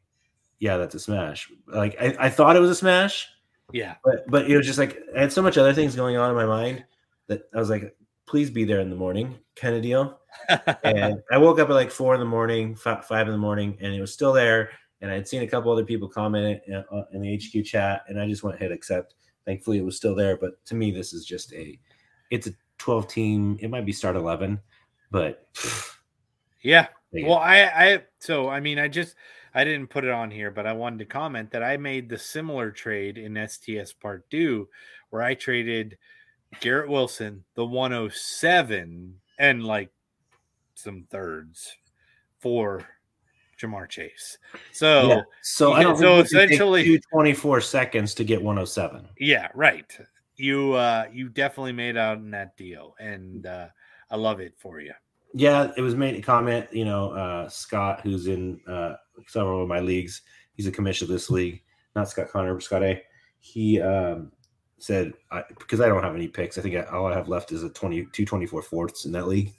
Yeah, 0.59 0.75
that's 0.75 0.93
a 0.95 0.99
smash. 0.99 1.49
Like 1.67 1.95
I, 2.01 2.15
I 2.19 2.29
thought 2.29 2.57
it 2.57 2.59
was 2.59 2.69
a 2.71 2.75
smash, 2.75 3.29
Yeah. 3.71 3.95
but 4.03 4.25
but 4.27 4.51
it 4.51 4.57
was 4.57 4.65
just 4.65 4.77
like 4.77 4.99
I 5.15 5.21
had 5.21 5.31
so 5.31 5.41
much 5.41 5.57
other 5.57 5.73
things 5.73 5.95
going 5.95 6.17
on 6.17 6.29
in 6.29 6.35
my 6.35 6.45
mind 6.45 6.83
that 7.28 7.43
I 7.53 7.59
was 7.59 7.69
like, 7.69 7.95
please 8.25 8.49
be 8.49 8.65
there 8.65 8.82
in 8.82 8.89
the 8.89 8.95
morning, 8.95 9.36
kind 9.55 9.75
of 9.75 9.82
deal. 9.82 10.19
And 10.84 11.21
I 11.32 11.38
woke 11.38 11.59
up 11.59 11.69
at 11.69 11.73
like 11.73 11.91
four 11.91 12.13
in 12.13 12.19
the 12.19 12.25
morning, 12.25 12.75
five, 12.75 13.05
five 13.05 13.28
in 13.28 13.32
the 13.32 13.39
morning, 13.39 13.78
and 13.82 13.93
it 13.93 14.01
was 14.01 14.13
still 14.13 14.34
there. 14.34 14.71
And 15.01 15.09
I 15.11 15.13
had 15.15 15.28
seen 15.28 15.43
a 15.43 15.47
couple 15.47 15.71
other 15.71 15.86
people 15.86 16.07
comment 16.07 16.61
in, 16.67 16.73
uh, 16.75 17.03
in 17.13 17.21
the 17.21 17.38
HQ 17.38 17.65
chat, 17.65 18.03
and 18.07 18.19
I 18.19 18.28
just 18.28 18.43
went 18.43 18.59
hit 18.59 18.71
accept. 18.71 19.15
Thankfully, 19.45 19.78
it 19.78 19.86
was 19.86 19.95
still 19.95 20.15
there. 20.15 20.38
But 20.38 20.63
to 20.65 20.75
me, 20.75 20.91
this 20.91 21.13
is 21.13 21.25
just 21.25 21.53
a, 21.53 21.80
it's 22.32 22.47
a 22.47 22.51
twelve 22.78 23.07
team. 23.07 23.57
It 23.61 23.69
might 23.69 23.86
be 23.86 23.93
start 23.93 24.15
eleven, 24.15 24.59
but 25.11 25.47
yeah. 26.61 26.88
Yeah. 27.13 27.28
Well, 27.30 27.38
I, 27.38 27.61
I, 27.63 28.03
so 28.19 28.49
I 28.49 28.59
mean, 28.59 28.80
I 28.80 28.89
just, 28.89 29.15
I 29.53 29.63
didn't 29.63 29.88
put 29.88 30.03
it 30.03 30.09
on 30.09 30.30
here, 30.30 30.51
but 30.51 30.67
I 30.67 30.73
wanted 30.73 30.99
to 30.99 31.05
comment 31.05 31.51
that 31.51 31.63
I 31.63 31.78
made 31.78 32.09
the 32.09 32.17
similar 32.17 32.69
trade 32.69 33.17
in 33.17 33.47
STS 33.47 33.93
Part 33.93 34.30
Two, 34.30 34.67
where 35.09 35.21
I 35.21 35.34
traded 35.34 35.97
Garrett 36.59 36.89
Wilson, 36.89 37.43
the 37.55 37.65
107, 37.65 39.13
and 39.39 39.63
like 39.63 39.91
some 40.75 41.05
thirds 41.09 41.75
for 42.39 42.83
Ja'Marr 43.61 43.89
Chase. 43.89 44.37
So 44.71 45.07
yeah. 45.07 45.21
So 45.41 45.73
I 45.73 45.83
don't. 45.83 45.97
so 45.97 46.01
think 46.01 46.23
we 46.25 46.29
can 46.29 46.39
take 46.41 46.51
essentially- 46.51 46.83
two 46.83 46.99
24 47.11 47.61
seconds 47.61 48.13
to 48.15 48.23
get 48.23 48.41
one 48.41 48.55
hundred 48.57 48.67
seven. 48.67 49.07
Yeah, 49.19 49.49
right. 49.55 49.91
You 50.35 50.73
uh 50.73 51.05
you 51.11 51.29
definitely 51.29 51.71
made 51.73 51.97
out 51.97 52.17
in 52.19 52.29
that 52.31 52.55
deal 52.57 52.95
and 52.99 53.45
uh 53.47 53.67
I 54.09 54.15
love 54.15 54.39
it 54.39 54.53
for 54.57 54.79
you. 54.79 54.93
Yeah, 55.33 55.71
it 55.75 55.81
was 55.81 55.95
made 55.95 56.15
a 56.15 56.21
comment. 56.21 56.67
You 56.71 56.85
know, 56.85 57.11
uh, 57.11 57.49
Scott, 57.49 58.01
who's 58.01 58.27
in 58.27 58.59
uh, 58.67 58.93
several 59.27 59.61
of 59.61 59.67
my 59.67 59.79
leagues, 59.81 60.21
he's 60.53 60.67
a 60.67 60.71
commissioner 60.71 61.07
of 61.07 61.11
this 61.11 61.29
league. 61.29 61.61
Not 61.95 62.09
Scott 62.09 62.29
Connor, 62.29 62.53
but 62.53 62.63
Scott 62.63 62.83
A. 62.83 63.01
He 63.39 63.81
um, 63.81 64.31
said 64.80 65.13
I, 65.32 65.43
because 65.57 65.82
I 65.82 65.88
don't 65.88 66.03
have 66.03 66.15
any 66.15 66.28
picks. 66.28 66.57
I 66.57 66.61
think 66.61 66.75
I, 66.75 66.82
all 66.84 67.07
I 67.07 67.13
have 67.13 67.28
left 67.30 67.51
is 67.51 67.63
a 67.63 67.69
20, 67.69 68.07
two 68.13 68.25
24 68.25 68.61
fourths 68.61 69.05
in 69.05 69.11
that 69.13 69.28
league, 69.28 69.53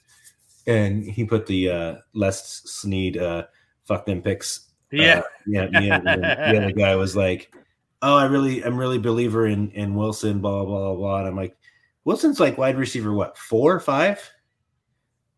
and 0.66 1.04
he 1.04 1.24
put 1.24 1.46
the 1.46 1.70
uh, 1.70 1.94
Les 2.14 2.62
Snead 2.64 3.16
uh, 3.16 3.44
fuck 3.84 4.06
them 4.06 4.22
picks. 4.22 4.68
Yeah. 4.92 5.18
Uh, 5.20 5.22
yeah. 5.46 5.66
The, 5.66 5.90
other- 5.90 6.52
the 6.52 6.56
other 6.56 6.72
guy 6.72 6.94
was 6.96 7.14
like, 7.16 7.52
"Oh, 8.02 8.16
I 8.16 8.24
really, 8.24 8.64
I'm 8.64 8.76
really 8.76 8.98
believer 8.98 9.46
in 9.46 9.70
in 9.72 9.94
Wilson." 9.94 10.40
Blah 10.40 10.64
blah 10.64 10.94
blah. 10.94 11.18
And 11.18 11.28
I'm 11.28 11.36
like, 11.36 11.56
Wilson's 12.04 12.40
like 12.40 12.56
wide 12.56 12.78
receiver, 12.78 13.12
what 13.12 13.36
four, 13.36 13.80
five, 13.80 14.20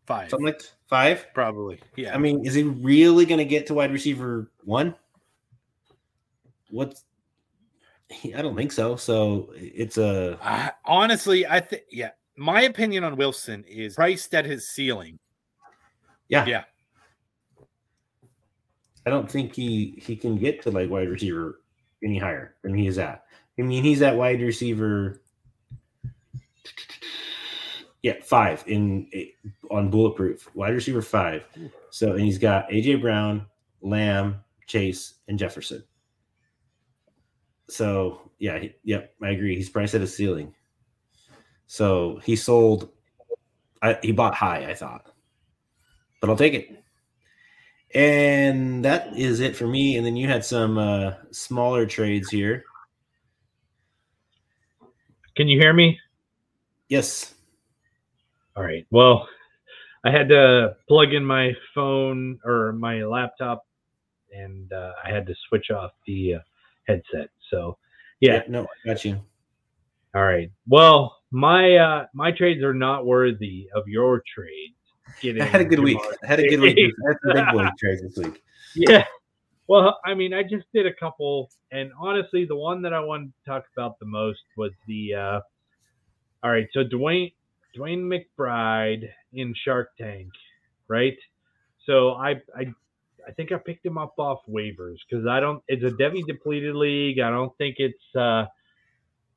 Five. 0.05 0.29
something 0.29 0.45
like 0.45 0.61
five. 0.89 1.25
Probably. 1.33 1.79
Yeah. 1.97 2.13
I 2.13 2.17
mean, 2.17 2.45
is 2.45 2.53
he 2.53 2.63
really 2.63 3.25
going 3.25 3.39
to 3.39 3.45
get 3.45 3.67
to 3.67 3.73
wide 3.73 3.91
receiver 3.91 4.51
one? 4.63 4.95
What's 6.69 7.03
I 8.35 8.41
don't 8.41 8.55
think 8.55 8.71
so. 8.71 8.95
So 8.95 9.49
it's 9.55 9.97
a 9.97 10.37
I- 10.41 10.71
honestly, 10.85 11.45
I 11.45 11.59
think 11.59 11.83
yeah. 11.91 12.11
My 12.37 12.61
opinion 12.63 13.03
on 13.03 13.17
Wilson 13.17 13.63
is 13.67 13.95
priced 13.95 14.33
at 14.33 14.45
his 14.45 14.67
ceiling. 14.67 15.19
Yeah. 16.27 16.45
Yeah. 16.45 16.63
I 19.05 19.09
don't 19.09 19.29
think 19.29 19.53
he 19.53 19.99
he 20.01 20.15
can 20.15 20.37
get 20.37 20.61
to 20.63 20.71
like 20.71 20.89
wide 20.89 21.09
receiver 21.09 21.61
any 22.03 22.17
higher 22.17 22.55
than 22.63 22.73
he 22.73 22.87
is 22.87 22.97
at. 22.97 23.23
I 23.59 23.63
mean, 23.63 23.83
he's 23.83 24.01
at 24.01 24.15
wide 24.15 24.41
receiver. 24.41 25.21
Yeah, 28.01 28.13
five 28.23 28.63
in 28.65 29.07
on 29.69 29.91
bulletproof 29.91 30.49
wide 30.55 30.73
receiver 30.73 31.01
five. 31.01 31.43
So 31.91 32.13
and 32.13 32.21
he's 32.21 32.39
got 32.39 32.69
AJ 32.69 33.01
Brown, 33.01 33.45
Lamb, 33.81 34.37
Chase, 34.65 35.15
and 35.27 35.37
Jefferson. 35.37 35.83
So 37.71 38.31
yeah, 38.37 38.59
he, 38.59 38.73
yep, 38.83 39.13
I 39.23 39.29
agree. 39.29 39.55
He's 39.55 39.69
priced 39.69 39.95
at 39.95 40.01
a 40.01 40.07
ceiling. 40.07 40.53
So 41.67 42.19
he 42.23 42.35
sold. 42.35 42.89
I, 43.81 43.97
he 44.03 44.11
bought 44.11 44.35
high, 44.35 44.69
I 44.69 44.75
thought, 44.75 45.07
but 46.19 46.29
I'll 46.29 46.35
take 46.35 46.53
it. 46.53 46.83
And 47.95 48.85
that 48.85 49.17
is 49.17 49.39
it 49.39 49.55
for 49.55 49.67
me. 49.67 49.97
And 49.97 50.05
then 50.05 50.15
you 50.15 50.27
had 50.27 50.45
some 50.45 50.77
uh, 50.77 51.13
smaller 51.31 51.85
trades 51.85 52.29
here. 52.29 52.63
Can 55.35 55.47
you 55.47 55.59
hear 55.59 55.73
me? 55.73 55.97
Yes. 56.89 57.33
All 58.55 58.63
right. 58.63 58.85
Well, 58.91 59.27
I 60.03 60.11
had 60.11 60.27
to 60.29 60.75
plug 60.87 61.13
in 61.13 61.25
my 61.25 61.53
phone 61.73 62.37
or 62.43 62.73
my 62.73 63.03
laptop, 63.03 63.65
and 64.31 64.71
uh, 64.73 64.91
I 65.03 65.09
had 65.09 65.25
to 65.27 65.35
switch 65.47 65.71
off 65.71 65.91
the 66.05 66.35
uh, 66.35 66.39
headset. 66.87 67.29
So, 67.49 67.77
yeah. 68.19 68.33
yeah. 68.33 68.41
No, 68.47 68.63
I 68.63 68.87
got 68.87 69.05
you. 69.05 69.21
All 70.13 70.23
right. 70.23 70.51
Well, 70.67 71.17
my 71.31 71.75
uh, 71.75 72.05
my 72.13 72.31
trades 72.31 72.63
are 72.63 72.73
not 72.73 73.05
worthy 73.05 73.69
of 73.73 73.87
your 73.87 74.21
trades. 74.33 74.75
I 75.41 75.45
had 75.45 75.61
a 75.61 75.65
good 75.65 75.79
week. 75.79 75.99
I 76.23 76.27
had 76.27 76.39
a 76.39 76.47
good 76.47 76.59
week. 76.59 76.77
I 76.77 77.07
had 77.07 77.17
some 77.23 77.33
big 77.33 77.53
boy 77.53 77.69
trades 77.79 78.01
this 78.01 78.17
week. 78.17 78.41
Yeah. 78.75 79.05
Well, 79.67 79.99
I 80.05 80.13
mean, 80.13 80.33
I 80.33 80.43
just 80.43 80.65
did 80.73 80.85
a 80.85 80.93
couple, 80.93 81.49
and 81.71 81.91
honestly, 81.97 82.45
the 82.45 82.55
one 82.55 82.81
that 82.81 82.93
I 82.93 82.99
wanted 82.99 83.27
to 83.27 83.49
talk 83.49 83.63
about 83.75 83.99
the 83.99 84.05
most 84.05 84.41
was 84.57 84.71
the. 84.87 85.13
Uh, 85.13 85.39
all 86.43 86.51
right, 86.51 86.67
so 86.73 86.83
Dwayne 86.83 87.31
DeWayne 87.77 88.25
McBride 88.39 89.09
in 89.33 89.53
Shark 89.63 89.91
Tank, 89.97 90.29
right? 90.87 91.17
So 91.85 92.11
I 92.11 92.41
I 92.55 92.73
I 93.27 93.31
think 93.31 93.51
I 93.51 93.57
picked 93.57 93.85
him 93.85 93.97
up 93.97 94.13
off 94.17 94.39
waivers 94.49 94.97
because 95.09 95.25
I 95.27 95.39
don't. 95.39 95.63
It's 95.67 95.83
a 95.83 95.95
Devy 95.95 96.25
depleted 96.25 96.75
league. 96.75 97.19
I 97.19 97.29
don't 97.29 97.55
think 97.57 97.75
it's. 97.79 98.15
uh 98.15 98.45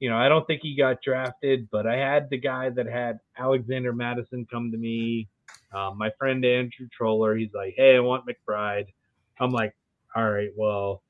you 0.01 0.11
know, 0.11 0.17
I 0.19 0.29
don't 0.29 0.47
think 0.47 0.61
he 0.63 0.77
got 0.77 0.99
drafted, 1.03 1.69
but 1.71 1.87
I 1.87 1.97
had 1.97 2.29
the 2.29 2.39
guy 2.39 2.69
that 2.69 2.87
had 2.87 3.21
Alexander 3.39 3.93
Mattison 3.93 4.47
come 4.51 4.71
to 4.73 4.77
me. 4.77 5.29
Um, 5.73 5.97
my 5.97 6.11
friend 6.19 6.45
Andrew 6.45 6.89
Troller, 6.93 7.35
he's 7.37 7.55
like, 7.55 7.75
"Hey, 7.77 7.97
I 7.97 8.01
want 8.01 8.25
McBride." 8.27 8.87
I'm 9.41 9.51
like, 9.51 9.75
"All 10.15 10.29
right, 10.29 10.51
well, 10.57 11.03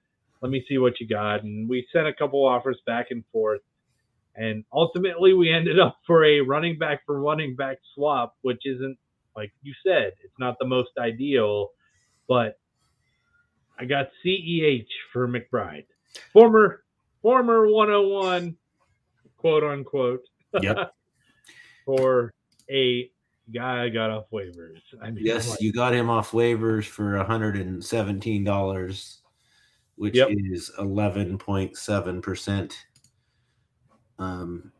let 0.42 0.50
me 0.52 0.64
see 0.68 0.78
what 0.78 1.00
you 1.00 1.08
got." 1.08 1.42
And 1.42 1.68
we 1.68 1.86
sent 1.92 2.06
a 2.06 2.14
couple 2.14 2.44
offers 2.44 2.80
back 2.86 3.06
and 3.10 3.24
forth, 3.32 3.62
and 4.36 4.64
ultimately 4.72 5.32
we 5.32 5.50
ended 5.52 5.80
up 5.80 5.96
for 6.06 6.24
a 6.24 6.40
running 6.40 6.78
back 6.78 7.04
for 7.06 7.20
running 7.20 7.56
back 7.56 7.78
swap, 7.94 8.36
which 8.42 8.60
isn't 8.64 8.98
like 9.36 9.52
you 9.62 9.74
said, 9.84 10.12
it's 10.22 10.38
not 10.38 10.56
the 10.58 10.66
most 10.66 10.90
ideal, 10.98 11.70
but 12.28 12.56
I 13.78 13.84
got 13.84 14.08
CEH 14.24 14.86
for 15.12 15.28
McBride, 15.28 15.86
former 16.32 16.84
former 17.22 17.66
101 17.68 18.56
quote 19.36 19.64
unquote. 19.64 20.22
Yep. 20.60 20.92
for 21.84 22.32
a 22.70 23.10
guy 23.52 23.84
I 23.84 23.88
got 23.90 24.10
off 24.10 24.24
waivers. 24.32 24.80
I 25.02 25.10
mean, 25.10 25.24
yes, 25.24 25.50
like, 25.50 25.60
you 25.60 25.72
got 25.72 25.92
him 25.92 26.08
off 26.10 26.30
waivers 26.32 26.86
for 26.86 27.12
$117, 27.22 29.16
which 29.96 30.14
Yep. 30.16 30.28
is 30.30 30.70
11.7%. 30.78 32.72
Um, 34.18 34.72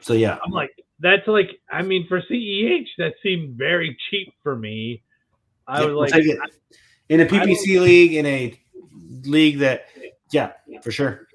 so 0.00 0.14
yeah, 0.14 0.38
I'm 0.44 0.52
like, 0.52 0.70
that's 1.00 1.26
like, 1.26 1.50
I 1.70 1.82
mean, 1.82 2.06
for 2.08 2.22
CEH, 2.22 2.86
that 2.98 3.14
seemed 3.22 3.58
very 3.58 3.96
cheap 4.08 4.32
for 4.42 4.56
me. 4.56 5.02
I 5.66 5.80
Yeah, 5.80 5.86
was 5.86 5.94
like. 5.94 6.14
In 7.10 7.20
a 7.20 7.26
PPC 7.26 7.80
league, 7.80 8.14
in 8.14 8.24
a 8.24 8.58
league 9.24 9.58
that, 9.58 9.86
yeah, 10.30 10.52
for 10.80 10.92
sure. 10.92 11.26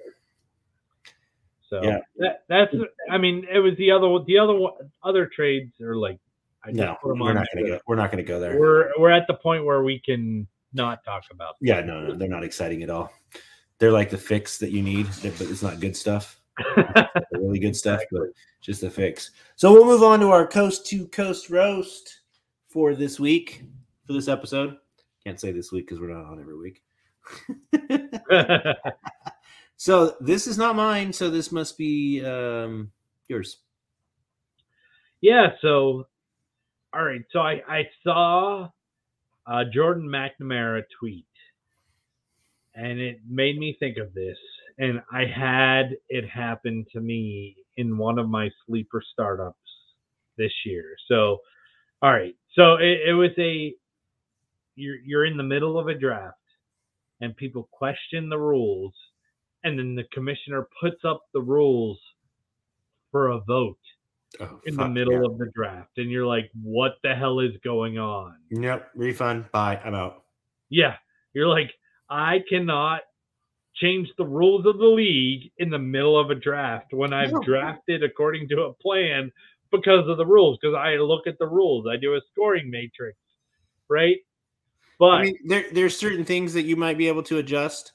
so 1.70 1.84
Yeah. 1.84 2.00
that, 2.18 2.44
that's, 2.48 2.74
I 3.12 3.18
mean, 3.18 3.46
it 3.52 3.60
was 3.60 3.76
the 3.78 3.92
other, 3.92 4.08
the 4.26 4.40
other, 4.40 4.58
other 5.04 5.28
trades 5.28 5.80
are 5.82 5.96
like, 5.96 6.18
I 6.64 6.72
No, 6.72 6.96
we're 7.04 7.34
not 7.34 7.46
going 7.54 7.66
to 7.66 7.72
go. 7.72 7.80
We're 7.88 7.98
not 7.98 8.10
going 8.10 8.24
to 8.24 8.28
go 8.28 8.40
there. 8.40 8.60
We're, 8.60 8.92
we're 8.98 9.12
at 9.12 9.28
the 9.28 9.36
point 9.36 9.66
where 9.66 9.84
we 9.84 10.00
can 10.00 10.48
not 10.74 11.04
talk 11.04 11.24
about 11.30 11.56
Yeah, 11.62 11.82
no, 11.82 12.08
no, 12.08 12.16
they're 12.16 12.28
not 12.30 12.44
exciting 12.44 12.82
at 12.82 12.90
all. 12.90 13.12
They're 13.78 13.92
like 13.92 14.10
the 14.10 14.18
fix 14.18 14.58
that 14.60 14.72
you 14.72 14.82
need, 14.82 15.08
but 15.22 15.42
it's 15.42 15.62
not 15.62 15.82
good 15.82 15.96
stuff. 15.96 16.40
really 17.34 17.60
good 17.60 17.76
stuff, 17.76 18.02
but 18.12 18.30
just 18.62 18.82
a 18.84 18.90
fix. 18.90 19.32
So 19.58 19.74
we'll 19.74 19.86
move 19.86 20.04
on 20.04 20.22
to 20.22 20.32
our 20.32 20.48
coast 20.48 20.86
to 20.88 21.06
coast 21.10 21.50
roast 21.50 22.22
for 22.70 22.96
this 22.96 23.20
week, 23.20 23.64
for 24.08 24.14
this 24.14 24.30
episode. 24.30 24.78
Can't 25.26 25.40
say 25.40 25.52
this 25.52 25.72
week 25.72 25.88
because 25.88 26.00
we're 26.00 26.14
not 26.14 26.26
on 26.26 26.40
every 26.40 26.58
week. 26.58 26.84
so 29.78 30.16
this 30.20 30.48
is 30.48 30.58
not 30.58 30.76
mine. 30.76 31.12
So 31.12 31.30
this 31.30 31.52
must 31.52 31.78
be 31.78 32.24
um, 32.24 32.92
yours. 33.28 33.58
Yeah, 35.22 35.50
so 35.62 36.06
all 36.94 37.04
right, 37.04 37.22
so 37.32 37.40
I 37.40 37.62
I 37.68 37.90
saw 38.04 38.70
uh, 39.48 39.64
Jordan 39.74 40.08
McNamara 40.08 40.84
tweet, 41.00 41.26
and 42.76 43.00
it 43.00 43.20
made 43.28 43.58
me 43.58 43.76
think 43.80 43.98
of 43.98 44.14
this, 44.14 44.38
and 44.78 45.02
I 45.12 45.26
had 45.26 45.98
it 46.10 46.30
happen 46.30 46.86
to 46.94 47.02
me 47.02 47.58
in 47.78 47.98
one 47.98 48.20
of 48.20 48.30
my 48.30 48.50
sleeper 48.66 49.02
startups 49.14 49.58
this 50.38 50.54
year. 50.66 50.96
So, 51.08 51.40
all 52.02 52.14
right, 52.14 52.36
so 52.54 52.76
it, 52.76 53.00
it 53.08 53.14
was 53.14 53.32
a 53.38 53.74
you're 54.76 54.98
you're 54.98 55.26
in 55.26 55.38
the 55.38 55.44
middle 55.44 55.78
of 55.80 55.88
a 55.88 55.94
draft, 55.94 56.38
and 57.22 57.36
people 57.36 57.68
question 57.72 58.30
the 58.30 58.38
rules, 58.38 58.94
and 59.64 59.78
then 59.80 59.96
the 59.96 60.04
commissioner 60.14 60.68
puts 60.82 61.04
up 61.06 61.22
the 61.34 61.42
rules 61.42 62.00
for 63.12 63.30
a 63.30 63.40
vote 63.40 63.78
Oh, 64.42 64.60
in 64.66 64.76
the 64.76 64.90
middle 64.90 65.14
yeah. 65.14 65.26
of 65.32 65.38
the 65.38 65.50
draft 65.56 65.92
and 65.98 66.12
you're 66.12 66.26
like 66.26 66.50
what 66.62 66.96
the 67.04 67.16
hell 67.16 67.40
is 67.40 67.52
going 67.64 67.98
on 67.98 68.36
Yep, 68.52 68.90
refund. 68.94 69.50
Bye. 69.54 69.80
I'm 69.86 69.96
out. 69.96 70.26
yeah 70.70 70.96
you're 71.34 71.48
like 71.48 71.72
i 72.10 72.40
cannot 72.50 73.02
change 73.76 74.10
the 74.18 74.26
rules 74.26 74.66
of 74.66 74.78
the 74.78 74.86
league 74.86 75.50
in 75.60 75.70
the 75.70 75.80
middle 75.80 76.20
of 76.20 76.32
a 76.32 76.36
draft 76.36 76.92
when 76.94 77.14
i've 77.14 77.32
No. 77.32 77.40
drafted 77.46 78.04
according 78.04 78.50
to 78.50 78.64
a 78.64 78.74
plan 78.74 79.32
because 79.72 80.06
of 80.10 80.18
the 80.18 80.26
rules 80.26 80.58
because 80.62 80.76
i 80.76 80.96
look 80.96 81.28
at 81.28 81.38
the 81.40 81.48
rules 81.48 81.86
i 81.90 81.96
do 81.96 82.16
a 82.16 82.22
scoring 82.34 82.70
matrix 82.70 83.18
right 83.90 84.18
but 85.00 85.06
I 85.12 85.24
mean, 85.24 85.38
there 85.46 85.66
there's 85.74 85.98
certain 85.98 86.24
things 86.26 86.54
that 86.54 86.64
you 86.64 86.76
might 86.76 86.98
be 86.98 87.08
able 87.08 87.24
to 87.24 87.38
adjust. 87.40 87.94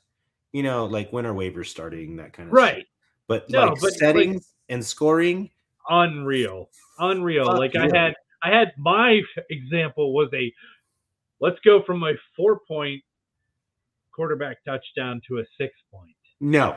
You 0.53 0.63
know, 0.65 0.87
like 0.87 1.13
when 1.13 1.27
are 1.27 1.35
waivers 1.35 1.67
starting, 1.67 2.17
that 2.17 2.33
kind 2.33 2.49
of 2.49 2.53
stuff. 2.57 2.65
right 2.67 2.87
But 3.29 3.49
No, 3.51 3.67
like 3.67 3.75
but, 3.75 3.83
like- 3.83 3.93
settings 3.95 4.55
and 4.69 4.85
scoring, 4.85 5.51
unreal 5.89 6.69
unreal 6.99 7.47
Fuck 7.47 7.59
like 7.59 7.75
you. 7.75 7.81
i 7.81 7.85
had 7.97 8.15
i 8.43 8.51
had 8.51 8.73
my 8.77 9.21
example 9.49 10.13
was 10.13 10.29
a 10.35 10.53
let's 11.41 11.59
go 11.65 11.83
from 11.83 12.03
a 12.05 12.13
four 12.37 12.61
point 12.69 13.03
quarterback 14.13 14.63
touchdown 14.65 15.21
to 15.29 15.39
a 15.39 15.45
six 15.57 15.73
point 15.91 16.15
no. 16.41 16.77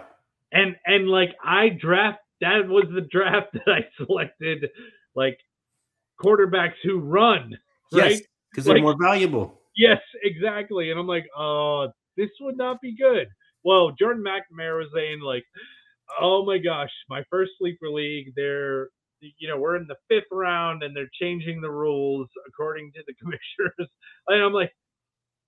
and 0.53 0.75
and 0.85 1.09
like 1.09 1.35
i 1.43 1.67
draft 1.69 2.19
that 2.41 2.65
was 2.67 2.85
the 2.93 3.01
draft 3.01 3.51
that 3.53 3.67
i 3.67 3.85
selected 3.97 4.69
like 5.15 5.37
quarterbacks 6.23 6.75
who 6.83 6.99
run 6.99 7.57
right 7.91 8.11
Yes, 8.11 8.21
because 8.51 8.63
they're 8.65 8.75
Like- 8.75 8.83
more 8.83 8.95
valuable. 8.99 9.59
Yes 9.75 9.99
exactly 10.23 10.91
and 10.91 10.99
i'm 10.99 11.07
like 11.07 11.25
oh 11.37 11.87
this 12.17 12.29
would 12.41 12.57
not 12.57 12.79
be 12.81 12.95
good. 12.95 13.27
Well 13.63 13.91
jordan 13.99 14.23
mcnamara 14.23 14.79
was 14.79 14.89
saying 14.95 15.21
like 15.21 15.43
oh 16.21 16.45
my 16.45 16.57
gosh 16.57 16.91
my 17.09 17.23
first 17.29 17.51
sleeper 17.59 17.89
league 17.89 18.33
they're 18.35 18.89
you 19.21 19.47
know 19.47 19.57
we're 19.57 19.77
in 19.77 19.87
the 19.87 19.95
fifth 20.09 20.27
round 20.31 20.83
and 20.83 20.95
they're 20.95 21.09
changing 21.21 21.61
the 21.61 21.71
rules 21.71 22.27
according 22.47 22.91
to 22.93 23.01
the 23.07 23.13
commissioners. 23.21 23.91
And 24.27 24.43
i'm 24.43 24.53
like 24.53 24.71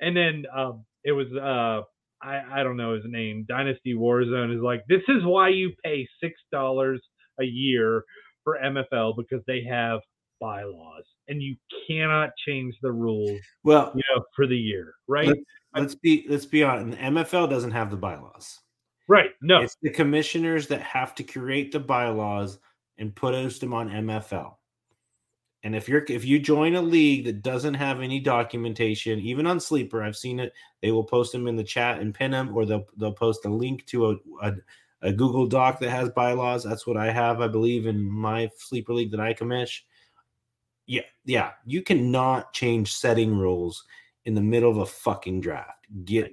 and 0.01 0.15
then 0.15 0.45
um 0.55 0.86
it 1.03 1.11
was 1.13 1.28
uh 1.34 1.84
i 2.26 2.61
i 2.61 2.63
don't 2.63 2.78
know 2.78 2.95
his 2.95 3.03
name 3.07 3.45
dynasty 3.47 3.93
warzone 3.95 4.55
is 4.55 4.61
like 4.61 4.84
this 4.89 5.03
is 5.07 5.23
why 5.23 5.49
you 5.49 5.73
pay 5.84 6.07
six 6.23 6.36
dollars 6.51 7.01
a 7.41 7.45
year 7.45 8.03
for 8.43 8.57
mfl 8.63 9.15
because 9.17 9.43
they 9.47 9.63
have 9.69 9.99
bylaws 10.40 11.06
and 11.28 11.42
you 11.42 11.56
cannot 11.88 12.30
change 12.46 12.76
the 12.82 12.92
rules 12.92 13.40
Well, 13.64 13.92
you 13.96 14.02
know, 14.16 14.24
for 14.36 14.48
the 14.48 14.58
year, 14.58 14.96
right? 15.08 15.28
Let- 15.28 15.38
let's 15.76 15.96
be 15.96 16.26
let's 16.30 16.46
be 16.46 16.64
honest. 16.64 16.98
The 16.98 17.04
MFL 17.04 17.50
doesn't 17.50 17.72
have 17.72 17.90
the 17.92 17.98
bylaws. 17.98 18.60
right. 19.08 19.32
No. 19.42 19.62
It's 19.62 19.78
the 19.82 19.90
commissioners 19.90 20.68
that 20.68 20.82
have 20.82 21.14
to 21.16 21.24
create 21.24 21.72
the 21.72 21.80
bylaws 21.80 22.60
and 22.98 23.14
post 23.16 23.60
them 23.62 23.74
on 23.74 23.90
MFL. 23.90 24.56
And 25.64 25.76
if 25.76 25.90
you're 25.90 26.06
if 26.08 26.24
you 26.24 26.38
join 26.40 26.76
a 26.76 26.82
league 26.82 27.26
that 27.26 27.42
doesn't 27.42 27.74
have 27.74 28.00
any 28.02 28.20
documentation, 28.20 29.20
even 29.20 29.48
on 29.48 29.60
Sleeper, 29.60 30.04
I've 30.04 30.16
seen 30.16 30.40
it. 30.40 30.54
They 30.82 30.92
will 30.92 31.04
post 31.04 31.32
them 31.32 31.48
in 31.48 31.56
the 31.56 31.64
chat 31.64 32.00
and 32.00 32.14
pin 32.14 32.32
them, 32.32 32.56
or 32.56 32.66
they'll 32.66 32.86
they'll 32.98 33.12
post 33.12 33.46
a 33.46 33.50
link 33.50 33.84
to 33.88 34.12
a, 34.12 34.16
a, 34.44 34.54
a 35.02 35.12
Google 35.12 35.48
Doc 35.48 35.80
that 35.80 35.90
has 35.90 36.10
bylaws. 36.10 36.64
That's 36.64 36.86
what 36.86 36.98
I 36.98 37.12
have, 37.12 37.42
I 37.42 37.48
believe, 37.48 37.88
in 37.88 38.04
my 38.04 38.48
Sleeper 38.58 38.94
league 38.94 39.10
that 39.12 39.20
I 39.20 39.34
commish. 39.34 39.82
Yeah, 40.88 41.02
yeah, 41.26 41.52
you 41.66 41.82
cannot 41.82 42.54
change 42.54 42.94
setting 42.94 43.38
rules 43.38 43.84
in 44.26 44.36
the 44.36 44.42
middle 44.42 44.70
of 44.70 44.78
a 44.78 44.86
fucking 44.86 45.42
draft. 45.42 45.88
Get 46.04 46.32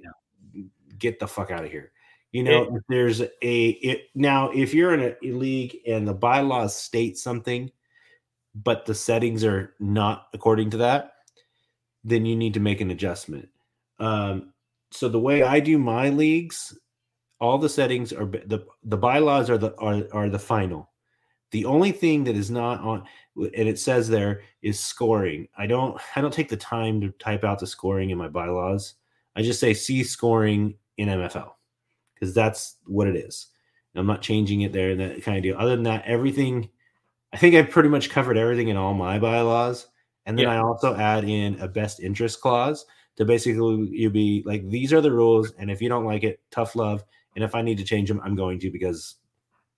get 0.97 1.19
the 1.19 1.27
fuck 1.27 1.51
out 1.51 1.65
of 1.65 1.71
here. 1.71 1.91
You 2.31 2.43
know, 2.43 2.63
if 2.75 2.83
there's 2.89 3.21
a 3.21 3.69
it 3.69 4.09
now 4.15 4.49
if 4.51 4.73
you're 4.73 4.93
in 4.93 5.01
a, 5.01 5.15
a 5.23 5.31
league 5.31 5.77
and 5.87 6.07
the 6.07 6.13
bylaws 6.13 6.75
state 6.75 7.17
something 7.17 7.71
but 8.55 8.85
the 8.85 8.95
settings 8.95 9.43
are 9.43 9.73
not 9.79 10.27
according 10.33 10.69
to 10.71 10.77
that, 10.77 11.13
then 12.03 12.25
you 12.25 12.35
need 12.35 12.53
to 12.53 12.59
make 12.59 12.81
an 12.81 12.91
adjustment. 12.91 13.49
Um, 13.99 14.53
so 14.91 15.09
the 15.09 15.19
way 15.19 15.43
I 15.43 15.59
do 15.59 15.77
my 15.77 16.09
leagues, 16.09 16.77
all 17.39 17.57
the 17.57 17.69
settings 17.69 18.13
are 18.13 18.25
the 18.25 18.65
the 18.83 18.97
bylaws 18.97 19.49
are 19.49 19.57
the 19.57 19.75
are, 19.77 20.03
are 20.11 20.29
the 20.29 20.39
final. 20.39 20.89
The 21.53 21.65
only 21.65 21.91
thing 21.91 22.23
that 22.23 22.35
is 22.35 22.49
not 22.49 22.81
on 22.81 23.03
and 23.35 23.69
it 23.69 23.77
says 23.77 24.09
there 24.09 24.41
is 24.63 24.79
scoring. 24.79 25.47
I 25.55 25.67
don't 25.67 26.01
I 26.15 26.21
don't 26.21 26.33
take 26.33 26.49
the 26.49 26.57
time 26.57 26.99
to 27.01 27.11
type 27.11 27.43
out 27.43 27.59
the 27.59 27.67
scoring 27.67 28.09
in 28.09 28.17
my 28.17 28.27
bylaws. 28.27 28.95
I 29.35 29.43
just 29.43 29.59
say 29.59 29.75
see 29.75 30.03
scoring 30.03 30.73
in 30.97 31.09
MFL 31.09 31.51
because 32.15 32.33
that's 32.33 32.77
what 32.87 33.07
it 33.07 33.15
is. 33.15 33.47
I'm 33.95 34.07
not 34.07 34.23
changing 34.23 34.61
it 34.61 34.73
there 34.73 34.89
and 34.89 34.99
that 34.99 35.21
kind 35.21 35.37
of 35.37 35.43
deal. 35.43 35.55
Other 35.55 35.75
than 35.75 35.83
that, 35.83 36.05
everything 36.05 36.69
I 37.31 37.37
think 37.37 37.53
I've 37.53 37.69
pretty 37.69 37.89
much 37.89 38.09
covered 38.09 38.35
everything 38.35 38.69
in 38.69 38.77
all 38.77 38.95
my 38.95 39.19
bylaws. 39.19 39.85
And 40.25 40.35
then 40.35 40.47
yeah. 40.47 40.53
I 40.53 40.57
also 40.57 40.95
add 40.95 41.23
in 41.23 41.59
a 41.59 41.67
best 41.67 41.99
interest 41.99 42.41
clause 42.41 42.83
to 43.17 43.25
basically 43.25 43.89
you 43.91 44.09
be 44.09 44.41
like, 44.43 44.67
these 44.69 44.91
are 44.91 45.01
the 45.01 45.11
rules. 45.11 45.53
And 45.59 45.69
if 45.69 45.83
you 45.83 45.89
don't 45.89 46.05
like 46.05 46.23
it, 46.23 46.39
tough 46.49 46.75
love. 46.75 47.03
And 47.35 47.43
if 47.43 47.53
I 47.53 47.61
need 47.61 47.77
to 47.77 47.83
change 47.83 48.09
them, 48.09 48.21
I'm 48.23 48.35
going 48.35 48.57
to 48.59 48.71
because 48.71 49.17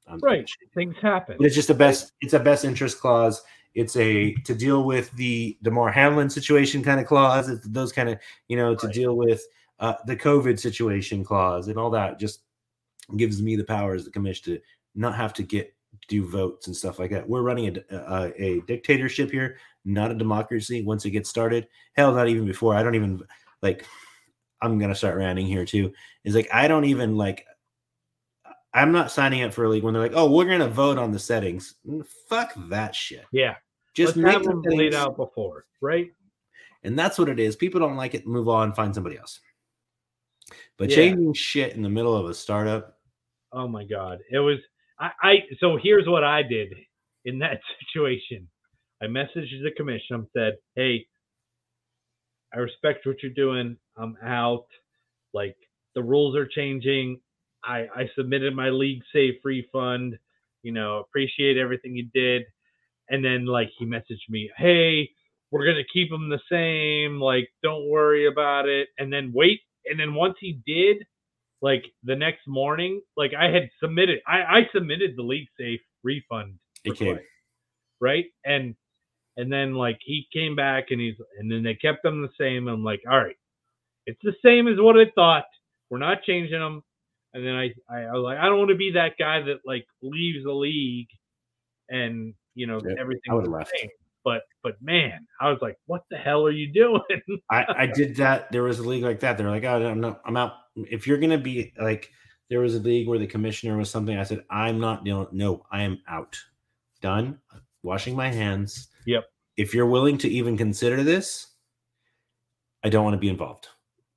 I'm 0.08 0.20
right. 0.20 0.50
Things 0.74 0.96
happen. 1.02 1.36
But 1.38 1.48
it's 1.48 1.56
just 1.56 1.70
a 1.70 1.74
best, 1.74 2.14
it's 2.22 2.34
a 2.34 2.40
best 2.40 2.66
interest 2.66 3.00
clause. 3.00 3.42
It's 3.74 3.98
a 3.98 4.34
to 4.46 4.56
deal 4.56 4.84
with 4.84 5.12
the 5.14 5.58
Damar 5.62 5.92
Hamlin 5.92 6.30
situation 6.30 6.84
kind 6.84 7.00
of 7.00 7.06
clause. 7.06 7.50
It's 7.50 7.68
those 7.68 7.92
kind 7.92 8.10
of, 8.10 8.20
you 8.48 8.56
know, 8.56 8.76
to 8.76 8.88
right. 8.88 8.96
deal 8.96 9.18
with 9.18 9.44
uh, 9.80 9.96
the 10.06 10.16
COVID 10.16 10.60
situation 10.60 11.24
clause 11.24 11.68
and 11.68 11.78
all 11.78 11.90
that 11.90 12.20
just 12.20 12.42
gives 13.18 13.42
me 13.42 13.56
the 13.56 13.64
powers 13.64 14.06
the 14.06 14.12
commission 14.12 14.56
to 14.56 14.62
not 14.96 15.16
have 15.16 15.34
to 15.34 15.44
get 15.44 15.76
do 16.08 16.26
votes 16.28 16.68
and 16.68 16.76
stuff 16.76 17.00
like 17.00 17.12
that. 17.12 17.28
We're 17.28 17.42
running 17.42 17.78
a, 17.90 17.96
a, 17.96 18.44
a, 18.44 18.62
dictatorship 18.62 19.32
here, 19.32 19.58
not 19.86 20.12
a 20.12 20.16
democracy. 20.16 20.84
Once 20.84 21.06
it 21.06 21.12
gets 21.12 21.30
started, 21.30 21.68
hell, 21.94 22.14
not 22.14 22.28
even 22.28 22.46
before. 22.46 22.76
I 22.76 22.84
don't 22.84 22.96
even 22.96 23.22
like. 23.62 23.86
I'm 24.62 24.80
gonna 24.80 24.96
start 24.96 25.18
ranting 25.18 25.48
here 25.48 25.66
too. 25.66 25.94
Is 26.24 26.36
like 26.36 26.50
I 26.54 26.68
don't 26.68 26.86
even 26.86 27.18
like. 27.18 27.46
I'm 28.76 28.92
not 28.92 29.10
signing 29.10 29.42
up 29.42 29.54
for 29.54 29.64
a 29.64 29.70
league 29.70 29.84
when 29.84 29.94
they're 29.94 30.04
like, 30.04 30.12
"Oh, 30.14 30.30
we're 30.30 30.46
gonna 30.46 30.68
vote 30.68 30.98
on 30.98 31.14
the 31.14 31.20
settings." 31.20 31.76
Fuck 32.28 32.54
that 32.70 32.94
shit. 32.94 33.26
Yeah, 33.32 33.56
just 33.96 34.18
Let's 34.18 34.38
make 34.38 34.44
them 34.44 34.62
laid 34.66 34.94
out 34.94 35.16
before, 35.16 35.66
right? 35.82 36.12
And 36.84 37.00
that's 37.00 37.18
what 37.18 37.30
it 37.30 37.40
is. 37.40 37.56
People 37.56 37.80
don't 37.80 37.96
like 37.96 38.14
it. 38.14 38.28
Move 38.28 38.50
on. 38.50 38.74
Find 38.74 38.94
somebody 38.94 39.18
else. 39.18 39.40
But 40.78 40.90
yeah. 40.90 40.98
changing 40.98 41.34
shit 41.34 41.74
in 41.74 41.82
the 41.82 41.90
middle 41.90 42.16
of 42.16 42.26
a 42.26 42.34
startup. 42.34 42.98
Oh 43.54 43.68
my 43.68 43.86
god, 43.86 44.20
it 44.30 44.40
was 44.40 44.60
I, 45.00 45.12
I 45.22 45.36
so 45.60 45.78
here's 45.82 46.08
what 46.08 46.26
I 46.26 46.44
did 46.44 46.74
in 47.24 47.40
that 47.40 47.62
situation. 47.94 48.48
I 49.02 49.06
messaged 49.06 49.64
the 49.64 49.72
commission 49.78 50.16
and 50.16 50.28
said, 50.36 50.58
"Hey, 50.76 51.08
I 52.54 52.60
respect 52.60 53.06
what 53.06 53.24
you're 53.24 53.32
doing. 53.32 53.78
I'm 53.98 54.18
out. 54.22 54.68
Like 55.34 55.56
the 55.96 56.04
rules 56.04 56.36
are 56.36 56.46
changing. 56.46 57.22
I 57.66 57.88
I 57.96 58.10
submitted 58.18 58.56
my 58.56 58.70
league 58.70 59.04
safe 59.14 59.36
refund. 59.44 60.18
You 60.64 60.72
know, 60.72 61.00
appreciate 61.00 61.58
everything 61.58 61.96
you 61.96 62.10
did." 62.14 62.44
And 63.10 63.24
then 63.24 63.46
like 63.46 63.70
he 63.78 63.86
messaged 63.86 64.30
me, 64.30 64.52
"Hey, 64.58 65.10
we're 65.52 65.66
gonna 65.66 65.84
keep 65.94 66.10
them 66.10 66.30
the 66.30 66.42
same. 66.52 67.20
Like, 67.20 67.50
don't 67.64 67.90
worry 67.90 68.28
about 68.28 68.68
it." 68.68 68.90
And 68.98 69.12
then 69.14 69.32
wait. 69.34 69.62
And 69.86 70.00
then 70.00 70.14
once 70.16 70.36
he 70.40 70.62
did, 70.66 71.06
like 71.62 71.86
the 72.04 72.16
next 72.16 72.48
morning, 72.48 73.02
like 73.18 73.34
I 73.34 73.50
had 73.50 73.70
submitted, 73.82 74.22
I, 74.28 74.42
I 74.44 74.70
submitted 74.74 75.14
the 75.16 75.24
league 75.24 75.48
safe 75.60 75.82
refund 76.04 76.56
request, 76.88 77.24
right? 78.02 78.26
And 78.46 78.76
and 79.38 79.52
then 79.52 79.74
like 79.76 80.00
he 80.04 80.28
came 80.34 80.56
back 80.56 80.86
and 80.92 81.02
he's 81.02 81.16
and 81.40 81.52
then 81.52 81.64
they 81.64 81.76
kept 81.76 82.04
them 82.04 82.22
the 82.22 82.30
same. 82.40 82.68
I'm 82.68 82.84
like, 82.84 83.02
all 83.10 83.20
right, 83.20 83.38
it's 84.06 84.22
the 84.24 84.36
same 84.44 84.68
as 84.68 84.78
what 84.80 84.98
I 84.98 85.12
thought. 85.16 85.46
We're 85.90 86.00
not 86.00 86.24
changing 86.24 86.60
them. 86.60 86.84
And 87.36 87.46
then 87.46 87.54
I, 87.54 87.70
I, 87.88 88.04
I 88.06 88.14
was 88.14 88.24
like, 88.24 88.40
I 88.40 88.46
don't 88.46 88.58
want 88.58 88.72
to 88.72 88.76
be 88.76 88.94
that 88.94 89.14
guy 89.20 89.42
that 89.42 89.60
like 89.66 89.86
leaves 90.02 90.44
the 90.44 90.54
league 90.54 91.10
and 91.90 92.34
you 92.56 92.66
know 92.66 92.80
yeah, 92.84 92.96
everything. 93.00 93.30
I 93.30 93.34
would 93.36 93.44
have 93.44 93.54
left. 93.54 93.72
Same 93.78 93.90
but 94.26 94.42
but 94.64 94.76
man, 94.82 95.26
I 95.40 95.50
was 95.50 95.60
like, 95.62 95.78
what 95.86 96.04
the 96.10 96.18
hell 96.18 96.46
are 96.46 96.52
you 96.52 96.74
doing? 96.74 97.40
I, 97.52 97.66
I 97.70 97.86
did 97.86 98.18
that. 98.18 98.52
There 98.52 98.64
was 98.64 98.80
a 98.80 98.84
league 98.84 99.04
like 99.04 99.20
that. 99.22 99.38
They're 99.38 99.50
like, 99.50 99.64
oh, 99.64 99.88
I'm 99.88 100.02
not, 100.02 100.20
I'm 100.26 100.36
out. 100.36 100.54
If 100.76 101.08
you're 101.08 101.20
gonna 101.20 101.38
be 101.38 101.72
like, 101.80 102.10
there 102.50 102.60
was 102.60 102.76
a 102.76 102.80
league 102.80 103.08
where 103.08 103.20
the 103.20 103.28
commissioner 103.28 103.78
was 103.78 103.90
something. 103.90 104.18
I 104.18 104.24
said, 104.24 104.44
I'm 104.50 104.80
not 104.80 105.06
dealing. 105.06 105.28
No, 105.32 105.64
I 105.72 105.84
am 105.84 106.02
out. 106.10 106.38
Done. 107.02 107.40
Washing 107.84 108.16
my 108.16 108.32
hands. 108.32 108.88
Yep. 109.06 109.26
If 109.58 109.76
you're 109.76 109.86
willing 109.86 110.18
to 110.18 110.28
even 110.28 110.58
consider 110.58 111.04
this, 111.04 111.48
I 112.84 112.90
don't 112.90 113.04
want 113.04 113.14
to 113.14 113.20
be 113.20 113.30
involved. 113.30 113.68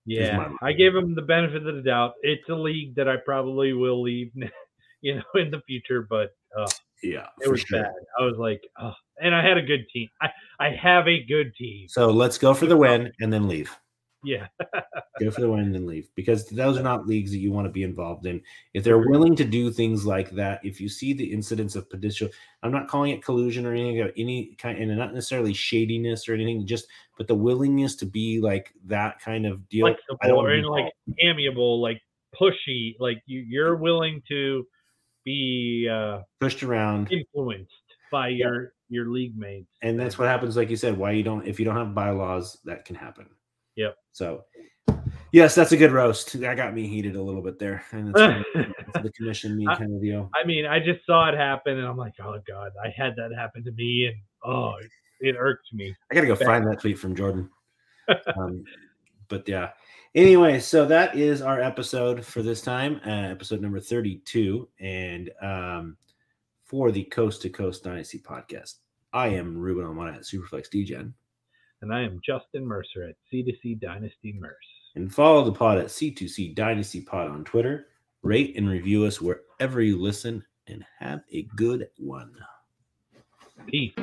Yeah, 0.09 0.49
I 0.63 0.73
gave 0.73 0.95
him 0.95 1.15
the 1.15 1.23
benefit 1.23 1.67
of 1.67 1.77
the 1.77 1.83
doubt. 1.83 2.15
It's 2.23 2.49
a 2.49 2.55
league 2.55 2.95
that 2.95 3.09
I 3.09 3.17
probably 3.25 3.75
will 3.75 4.01
leave, 4.01 4.33
you 5.03 5.17
know, 5.17 5.23
in 5.35 5.51
the 5.51 5.61
future. 5.67 6.07
But 6.09 6.31
uh, 6.59 6.71
yeah, 7.03 7.27
it 7.43 7.51
was 7.51 7.61
sure. 7.61 7.83
bad. 7.83 7.93
I 8.19 8.25
was 8.25 8.37
like, 8.39 8.63
oh, 8.81 8.95
and 9.21 9.35
I 9.35 9.47
had 9.47 9.59
a 9.59 9.63
good 9.63 9.87
team. 9.93 10.09
I, 10.23 10.29
I 10.59 10.71
have 10.71 11.07
a 11.07 11.23
good 11.23 11.55
team. 11.57 11.89
So 11.89 12.11
let's 12.11 12.39
go 12.39 12.55
for 12.55 12.67
the 12.67 12.77
win 12.77 13.13
and 13.21 13.33
then 13.33 13.49
leave. 13.49 13.77
Yeah. 14.25 14.49
go 15.21 15.31
for 15.31 15.41
the 15.41 15.51
win 15.51 15.75
and 15.75 15.87
leave 15.87 16.09
because 16.15 16.47
those 16.49 16.79
are 16.79 16.83
not 16.83 17.07
leagues 17.07 17.31
that 17.31 17.39
you 17.39 17.53
want 17.53 17.67
to 17.67 17.73
be 17.73 17.83
involved 17.83 18.27
in. 18.27 18.41
If 18.75 18.85
they're 18.85 18.99
willing 18.99 19.37
to 19.37 19.45
do 19.45 19.71
things 19.71 20.05
like 20.05 20.31
that, 20.33 20.65
if 20.65 20.81
you 20.81 20.89
see 20.89 21.13
the 21.13 21.33
incidents 21.33 21.77
of 21.77 21.89
potential, 21.89 22.29
I'm 22.63 22.73
not 22.73 22.89
calling 22.89 23.13
it 23.13 23.25
collusion 23.25 23.67
or 23.67 23.73
anything, 23.73 24.01
of 24.01 24.13
any 24.17 24.57
kind, 24.59 24.79
and 24.79 24.97
not 24.97 25.15
necessarily 25.15 25.55
shadiness 25.55 26.29
or 26.29 26.35
anything, 26.35 26.67
just 26.67 26.87
but 27.17 27.29
the 27.29 27.35
willingness 27.35 27.97
to 27.97 28.07
be 28.07 28.41
like 28.41 28.73
that 28.87 29.21
kind 29.21 29.47
of 29.47 29.69
deal. 29.69 29.87
Flexible 29.87 30.41
or 30.41 30.63
like 30.63 30.93
amiable, 31.21 31.81
like 31.81 32.01
pushy, 32.41 32.97
like 32.99 33.23
you, 33.27 33.41
you're 33.41 33.77
willing 33.77 34.23
to 34.29 34.67
be 35.25 35.89
uh, 35.91 36.21
pushed 36.41 36.63
around, 36.63 37.11
influenced 37.13 37.73
by 38.11 38.29
yeah. 38.29 38.47
your 38.47 38.73
your 38.89 39.07
league 39.11 39.37
mates. 39.37 39.71
And 39.83 39.99
that's 40.01 40.19
what 40.19 40.29
happens, 40.29 40.57
like 40.57 40.71
you 40.71 40.77
said. 40.77 40.97
Why 40.97 41.13
you 41.13 41.23
don't 41.23 41.47
if 41.47 41.59
you 41.59 41.65
don't 41.65 41.77
have 41.77 41.95
bylaws, 41.95 42.59
that 42.65 42.85
can 42.85 42.97
happen. 42.97 43.27
Yep. 43.79 43.97
So, 44.11 44.45
yes, 45.33 45.55
that's 45.55 45.71
a 45.71 45.77
good 45.77 45.93
roast. 45.93 46.39
That 46.41 46.57
got 46.57 46.75
me 46.75 46.89
heated 46.89 47.15
a 47.15 47.23
little 47.23 47.43
bit 47.43 47.59
there, 47.59 47.85
and 47.93 48.09
it's 48.15 48.45
the 49.03 49.13
commission 49.13 49.57
me 49.57 49.67
kind 49.67 49.95
of 49.95 50.03
deal. 50.03 50.29
I 50.35 50.45
mean, 50.45 50.67
I 50.67 50.81
just 50.81 51.07
saw 51.07 51.29
it 51.29 51.37
happen, 51.37 51.79
and 51.79 51.87
I'm 51.87 51.97
like, 51.97 52.15
oh 52.21 52.41
god, 52.47 52.73
I 52.85 52.93
had 52.95 53.15
that 53.17 53.31
happen 53.37 53.65
to 53.65 53.73
me, 53.73 54.07
and 54.07 54.17
oh, 54.45 54.75
it, 54.81 54.91
it 55.29 55.37
irked 55.39 55.73
me. 55.73 55.95
I 56.11 56.15
gotta 56.15 56.27
go 56.27 56.35
find 56.35 56.67
that 56.67 56.81
tweet 56.81 56.99
from 56.99 57.15
Jordan. 57.15 57.49
um, 58.37 58.65
but 59.29 59.49
yeah. 59.49 59.71
Anyway, 60.15 60.59
so 60.59 60.85
that 60.87 61.17
is 61.17 61.41
our 61.41 61.61
episode 61.61 62.25
for 62.25 62.43
this 62.43 62.61
time, 62.61 63.01
uh, 63.07 63.11
episode 63.11 63.61
number 63.61 63.79
32. 63.79 64.67
And 64.81 65.31
um, 65.41 65.97
for 66.69 66.91
the 66.91 67.05
Coast 67.05 67.43
to 67.43 67.51
Coast 67.51 67.85
Dynasty 67.85 68.19
podcast. 68.19 68.75
I 69.13 69.29
am 69.29 69.57
Ruben 69.57 69.85
Almana 69.85 70.17
at 70.17 70.23
Superflex 70.23 70.69
DGen. 70.69 71.13
And 71.83 71.93
I 71.93 72.03
am 72.03 72.21
Justin 72.25 72.67
Mercer 72.67 73.09
at 73.09 73.17
C2C 73.33 73.81
Dynasty 73.81 74.33
Merce. 74.39 74.57
And 74.97 75.13
follow 75.13 75.45
the 75.45 75.53
pod 75.53 75.79
at 75.79 75.87
C2C 75.87 76.55
Dynasty 76.55 77.01
Pod 77.01 77.29
on 77.29 77.45
Twitter. 77.45 77.87
Rate 78.23 78.57
and 78.57 78.69
review 78.69 79.05
us 79.05 79.21
wherever 79.21 79.81
you 79.81 80.01
listen, 80.01 80.45
and 80.67 80.85
have 80.99 81.21
a 81.33 81.43
good 81.55 81.89
one. 81.99 82.35
Peace. 83.67 83.95